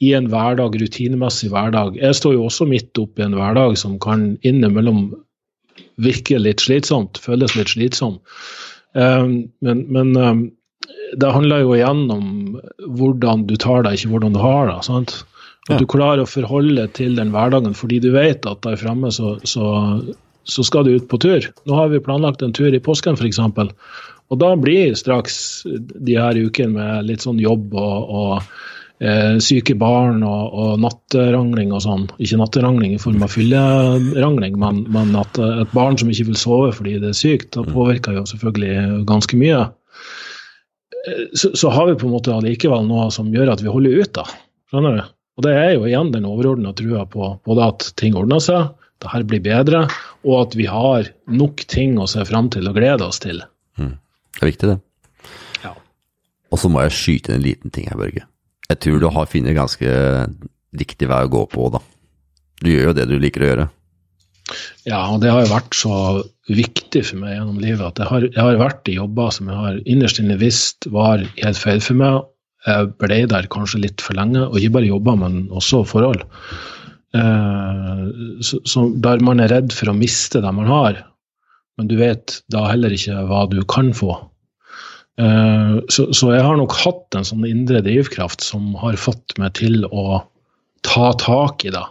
i 0.03 0.11
en 0.15 0.27
hverdag, 0.31 0.75
rutinemessig 0.79 1.49
hverdag. 1.53 1.95
Jeg 1.99 2.17
står 2.19 2.35
jo 2.35 2.47
også 2.49 2.67
midt 2.67 2.99
oppi 2.99 3.23
en 3.23 3.35
hverdag 3.37 3.77
som 3.79 3.95
kan 4.03 4.33
innimellom 4.43 5.07
virke 6.03 6.39
litt 6.39 6.63
slitsomt, 6.63 7.19
føles 7.23 7.55
litt 7.55 7.71
slitsom. 7.71 8.19
Um, 8.95 9.45
men, 9.63 9.83
men 9.91 10.15
um, 10.15 10.43
det 11.21 11.31
handler 11.31 11.63
jo 11.63 11.75
igjen 11.77 12.03
om 12.13 12.27
hvordan 12.97 13.45
du 13.49 13.55
tar 13.61 13.85
deg, 13.85 13.97
ikke 13.97 14.13
hvordan 14.13 14.35
du 14.35 14.41
har 14.43 14.69
det. 14.71 14.79
sant? 14.87 15.17
At 15.65 15.81
du 15.81 15.87
klarer 15.89 16.21
å 16.21 16.29
forholde 16.29 16.85
til 16.93 17.15
den 17.17 17.31
hverdagen, 17.33 17.73
fordi 17.77 17.97
du 18.03 18.11
vet 18.13 18.45
at 18.45 18.61
der 18.65 18.77
fremme 18.77 19.09
så, 19.13 19.35
så, 19.49 19.69
så 20.45 20.65
skal 20.65 20.85
du 20.85 20.93
ut 20.99 21.07
på 21.09 21.19
tur. 21.21 21.47
Nå 21.65 21.79
har 21.79 21.89
vi 21.89 22.03
planlagt 22.05 22.45
en 22.45 22.53
tur 22.53 22.69
i 22.69 22.83
påsken 22.83 23.17
f.eks. 23.17 23.41
Og 23.41 24.39
da 24.41 24.53
blir 24.57 24.93
straks 24.97 25.65
de 25.65 26.17
her 26.17 26.37
ukene 26.37 26.77
med 26.77 27.09
litt 27.09 27.25
sånn 27.25 27.41
jobb 27.41 27.73
og, 27.77 28.13
og 28.19 29.01
eh, 29.01 29.37
syke 29.41 29.73
barn 29.81 30.21
og, 30.25 30.53
og 30.53 30.83
natterangling 30.85 31.73
og 31.73 31.81
sånn. 31.85 32.05
Ikke 32.21 32.39
natterangling 32.41 32.93
i 32.93 33.01
form 33.01 33.25
av 33.25 33.33
fyllerangling, 33.33 34.59
men, 34.61 34.83
men 34.93 35.17
at 35.17 35.41
et 35.41 35.73
barn 35.73 35.97
som 36.01 36.13
ikke 36.13 36.29
vil 36.29 36.39
sove 36.41 36.69
fordi 36.77 36.99
det 37.01 37.09
er 37.13 37.17
sykt, 37.17 37.51
da 37.57 37.65
påvirker 37.65 38.19
jo 38.19 38.27
selvfølgelig 38.29 39.01
ganske 39.09 39.41
mye. 39.41 39.65
Så, 41.37 41.51
så 41.53 41.69
har 41.69 41.89
vi 41.89 41.97
på 42.01 42.07
en 42.07 42.15
måte 42.15 42.33
allikevel 42.33 42.87
noe 42.87 43.11
som 43.13 43.29
gjør 43.33 43.51
at 43.53 43.61
vi 43.61 43.69
holder 43.69 44.01
ut, 44.01 44.13
da. 44.17 44.25
Skjønner 44.71 44.97
du? 44.97 45.03
Og 45.35 45.45
det 45.45 45.53
er 45.59 45.71
jo 45.75 45.85
igjen 45.85 46.13
den 46.13 46.25
overordna 46.29 46.71
trua 46.73 47.03
på 47.11 47.33
både 47.45 47.67
at 47.73 47.89
ting 47.99 48.15
ordner 48.17 48.41
seg, 48.41 48.71
det 49.03 49.11
her 49.11 49.25
blir 49.27 49.43
bedre, 49.43 49.83
og 50.23 50.35
at 50.39 50.55
vi 50.55 50.65
har 50.71 51.09
nok 51.27 51.65
ting 51.69 51.97
å 51.99 52.07
se 52.09 52.23
fram 52.25 52.47
til 52.53 52.69
og 52.71 52.77
glede 52.79 53.05
oss 53.05 53.19
til. 53.21 53.43
Det 54.35 54.43
er 54.43 54.51
viktig, 54.51 54.69
det. 54.73 55.29
Ja. 55.63 55.73
Og 56.51 56.59
så 56.59 56.71
må 56.71 56.83
jeg 56.83 56.95
skyte 56.95 57.31
inn 57.31 57.39
en 57.39 57.45
liten 57.45 57.73
ting 57.75 57.89
her, 57.91 57.99
Børge. 57.99 58.25
Jeg 58.69 58.81
tror 58.83 58.99
du 58.99 59.09
har 59.13 59.29
funnet 59.29 59.55
ganske 59.55 59.91
riktig 60.75 61.07
vei 61.11 61.21
å 61.23 61.31
gå 61.31 61.43
på, 61.51 61.69
da. 61.75 61.83
Du 62.63 62.71
gjør 62.71 62.89
jo 62.89 62.95
det 62.97 63.05
du 63.11 63.15
liker 63.19 63.43
å 63.43 63.51
gjøre. 63.51 63.67
Ja, 64.85 64.99
og 65.09 65.21
det 65.23 65.31
har 65.33 65.45
jo 65.45 65.53
vært 65.53 65.77
så 65.77 65.95
viktig 66.47 66.84
for 67.03 67.19
meg 67.19 67.35
gjennom 67.35 67.57
livet 67.59 67.83
at 67.83 67.99
jeg 67.99 68.11
har, 68.11 68.27
jeg 68.29 68.41
har 68.41 68.61
vært 68.61 68.91
i 68.91 68.97
jobber 68.99 69.33
som 69.35 69.49
jeg 69.51 69.59
har 69.59 69.81
innerst 69.83 70.21
inne 70.21 70.37
visst 70.39 70.87
var 70.93 71.23
helt 71.41 71.59
feil 71.59 71.81
for 71.83 71.99
meg. 71.99 72.21
Jeg 72.65 72.93
ble 73.01 73.17
der 73.29 73.49
kanskje 73.51 73.81
litt 73.83 74.01
for 74.01 74.17
lenge, 74.17 74.45
og 74.47 74.55
ikke 74.57 74.77
bare 74.77 74.89
jobber, 74.89 75.17
men 75.21 75.41
også 75.53 75.83
forhold. 75.85 76.23
Eh, 77.15 78.05
så, 78.45 78.61
så 78.65 78.87
der 79.03 79.21
man 79.25 79.43
er 79.43 79.51
redd 79.53 79.75
for 79.75 79.91
å 79.91 79.97
miste 79.97 80.41
det 80.43 80.53
man 80.55 80.69
har, 80.71 81.03
men 81.75 81.91
du 81.91 81.97
vet 81.99 82.39
da 82.53 82.65
heller 82.71 82.95
ikke 82.95 83.25
hva 83.29 83.43
du 83.51 83.59
kan 83.69 83.91
få. 83.95 84.15
Eh, 85.21 85.75
så, 85.91 86.07
så 86.11 86.31
jeg 86.33 86.43
har 86.43 86.57
nok 86.59 86.75
hatt 86.81 87.17
en 87.19 87.27
sånn 87.27 87.45
indre 87.47 87.83
drivkraft 87.85 88.43
som 88.43 88.73
har 88.81 88.97
fått 88.99 89.37
meg 89.41 89.55
til 89.59 89.85
å 89.91 90.23
ta 90.85 91.11
tak 91.21 91.67
i 91.67 91.73
det. 91.75 91.85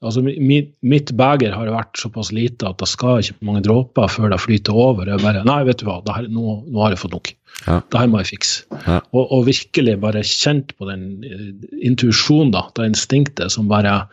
Altså, 0.00 0.22
mitt, 0.24 0.70
mitt 0.80 1.10
beger 1.12 1.52
har 1.52 1.68
vært 1.74 1.98
såpass 2.00 2.30
lite 2.32 2.70
at 2.70 2.78
det 2.80 2.86
skal 2.88 3.20
ikke 3.20 3.44
mange 3.44 3.60
dråper 3.66 4.08
før 4.08 4.30
det 4.32 4.38
flyter 4.40 4.72
over. 4.72 5.10
Jeg 5.10 5.20
bare, 5.20 5.42
nei, 5.44 5.58
vet 5.68 5.82
du 5.82 5.84
hva, 5.90 5.98
det 6.06 6.14
her, 6.16 6.28
nå, 6.32 6.54
nå 6.72 6.80
har 6.80 6.94
jeg 6.94 7.02
fått 7.02 7.16
nok. 7.18 7.32
Ja. 7.66 7.74
Det 7.92 8.00
her 8.00 8.08
må 8.08 8.22
jeg 8.22 8.30
fikse. 8.30 8.78
Ja. 8.86 8.96
Og, 9.12 9.26
og 9.26 9.44
virkelig 9.50 9.98
bare 10.00 10.22
kjent 10.24 10.72
på 10.80 10.88
den 10.88 11.04
eh, 11.28 11.50
intuisjonen, 11.84 12.54
da, 12.54 12.64
det 12.78 12.88
instinktet 12.94 13.52
som 13.52 13.68
bare 13.68 14.06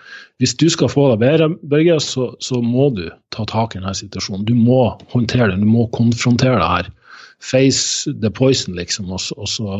Hvis 0.43 0.57
du 0.59 0.67
skal 0.69 0.91
få 0.91 1.07
det 1.13 1.21
bedre, 1.23 1.49
Børge, 1.63 1.95
så, 2.03 2.27
så 2.43 2.59
må 2.61 2.89
du 2.93 3.07
ta 3.33 3.47
tak 3.47 3.73
i 3.73 3.79
denne 3.79 3.95
situasjonen. 3.95 4.43
Du 4.45 4.53
må 4.59 4.91
håndtere 5.15 5.53
det, 5.53 5.61
du 5.63 5.71
må 5.71 5.87
konfrontere 5.95 6.59
det 6.59 6.67
her. 6.67 6.91
Face 7.39 8.11
the 8.11 8.29
poison, 8.29 8.75
liksom, 8.75 9.07
og 9.15 9.23
så 9.23 9.79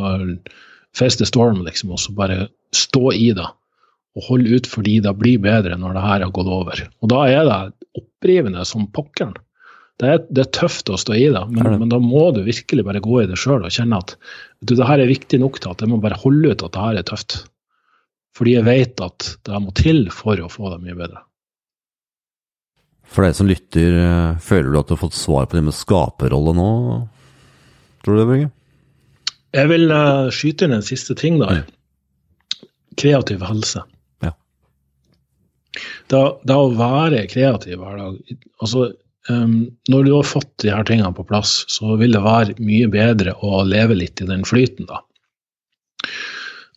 face 0.98 1.20
the 1.20 1.28
storm, 1.28 1.66
liksom, 1.68 1.92
og 1.92 2.00
så 2.00 2.16
bare 2.16 2.48
stå 2.74 3.12
i 3.12 3.34
det 3.36 3.46
og 4.18 4.26
holde 4.32 4.58
ut 4.58 4.70
fordi 4.70 4.98
det 5.06 5.14
blir 5.20 5.42
bedre 5.44 5.78
når 5.78 5.98
det 5.98 6.06
her 6.06 6.24
har 6.26 6.34
gått 6.34 6.50
over. 6.50 6.82
Og 7.04 7.12
da 7.12 7.26
er 7.30 7.44
det 7.46 7.60
opprivende 8.00 8.66
som 8.66 8.88
pokkeren. 8.94 9.36
Det 9.98 10.10
er, 10.14 10.24
det 10.30 10.44
er 10.44 10.50
tøft 10.54 10.90
å 10.94 10.98
stå 11.00 11.16
i 11.18 11.28
det, 11.34 11.42
men, 11.50 11.64
det? 11.66 11.78
men 11.82 11.90
da 11.90 11.98
må 12.02 12.28
du 12.36 12.44
virkelig 12.46 12.86
bare 12.86 13.02
gå 13.02 13.22
i 13.24 13.30
det 13.30 13.38
sjøl 13.42 13.64
og 13.66 13.74
kjenne 13.74 13.98
at 13.98 14.14
du, 14.62 14.76
det 14.76 14.86
her 14.86 15.02
er 15.02 15.10
viktig 15.10 15.40
nok 15.42 15.58
til 15.62 15.74
at 15.74 15.82
jeg 15.82 15.90
må 15.90 15.98
bare 16.02 16.20
holde 16.22 16.52
ut 16.54 16.66
at 16.66 16.74
det 16.76 16.84
her 16.84 17.00
er 17.00 17.08
tøft. 17.08 17.40
Fordi 18.38 18.54
jeg 18.54 18.68
vet 18.68 19.02
at 19.02 19.32
det 19.48 19.62
må 19.64 19.74
til 19.78 20.04
for 20.14 20.38
å 20.38 20.52
få 20.54 20.70
det 20.76 20.84
mye 20.84 20.98
bedre. 20.98 21.24
For 23.08 23.26
deg 23.26 23.38
som 23.38 23.50
lytter, 23.50 23.98
eh, 24.04 24.38
føler 24.44 24.70
du 24.70 24.80
at 24.82 24.90
du 24.90 24.94
har 24.94 25.02
fått 25.02 25.18
svar 25.18 25.48
på 25.50 25.58
det 25.58 25.66
med 25.66 25.78
skaperrolle 25.78 26.54
nå? 26.58 26.72
Tror 28.06 28.18
du 28.18 28.22
det, 28.22 28.30
Børge? 28.30 28.50
Jeg 29.58 29.72
vil 29.72 29.90
uh, 29.90 30.28
skyte 30.34 30.68
inn 30.68 30.76
en 30.76 30.86
siste 30.86 31.16
ting 31.18 31.40
der. 31.42 31.64
Kreativ 33.00 33.46
helse. 33.48 33.82
Det, 36.12 36.22
det 36.48 36.56
å 36.56 36.72
være 36.78 37.26
kreativ 37.32 37.82
hver 37.82 38.00
dag 38.00 38.18
altså, 38.64 38.88
um, 39.30 39.60
Når 39.92 40.08
du 40.08 40.12
har 40.16 40.28
fått 40.28 40.52
de 40.64 40.72
her 40.74 40.88
tingene 40.88 41.14
på 41.16 41.26
plass, 41.28 41.60
så 41.72 41.98
vil 42.00 42.16
det 42.16 42.24
være 42.26 42.58
mye 42.64 42.90
bedre 42.92 43.36
å 43.46 43.64
leve 43.68 43.98
litt 44.00 44.24
i 44.24 44.30
den 44.30 44.46
flyten, 44.48 44.90
da. 44.90 45.04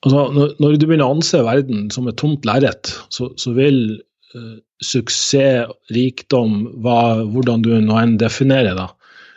Altså, 0.01 0.31
når, 0.33 0.55
når 0.63 0.79
du 0.81 0.87
begynner 0.87 1.11
å 1.11 1.19
anse 1.19 1.43
verden 1.45 1.91
som 1.93 2.09
et 2.09 2.17
tomt 2.21 2.47
lerret, 2.49 2.95
så, 3.13 3.29
så, 3.41 3.53
vil 3.57 4.01
uh, 4.35 4.57
suksess, 4.81 5.69
rikdom, 5.93 6.63
hva, 6.85 7.27
hvordan 7.29 7.67
du 7.67 7.75
nå 7.85 7.99
enn 8.01 8.17
definerer 8.21 8.79
det, 8.79 8.89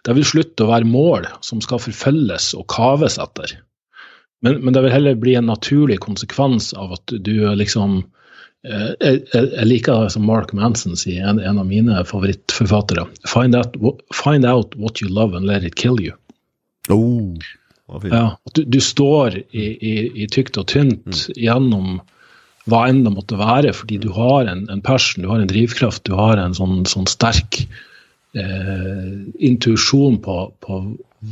det 0.08 0.16
vil 0.18 0.28
slutte 0.28 0.66
å 0.66 0.72
være 0.72 0.88
mål 0.88 1.28
som 1.46 1.62
skal 1.64 1.82
forfølges 1.84 2.52
og 2.60 2.68
kaves 2.72 3.20
etter. 3.22 3.56
Men, 4.44 4.60
men, 4.60 4.74
det 4.76 4.84
vil 4.84 4.92
heller 4.92 5.20
bli 5.20 5.38
en 5.40 5.48
naturlig 5.48 6.02
konsekvens 6.04 6.74
av 6.76 6.98
at 6.98 7.14
du 7.24 7.36
liksom 7.56 8.02
jeg, 8.64 9.24
jeg, 9.34 9.66
liker 9.68 10.06
det 10.06 10.14
som 10.16 10.24
Mark 10.28 10.54
Manson 10.56 10.96
sier, 11.00 11.26
en, 11.28 11.42
en 11.44 11.60
av 11.60 11.68
mine 11.68 12.04
favorittforfattere. 12.08 13.06
Find 13.28 13.58
out, 13.60 13.76
find 14.16 14.48
out, 14.48 14.78
what 14.80 15.02
you 15.04 15.10
love 15.12 15.36
and 15.36 15.50
let 15.50 15.68
it 15.68 15.76
kill 15.76 16.00
you. 16.00 16.16
Oh, 16.92 17.36
ja, 18.04 18.38
du, 18.54 18.64
du, 18.64 18.80
står 18.82 19.38
i, 19.38 19.66
i, 19.66 19.94
i, 20.24 20.28
tykt 20.32 20.58
og 20.60 20.68
tynt 20.72 21.06
mm. 21.06 21.38
gjennom 21.40 22.02
hva 22.72 22.86
enn 22.88 23.04
det 23.04 23.12
måtte 23.12 23.38
være, 23.40 23.74
fordi 23.76 24.00
du 24.04 24.10
har 24.16 24.48
en, 24.48 24.66
en 24.72 24.82
passion, 24.84 25.24
du 25.24 25.30
har 25.32 25.44
en 25.44 25.52
drivkraft, 25.52 26.06
du 26.08 26.16
har 26.16 26.40
en 26.40 26.56
sånn, 26.56 26.86
sånn 26.88 27.10
sterk 27.12 27.60
eh, 28.40 29.14
intuisjon 29.44 30.22
på, 30.24 30.38
på, 30.64 30.80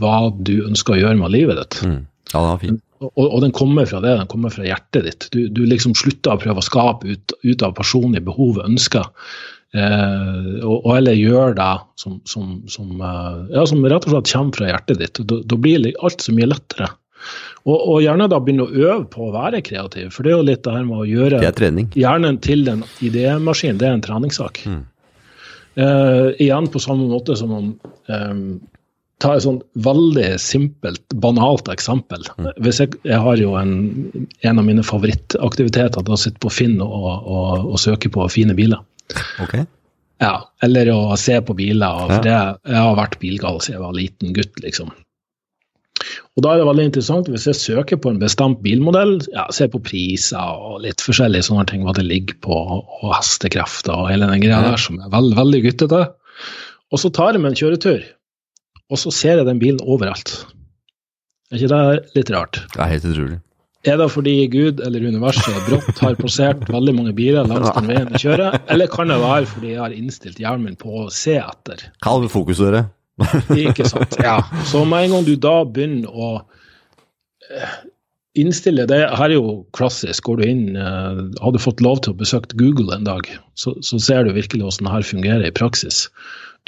hva 0.01 0.17
du 0.35 0.57
ønsker 0.67 0.97
å 0.97 1.01
gjøre 1.01 1.19
med 1.23 1.33
livet 1.33 1.59
ditt. 1.63 1.79
Mm. 1.87 2.01
Ja, 2.33 2.35
det 2.35 2.47
var 2.49 2.61
fint. 2.63 2.83
Og, 3.01 3.23
og, 3.25 3.39
den 3.41 3.53
kommer 3.55 3.87
fra 3.89 4.01
det, 4.03 4.13
den 4.19 4.29
kommer 4.29 4.53
fra 4.53 4.65
hjertet 4.67 5.07
ditt. 5.07 5.27
Du, 5.33 5.39
du 5.49 5.63
liksom 5.65 5.95
slutter 5.97 6.35
å 6.35 6.41
prøve 6.41 6.61
å 6.61 6.65
skape 6.65 7.09
ut, 7.09 7.33
ut 7.41 7.65
av 7.65 7.73
personlige 7.77 8.27
behov 8.27 8.59
og 8.59 8.67
ønsker. 8.67 9.07
Eh, 9.71 10.57
og, 10.61 10.81
og, 10.83 10.91
eller 10.97 11.15
gjør 11.15 11.55
det 11.57 11.71
som, 12.01 12.19
som, 12.27 12.57
som, 12.69 12.91
eh, 12.99 13.37
ja, 13.55 13.63
som, 13.69 13.81
rett 13.87 14.05
og 14.05 14.13
slett 14.13 14.33
kommer 14.33 14.59
fra 14.59 14.69
hjertet 14.69 15.01
ditt. 15.01 15.21
Da, 15.25 15.39
da 15.47 15.59
blir 15.59 15.87
alt 16.03 16.21
så 16.21 16.35
mye 16.35 16.49
lettere. 16.51 16.91
Og, 17.61 17.75
og, 17.77 17.97
gjerne 18.01 18.27
da 18.29 18.39
begynne 18.41 18.65
å 18.65 18.73
øve 18.73 19.05
på 19.13 19.27
å 19.27 19.33
være 19.35 19.61
kreativ, 19.65 20.09
for 20.13 20.25
det 20.25 20.31
er 20.31 20.39
jo 20.39 20.45
litt 20.47 20.63
det 20.65 20.73
her 20.73 20.85
med 20.87 21.03
å 21.03 21.09
gjøre 21.09 21.41
hjernen 21.93 22.39
til 22.41 22.65
en 22.71 22.81
idémaskin. 23.05 23.77
Det 23.81 23.87
er 23.87 23.97
en 23.97 24.05
treningssak. 24.05 24.63
Mm. 24.65 24.81
Eh, 25.81 26.27
igjen 26.43 26.67
på 26.73 26.81
samme 26.83 27.05
måte 27.07 27.37
som 27.39 27.53
om 27.55 27.67
um, 28.11 28.45
Ta 29.21 29.35
et 29.35 29.43
sånn 29.45 29.59
veldig 29.85 30.29
simpelt, 30.41 31.03
banalt 31.21 31.69
eksempel. 31.69 32.25
Mm. 32.41 32.47
Hvis 32.65 32.79
jeg, 32.81 32.95
jeg, 33.05 33.19
har 33.21 33.37
jo 33.37 33.53
en, 33.59 33.75
en 34.41 34.61
av 34.61 34.65
mine 34.65 34.85
favorittaktiviteter 34.85 36.09
å 36.09 36.17
sitte 36.17 36.41
på 36.41 36.49
Finn 36.53 36.79
og, 36.81 37.05
og, 37.05 37.67
og, 37.67 37.77
søke 37.81 38.09
på 38.13 38.25
fine 38.33 38.57
biler. 38.57 38.81
Okay. 39.43 39.67
Ja, 40.21 40.35
Eller 40.65 40.89
å 40.93 41.15
se 41.21 41.37
på 41.45 41.53
biler. 41.57 42.05
For 42.07 42.25
det, 42.25 42.33
jeg 42.33 42.81
har 42.81 42.97
vært 42.97 43.19
bilgal 43.21 43.61
siden 43.61 43.77
jeg 43.77 43.85
var 43.85 43.97
liten 43.97 44.35
gutt. 44.37 44.61
liksom. 44.65 44.91
Og 46.37 46.45
Da 46.45 46.53
er 46.53 46.61
det 46.61 46.67
veldig 46.69 46.85
interessant 46.89 47.29
hvis 47.29 47.47
jeg 47.49 47.59
søker 47.59 47.99
på 48.01 48.13
en 48.13 48.21
bestemt 48.21 48.61
bilmodell, 48.65 49.19
ja, 49.33 49.45
ser 49.53 49.69
på 49.73 49.81
priser 49.83 50.39
og 50.39 50.81
litt 50.85 51.03
forskjellige 51.03 51.49
sånne 51.49 51.67
ting, 51.69 51.83
hva 51.85 51.93
det 51.97 52.07
ligger 52.07 52.37
på, 52.41 52.57
og 52.81 53.13
hestekrefter 53.13 53.93
og 53.97 54.09
hele 54.09 54.29
den 54.31 54.41
greia 54.43 54.63
der, 54.65 54.81
som 54.81 55.01
er 55.01 55.11
veld, 55.13 55.35
veldig 55.37 55.61
guttete. 55.67 56.01
Og 56.91 57.01
så 57.03 57.11
tar 57.13 57.35
jeg 57.35 57.43
meg 57.43 57.53
en 57.53 57.59
kjøretur, 57.61 58.01
og 58.91 58.99
så 58.99 59.13
ser 59.15 59.39
jeg 59.39 59.47
den 59.47 59.61
bilen 59.61 59.79
overalt. 59.87 60.33
Er 61.51 61.59
ikke 61.59 61.71
det 61.71 62.19
litt 62.19 62.31
rart? 62.33 62.61
Det 62.75 62.83
er 62.83 62.93
helt 62.93 63.07
utrolig. 63.07 63.39
Er 63.89 63.97
det 63.97 64.11
fordi 64.13 64.33
Gud 64.53 64.81
eller 64.85 65.07
universet 65.09 65.55
brått 65.65 66.01
har 66.03 66.17
passert 66.19 66.67
veldig 66.69 66.93
mange 66.93 67.13
biler 67.17 67.47
langs 67.49 67.71
den 67.73 67.87
veien 67.89 68.11
jeg 68.13 68.27
kjører, 68.27 68.59
eller 68.69 68.89
kan 68.93 69.09
det 69.09 69.17
være 69.23 69.47
fordi 69.49 69.71
jeg 69.73 69.81
har 69.81 69.95
innstilt 69.95 70.41
hjernen 70.41 70.67
min 70.69 70.77
på 70.77 71.05
å 71.05 71.05
se 71.13 71.39
etter? 71.41 71.87
Kalv 72.05 72.27
fokus, 72.29 72.61
dere. 72.61 72.85
Ikke 73.57 73.87
sant. 73.89 74.19
Ja. 74.21 74.37
Så 74.69 74.83
med 74.85 75.07
en 75.07 75.15
gang 75.15 75.25
du 75.25 75.33
da 75.39 75.55
begynner 75.65 76.13
å 76.13 76.29
eh, 77.49 77.73
innstille 78.39 78.85
det 78.89 79.01
Her 79.17 79.27
er 79.27 79.35
jo 79.35 79.57
klassisk. 79.77 80.29
Går 80.29 80.39
du 80.39 80.45
inn 80.47 80.63
uh, 80.77 81.25
Har 81.41 81.53
du 81.53 81.59
fått 81.61 81.83
lov 81.83 82.03
til 82.05 82.13
å 82.13 82.19
besøke 82.21 82.57
Google 82.61 82.95
en 82.95 83.09
dag, 83.09 83.27
så, 83.59 83.73
så 83.85 83.99
ser 84.01 84.25
du 84.25 84.35
virkelig 84.37 84.63
hvordan 84.63 84.87
det 84.87 84.95
her 84.95 85.09
fungerer 85.09 85.49
i 85.49 85.53
praksis. 85.57 86.05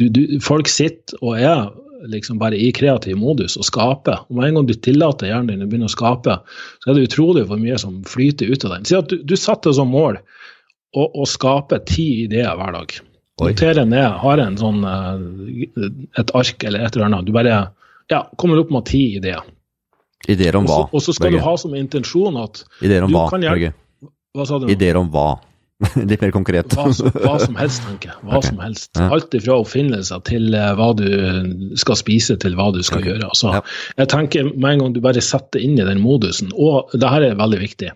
Du, 0.02 0.10
du, 0.10 0.26
folk 0.42 0.70
sitter 0.72 1.22
og 1.22 1.38
er 1.38 1.70
liksom 2.10 2.40
bare 2.42 2.58
i 2.60 2.72
kreativ 2.76 3.18
modus 3.20 3.58
og 3.60 3.68
skape. 3.68 4.18
Og 4.28 4.38
med 4.38 4.50
en 4.50 4.60
gang 4.60 4.68
du 4.70 4.74
tillater 4.76 5.30
hjernen 5.30 5.54
din 5.54 5.66
å 5.66 5.70
begynne 5.70 5.90
å 5.90 5.94
skape, 5.94 6.40
så 6.84 6.92
er 6.92 6.98
det 6.98 7.08
utrolig 7.10 7.46
hvor 7.50 7.62
mye 7.62 7.80
som 7.82 8.02
flyter 8.08 8.52
ut 8.52 8.66
av 8.68 8.76
den. 8.76 8.88
Si 8.90 8.98
at 8.98 9.10
du, 9.12 9.20
du 9.24 9.36
satte 9.40 9.74
som 9.76 9.92
mål 9.94 10.20
å, 10.20 11.08
å 11.08 11.28
skape 11.30 11.80
ti 11.90 12.26
ideer 12.26 12.54
hver 12.60 12.76
dag. 12.76 12.98
Notere 13.42 13.86
ned, 13.90 14.20
har 14.22 14.42
en 14.44 14.60
sånn, 14.60 14.84
eh, 14.86 15.88
et 16.22 16.36
ark 16.38 16.68
eller 16.68 16.86
et 16.86 16.96
eller 16.96 17.10
annet. 17.10 17.26
Du 17.28 17.34
bare 17.36 17.56
ja, 18.12 18.22
kommer 18.38 18.62
opp 18.62 18.74
med 18.74 18.86
ti 18.90 19.06
ideer. 19.18 19.42
Ideer 20.30 20.56
om 20.56 20.68
hva? 20.70 20.86
Og 20.94 21.02
så 21.04 21.16
skal 21.16 21.32
Børge. 21.32 21.40
du 21.42 21.48
ha 21.48 21.56
som 21.60 21.74
intensjon 21.76 22.38
at 22.40 22.62
Ideer 22.86 23.04
om 23.04 23.12
hva, 23.12 23.26
Børge? 23.34 23.74
Hva 24.34 24.46
sa 24.48 24.60
du? 24.62 24.70
Ideer 24.72 25.00
om 25.02 25.10
hva? 25.12 25.34
Litt 26.10 26.22
mer 26.22 26.32
konkret. 26.32 26.74
Hva 26.78 26.92
som, 26.96 27.10
hva 27.24 27.34
som 27.42 27.56
helst, 27.60 27.84
tenker 27.88 28.12
jeg. 28.12 28.20
Hva 28.24 28.40
okay. 28.40 28.50
som 28.52 28.60
helst. 28.64 28.90
Ja. 29.00 29.08
Alt 29.16 29.36
ifra 29.38 29.58
oppfinnelser 29.64 30.22
til 30.30 30.54
uh, 30.56 30.72
hva 30.78 30.92
du 30.98 31.08
skal 31.80 31.98
spise, 32.00 32.38
til 32.40 32.58
hva 32.60 32.70
du 32.76 32.80
skal 32.86 33.02
okay. 33.02 33.14
gjøre. 33.14 33.30
Altså, 33.30 33.56
ja. 33.58 33.64
Jeg 34.04 34.12
tenker 34.14 34.52
Med 34.54 34.70
en 34.76 34.84
gang 34.84 34.96
du 34.96 35.02
bare 35.04 35.24
setter 35.24 35.64
inn 35.64 35.76
i 35.80 35.88
den 35.88 36.02
modusen, 36.04 36.54
og 36.54 36.94
det 36.94 37.10
her 37.10 37.26
er 37.26 37.40
veldig 37.40 37.60
viktig 37.62 37.90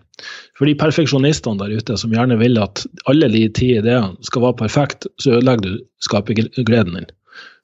For 0.58 0.68
de 0.68 0.74
perfeksjonistene 0.78 1.60
der 1.62 1.76
ute 1.78 1.96
som 2.00 2.14
gjerne 2.14 2.38
vil 2.40 2.58
at 2.60 2.84
alle 3.10 3.30
de 3.32 3.46
ti 3.54 3.72
ideene 3.78 4.16
skal 4.26 4.44
være 4.48 4.58
perfekt, 4.64 5.06
så 5.22 5.38
ødelegger 5.38 5.78
du 5.78 5.86
skapergleden 6.04 6.98
din. 6.98 7.08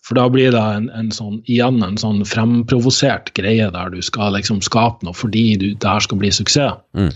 For 0.04 0.18
da 0.18 0.26
blir 0.28 0.52
det 0.52 0.60
en, 0.60 0.90
en 0.92 1.08
sånn, 1.14 1.38
igjen 1.48 1.80
en 1.84 1.96
sånn 2.00 2.20
fremprovosert 2.28 3.32
greie 3.36 3.70
der 3.72 3.92
du 3.92 4.02
skal 4.04 4.36
liksom 4.36 4.60
skape 4.64 5.06
noe 5.06 5.16
fordi 5.16 5.46
du, 5.60 5.66
det 5.72 5.88
her 5.88 6.04
skal 6.04 6.20
bli 6.20 6.30
suksess. 6.34 6.76
Mm. 6.96 7.10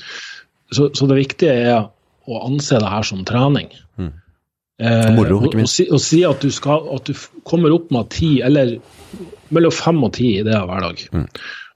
Så, 0.73 0.89
så, 0.97 1.09
det 1.09 1.19
viktige 1.21 1.53
er 1.69 1.87
å 2.29 2.43
anse 2.47 2.79
det 2.81 2.91
her 2.93 3.05
som 3.07 3.25
trening. 3.29 3.71
Mm. 3.99 4.13
Eh, 4.79 5.09
moro, 5.17 5.41
ikke 5.49 5.59
minst. 5.59 5.81
Å, 5.81 5.83
si, 5.83 5.87
å, 5.91 5.99
si 6.03 6.21
at 6.29 6.41
du, 6.45 6.51
skal, 6.55 6.79
at 6.95 7.05
du 7.09 7.15
kommer 7.49 7.71
opp 7.75 7.89
med 7.95 8.05
ti, 8.15 8.31
eller 8.45 8.67
mellom 9.55 9.73
fem 9.75 9.99
og 10.05 10.13
ti 10.19 10.29
ideer 10.43 10.65
hver 10.69 10.81
dag. 10.87 10.97
Mm. 11.15 11.29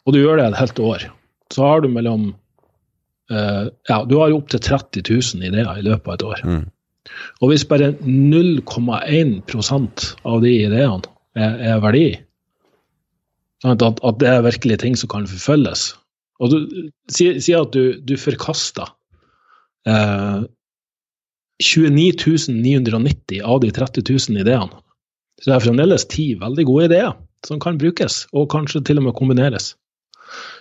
Og 0.06 0.10
du 0.14 0.18
gjør 0.20 0.36
det 0.38 0.46
et 0.50 0.60
helt 0.60 0.78
år. 0.82 1.00
Så 1.52 1.60
har 1.66 1.78
du 1.82 1.88
mellom 1.92 2.22
eh, 3.30 3.64
Ja, 3.90 3.98
du 4.08 4.14
har 4.20 4.36
opptil 4.36 4.60
30 4.62 5.02
000 5.08 5.12
ideer 5.50 5.72
i 5.78 5.86
løpet 5.86 6.08
av 6.08 6.14
et 6.14 6.28
år. 6.28 6.38
Mm. 6.46 6.64
Og 7.42 7.46
hvis 7.50 7.66
bare 7.66 7.88
0,1% 7.98 10.16
av 10.28 10.36
de 10.44 10.50
ideene 10.54 11.06
er, 11.34 11.52
er 11.72 11.76
verdi, 11.82 12.08
at, 13.62 13.82
at, 13.82 14.16
det 14.18 14.28
er 14.28 14.46
virkelig 14.46 14.78
ting 14.82 14.94
som 14.98 15.08
kan 15.10 15.26
forfølges 15.30 15.80
og 16.42 16.46
du, 16.50 16.56
Si, 17.12 17.24
si 17.44 17.52
at 17.54 17.70
du, 17.74 17.82
du 18.02 18.16
forkaster 18.18 18.86
eh, 19.88 20.42
29 21.62 22.48
990 22.48 23.42
av 23.44 23.60
de 23.62 23.70
30 23.70 24.04
000 24.08 24.42
ideene. 24.42 24.82
Så 25.40 25.50
det 25.50 25.54
er 25.56 25.64
fremdeles 25.64 26.08
ti 26.10 26.32
veldig 26.38 26.66
gode 26.68 26.88
ideer 26.90 27.14
som 27.46 27.58
kan 27.62 27.78
brukes, 27.78 28.26
og 28.32 28.50
kanskje 28.52 28.84
til 28.86 29.00
og 29.00 29.08
med 29.08 29.16
kombineres. 29.18 29.72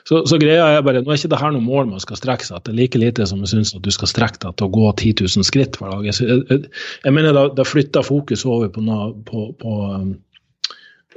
Så, 0.07 0.23
så 0.27 0.37
greia 0.41 0.65
er 0.73 0.81
bare, 0.83 1.03
Nå 1.05 1.13
er 1.13 1.19
ikke 1.19 1.29
det 1.31 1.39
her 1.39 1.53
noe 1.53 1.63
mål 1.63 1.91
man 1.91 2.01
skal 2.03 2.17
strekke 2.19 2.47
seg 2.47 2.57
etter, 2.57 2.75
like 2.75 2.99
lite 2.99 3.27
som 3.29 3.43
jeg 3.43 3.51
syns 3.53 3.73
at 3.77 3.85
du 3.85 3.91
skal 3.93 4.09
strekke 4.09 4.41
deg 4.43 4.57
til 4.57 4.67
å 4.67 4.73
gå 4.73 4.87
10 4.89 5.13
000 5.21 5.47
skritt 5.47 5.77
hver 5.79 5.93
dag. 5.93 6.07
Jeg, 6.09 6.41
jeg, 6.49 6.71
jeg 7.05 7.15
mener 7.15 7.37
da, 7.37 7.45
da 7.55 7.65
flytter 7.67 8.05
fokus 8.05 8.43
over 8.47 8.71
på, 8.73 8.83
noe, 8.83 9.11
på, 9.27 9.45
på, 9.61 9.75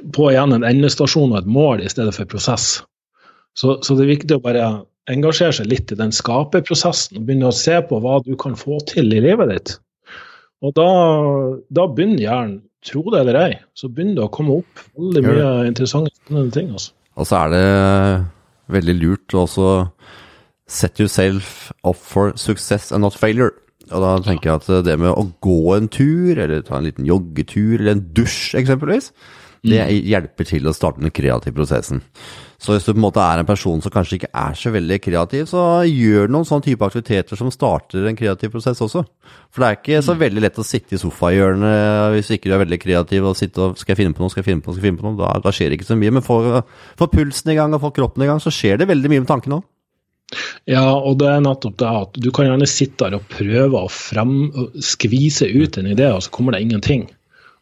på, 0.05 0.29
igjen 0.31 0.55
en 0.55 0.69
endestasjon 0.69 1.33
og 1.33 1.41
et 1.41 1.51
mål 1.57 1.83
i 1.83 1.91
stedet 1.91 2.15
for 2.17 2.31
prosess. 2.31 2.77
Så, 3.59 3.79
så 3.87 3.97
det 3.97 4.05
er 4.05 4.15
viktig 4.15 4.37
å 4.37 4.45
bare 4.45 4.69
engasjere 5.11 5.55
seg 5.59 5.71
litt 5.71 5.93
i 5.93 5.99
den 5.99 6.13
skaperprosessen 6.15 7.19
og 7.19 7.27
begynne 7.27 7.51
å 7.51 7.57
se 7.57 7.77
på 7.89 7.99
hva 8.03 8.21
du 8.25 8.35
kan 8.41 8.57
få 8.59 8.79
til 8.89 9.13
i 9.13 9.23
livet 9.25 9.51
ditt. 9.53 9.75
Og 10.65 10.73
da, 10.79 10.91
da 11.77 11.89
begynner 11.91 12.25
hjernen, 12.25 12.61
tro 12.85 13.03
det 13.13 13.23
eller 13.23 13.39
ei, 13.41 13.51
så 13.77 13.89
begynner 13.89 14.19
det 14.19 14.27
å 14.27 14.33
komme 14.33 14.59
opp 14.61 14.85
veldig 14.97 15.25
mye 15.25 15.51
interessante 15.69 16.45
ting. 16.53 16.71
Altså. 16.73 16.93
Og 17.17 17.29
så 17.29 17.43
er 17.43 17.53
det 17.55 17.67
veldig 18.75 18.97
lurt 19.01 19.37
å 19.37 19.45
også 19.45 19.69
set 20.69 21.01
yourself 21.01 21.71
up 21.85 22.01
for 22.01 22.33
success 22.41 22.91
and 22.93 23.05
not 23.05 23.17
failure. 23.17 23.53
Og 23.93 24.01
da 24.01 24.15
tenker 24.25 24.51
jeg 24.51 24.63
at 24.63 24.87
det 24.87 24.97
med 25.01 25.13
å 25.13 25.27
gå 25.45 25.59
en 25.77 25.91
tur, 25.93 26.39
eller 26.39 26.65
ta 26.65 26.79
en 26.79 26.87
liten 26.87 27.09
joggetur, 27.09 27.77
eller 27.77 27.93
en 27.93 28.07
dusj 28.17 28.57
eksempelvis, 28.61 29.11
Det 29.65 29.85
hjelper 30.05 30.49
til 30.49 30.67
å 30.69 30.75
starte 30.77 31.01
den 31.01 31.13
kreative 31.15 31.57
prosessen. 31.57 32.03
Så 32.61 32.73
hvis 32.73 32.87
du 32.87 32.93
på 32.93 32.99
en 32.99 33.05
måte 33.05 33.21
er 33.21 33.41
en 33.41 33.49
person 33.49 33.81
som 33.83 33.93
kanskje 33.93 34.19
ikke 34.19 34.31
er 34.41 34.57
så 34.57 34.71
veldig 34.73 34.99
kreativ, 35.05 35.47
så 35.51 35.63
gjør 35.89 36.31
noen 36.33 36.47
sånne 36.49 36.65
type 36.69 36.87
aktiviteter 36.87 37.37
som 37.41 37.51
starter 37.53 38.07
en 38.09 38.17
kreativ 38.17 38.53
prosess 38.55 38.81
også. 38.85 39.03
For 39.53 39.65
det 39.65 39.69
er 39.69 39.79
ikke 39.81 40.03
så 40.05 40.17
veldig 40.21 40.45
lett 40.45 40.61
å 40.61 40.67
sitte 40.67 40.97
i 40.97 41.01
sofahjørnet 41.01 42.15
hvis 42.15 42.33
ikke 42.37 42.49
du 42.49 42.57
er 42.57 42.65
veldig 42.65 42.81
kreativ 42.81 43.29
og 43.29 43.37
sitte 43.41 43.67
og 43.67 43.81
skal 43.81 43.95
jeg 43.95 44.03
finne 44.05 44.17
på 44.17 44.25
noe, 44.25 44.33
skal 44.33 44.45
jeg 44.45 44.51
finne 44.53 44.65
på 44.65 44.71
noe, 44.71 44.79
skal 44.79 44.85
jeg 44.85 44.91
finne 44.93 45.03
på 45.03 45.11
noe. 45.11 45.21
Da, 45.21 45.33
da 45.45 45.53
skjer 45.55 45.73
det 45.73 45.81
ikke 45.81 45.91
så 45.91 45.99
mye. 46.01 46.15
Men 46.19 46.25
for, 46.25 46.61
for 47.01 47.13
pulsen 47.13 47.53
i 47.53 47.59
gang 47.59 47.77
og 47.77 47.85
for 47.85 47.97
kroppen 47.97 48.25
i 48.25 48.31
gang, 48.31 48.41
så 48.41 48.53
skjer 48.55 48.81
det 48.81 48.89
veldig 48.93 49.13
mye 49.13 49.25
med 49.25 49.33
tankene 49.33 49.61
òg. 49.61 49.69
Ja, 50.71 50.87
og 50.97 51.19
det 51.21 51.29
er 51.29 51.43
nettopp 51.45 51.77
det 51.81 51.91
at 51.91 52.17
du 52.17 52.31
kan 52.35 52.49
gjerne 52.49 52.69
sitte 52.71 53.05
der 53.05 53.19
og 53.19 53.29
prøve 53.33 53.85
å 53.85 53.91
frem, 53.93 54.49
skvise 54.83 55.51
ut 55.53 55.77
en 55.81 55.91
idé, 55.93 56.09
og 56.15 56.25
så 56.25 56.33
kommer 56.35 56.57
det 56.57 56.65
ingenting. 56.65 57.05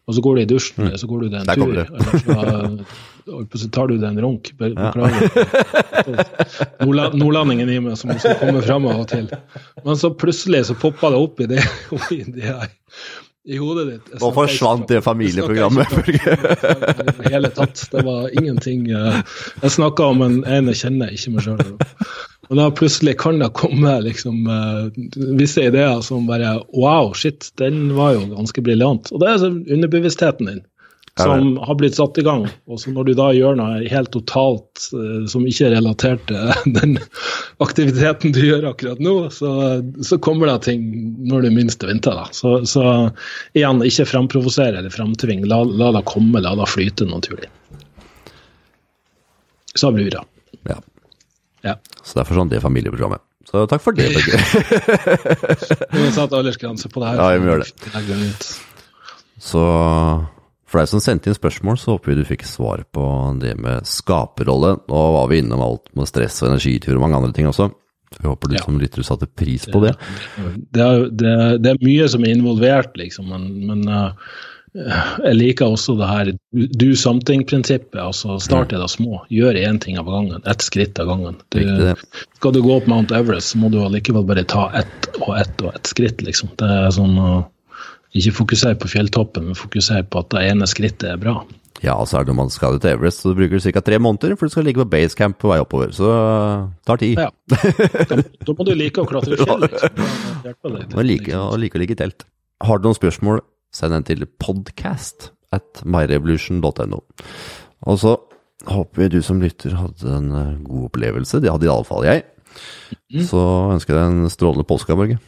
Og 0.03 0.17
så 0.17 0.23
går 0.25 0.35
du 0.35 0.41
i 0.43 0.51
dusjen, 0.51 0.89
mm. 0.89 0.95
så 0.99 1.07
går 1.07 1.21
du 1.23 1.29
deg 1.31 1.41
en 1.43 1.61
tur, 1.63 1.73
det. 1.77 1.85
eller 1.87 2.85
så, 3.23 3.59
så 3.63 3.69
tar 3.71 3.87
du 3.87 3.97
deg 4.01 4.09
en 4.09 4.21
runk. 4.25 4.51
Be- 4.59 4.73
Beklager. 4.75 5.23
Ja. 6.83 7.11
nordlandingen 7.15 7.71
i 7.71 7.79
meg 7.83 7.99
som 8.01 8.11
også 8.11 8.35
kommer 8.41 8.65
fram 8.67 8.89
av 8.91 9.05
og 9.05 9.11
til. 9.13 9.29
Men 9.87 10.01
så 10.01 10.11
plutselig 10.19 10.65
så 10.71 10.79
poppa 10.79 11.13
det 11.15 11.21
opp 11.23 11.43
i 11.45 11.51
det, 11.55 11.63
i 12.19 12.25
det 12.35 12.49
her. 12.49 12.73
I 13.43 13.59
hodet 13.59 13.87
ditt. 13.89 14.11
Jeg 14.13 14.21
Nå 14.23 14.29
forsvant 14.35 14.91
det 14.91 15.01
familieprogrammet. 15.03 15.95
om 15.99 17.17
det 17.23 17.31
hele 17.33 17.51
tatt. 17.55 17.87
Det 17.91 18.05
var 18.07 18.29
ingenting 18.39 18.85
eh, 18.95 19.19
Jeg 19.65 19.75
snakka 19.79 20.13
om 20.15 20.23
en 20.27 20.37
ene 20.47 20.75
kjenner, 20.79 21.11
ikke 21.11 21.35
meg 21.35 21.49
sjøl. 21.49 21.65
Og 22.53 22.59
da 22.59 22.67
plutselig 22.77 23.15
kan 23.23 23.39
det 23.41 23.49
komme 23.57 23.95
liksom 24.05 24.45
eh, 24.53 25.05
visse 25.41 25.63
ideer 25.65 26.03
som 26.05 26.27
bare 26.29 26.59
Wow, 26.77 27.15
shit, 27.17 27.49
den 27.57 27.95
var 27.97 28.13
jo 28.19 28.27
ganske 28.35 28.65
briljant. 28.65 29.09
Og 29.09 29.23
det 29.23 29.31
er 29.31 29.41
sånn 29.41 29.63
underbevisstheten 29.73 30.51
din 30.51 30.61
som 31.21 31.57
har 31.57 31.75
blitt 31.75 31.95
satt 31.95 32.19
i 32.19 32.23
gang. 32.25 32.47
Og 32.67 32.81
så 32.81 32.93
når 32.93 33.05
du 33.05 33.13
da 33.17 33.29
gjør 33.37 33.57
noe 33.59 33.83
helt 33.93 34.13
totalt 34.15 34.87
eh, 34.97 35.25
som 35.29 35.45
ikke 35.49 35.69
er 35.69 35.75
relatert 35.77 36.25
til 36.29 36.73
den 36.79 36.97
aktiviteten 37.63 38.33
du 38.33 38.41
gjør 38.47 38.71
akkurat 38.73 39.03
nå, 39.03 39.17
så, 39.35 39.53
så 40.05 40.19
kommer 40.25 40.49
det 40.49 40.59
ting 40.69 40.87
når 41.29 41.47
du 41.47 41.51
minst 41.57 41.85
venter. 41.85 42.17
Da. 42.17 42.29
Så, 42.33 42.63
så 42.69 42.85
igjen, 43.53 43.85
ikke 43.85 44.09
framprovosere 44.09 44.81
eller 44.81 44.93
framtving. 44.95 45.45
La, 45.51 45.63
la 45.65 45.93
det 45.99 46.05
komme, 46.09 46.41
la 46.45 46.57
det 46.59 46.71
flyte 46.73 47.09
naturlig. 47.09 47.53
Så 49.77 49.93
blir 49.93 50.11
det 50.13 50.21
Ja. 50.21 50.32
Ja. 51.67 51.77
Så 52.03 52.19
derfor 52.19 52.39
sånn 52.41 52.51
det 52.51 52.61
familieprogrammet. 52.65 53.23
Så 53.49 53.65
takk 53.71 53.83
for 53.83 53.95
det, 53.99 54.07
Børge. 54.15 54.39
Vi 55.93 56.05
har 56.05 56.13
satt 56.15 56.35
aldersgrense 56.37 56.89
på 56.93 57.03
det 57.03 57.11
her. 57.11 57.19
Ja, 57.19 57.33
vi 57.35 57.43
må 57.43 57.51
gjøre 57.51 57.67
det. 57.67 58.37
Så 59.43 59.63
for 60.73 60.81
deg 60.81 60.89
som 60.89 61.03
sendte 61.05 61.29
inn 61.29 61.37
spørsmål, 61.37 61.77
så 61.81 61.97
håper 61.97 62.13
vi 62.13 62.21
du 62.23 62.25
fikk 62.29 62.47
svar 62.49 62.85
på 62.95 63.05
det 63.43 63.57
med 63.61 63.85
skaperrolle. 63.89 64.77
Nå 64.89 65.01
var 65.19 65.27
vi 65.29 65.43
innom 65.43 65.61
alt 65.65 65.91
med 65.99 66.09
stress 66.09 66.39
og 66.45 66.53
energitur 66.53 66.97
og 66.97 67.03
mange 67.05 67.19
andre 67.19 67.35
ting 67.37 67.51
også. 67.51 67.69
Vi 68.17 68.29
håper 68.29 68.49
du 68.49 68.57
Ja. 68.57 68.63
som 68.65 68.79
lytter 68.81 69.03
satte 69.05 69.27
pris 69.27 69.67
på 69.69 69.83
det. 69.85 69.93
Det 70.73 70.81
er, 70.85 71.05
det, 71.11 71.35
det 71.65 71.71
er 71.75 71.85
mye 71.85 72.09
som 72.13 72.25
er 72.25 72.35
involvert, 72.37 72.97
liksom, 72.97 73.29
men, 73.33 73.47
men 73.69 73.85
eh, 73.89 74.13
jeg 74.73 75.37
liker 75.37 75.69
også 75.75 75.95
det 75.99 76.09
her 76.09 76.31
do 76.81 76.91
something-prinsippet. 76.97 77.99
altså 78.01 78.39
Start 78.41 78.73
i 78.73 78.81
det 78.81 78.89
små. 78.91 79.21
Gjør 79.33 79.59
én 79.61 79.81
ting 79.83 79.99
av 80.01 80.09
gangen. 80.09 80.43
Ett 80.49 80.65
skritt 80.65 81.01
av 81.03 81.11
gangen. 81.13 81.37
Du, 81.53 81.61
skal 82.39 82.55
du 82.57 82.63
gå 82.65 82.77
opp 82.79 82.89
Mount 82.89 83.13
Everest, 83.15 83.53
så 83.53 83.61
må 83.61 83.69
du 83.73 83.81
allikevel 83.85 84.25
bare 84.29 84.45
ta 84.49 84.71
ett 84.81 85.11
og 85.21 85.35
ett 85.39 85.61
og 85.65 85.75
ett 85.77 85.91
skritt. 85.93 86.23
liksom. 86.25 86.55
Det 86.61 86.69
er 86.69 86.89
sånn 86.97 87.19
Ikke 88.13 88.33
fokusere 88.43 88.77
på 88.77 88.91
fjelltoppen, 88.93 89.47
men 89.49 89.57
fokusere 89.57 90.05
på 90.05 90.21
at 90.21 90.33
det 90.35 90.43
ene 90.51 90.67
skrittet 90.69 91.07
er 91.15 91.21
bra. 91.21 91.39
Ja, 91.83 91.95
og 91.97 92.07
så 92.11 92.19
er 92.19 92.27
det 92.27 92.31
når 92.35 92.37
man 92.43 92.51
skal 92.53 92.77
til 92.79 92.93
Everest, 92.93 93.23
så 93.25 93.33
bruker 93.35 93.57
du 93.59 93.73
ca. 93.73 93.81
tre 93.81 93.97
måneder, 93.99 94.37
for 94.37 94.47
du 94.47 94.53
skal 94.53 94.67
ligge 94.69 94.85
på 94.85 94.91
basecamp 94.93 95.39
på 95.41 95.49
vei 95.49 95.57
oppover. 95.63 95.95
Så 95.97 96.05
det 96.07 96.85
tar 96.87 97.01
tid. 97.01 97.19
Ja. 97.19 97.31
Da, 98.13 98.21
da 98.21 98.55
må 98.59 98.67
du 98.69 98.75
like 98.77 99.01
å 99.01 99.09
klatre 99.09 99.39
fjell. 99.41 99.65
liksom. 99.67 99.97
Da 99.97 100.53
hjelper 100.53 100.69
det 100.69 100.83
litt, 100.83 100.93
Og 100.95 101.09
like, 101.09 101.41
og 101.41 101.57
like 101.65 101.81
å 101.81 101.83
ligge 101.83 101.97
i 101.97 102.01
telt. 102.05 102.27
Har 102.63 102.79
du 102.79 102.87
noen 102.87 102.99
spørsmål, 103.01 103.41
send 103.75 103.97
den 103.97 104.07
til 104.09 104.27
podcast 104.41 105.31
at 105.53 105.83
myrevolution.no. 105.85 107.01
Og 107.89 107.99
så 108.01 108.17
håper 108.69 109.03
vi 109.03 109.11
du 109.17 109.21
som 109.25 109.43
lytter 109.43 109.75
hadde 109.77 110.17
en 110.17 110.31
eh, 110.39 110.59
god 110.65 110.89
opplevelse. 110.91 111.41
Det 111.43 111.51
hadde 111.51 111.69
iallfall 111.69 112.07
jeg. 112.07 112.25
Så 113.29 113.41
ønsker 113.73 113.95
jeg 113.95 113.99
deg 113.99 114.19
en 114.23 114.33
strålende 114.33 114.67
påske, 114.69 114.97
Børge. 114.97 115.19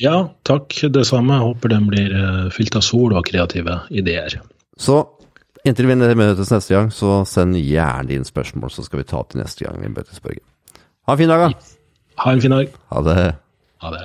Ja, 0.00 0.16
takk. 0.48 0.74
Det 0.90 1.04
samme. 1.06 1.36
Jeg 1.36 1.46
håper 1.48 1.74
den 1.74 1.86
blir 1.90 2.16
eh, 2.18 2.48
fylt 2.54 2.76
av 2.78 2.84
sol 2.86 3.14
og 3.14 3.24
kreative 3.28 3.78
ideer. 3.94 4.40
Så 4.80 5.04
inntil 5.64 5.88
vi 5.92 5.96
møtes 6.00 6.50
neste 6.52 6.74
gang, 6.74 6.90
så 6.92 7.22
send 7.28 7.60
gjerne 7.60 8.16
inn 8.16 8.26
spørsmål, 8.26 8.72
så 8.74 8.84
skal 8.86 9.04
vi 9.04 9.08
ta 9.12 9.22
opp 9.22 9.32
til 9.32 9.44
neste 9.44 9.68
gang 9.68 9.78
vi 9.80 9.92
møtes, 9.92 10.20
Børge. 10.24 10.42
Ha 11.06 11.14
en 11.14 11.20
fin 11.20 11.30
dag, 11.30 11.46
da. 11.46 11.72
Ha 12.24 12.34
en 12.34 12.44
fin 12.44 12.54
dag. 12.56 12.76
Ha 12.90 13.06
det. 13.06 13.16
Ha 13.84 13.96
det. 13.96 14.04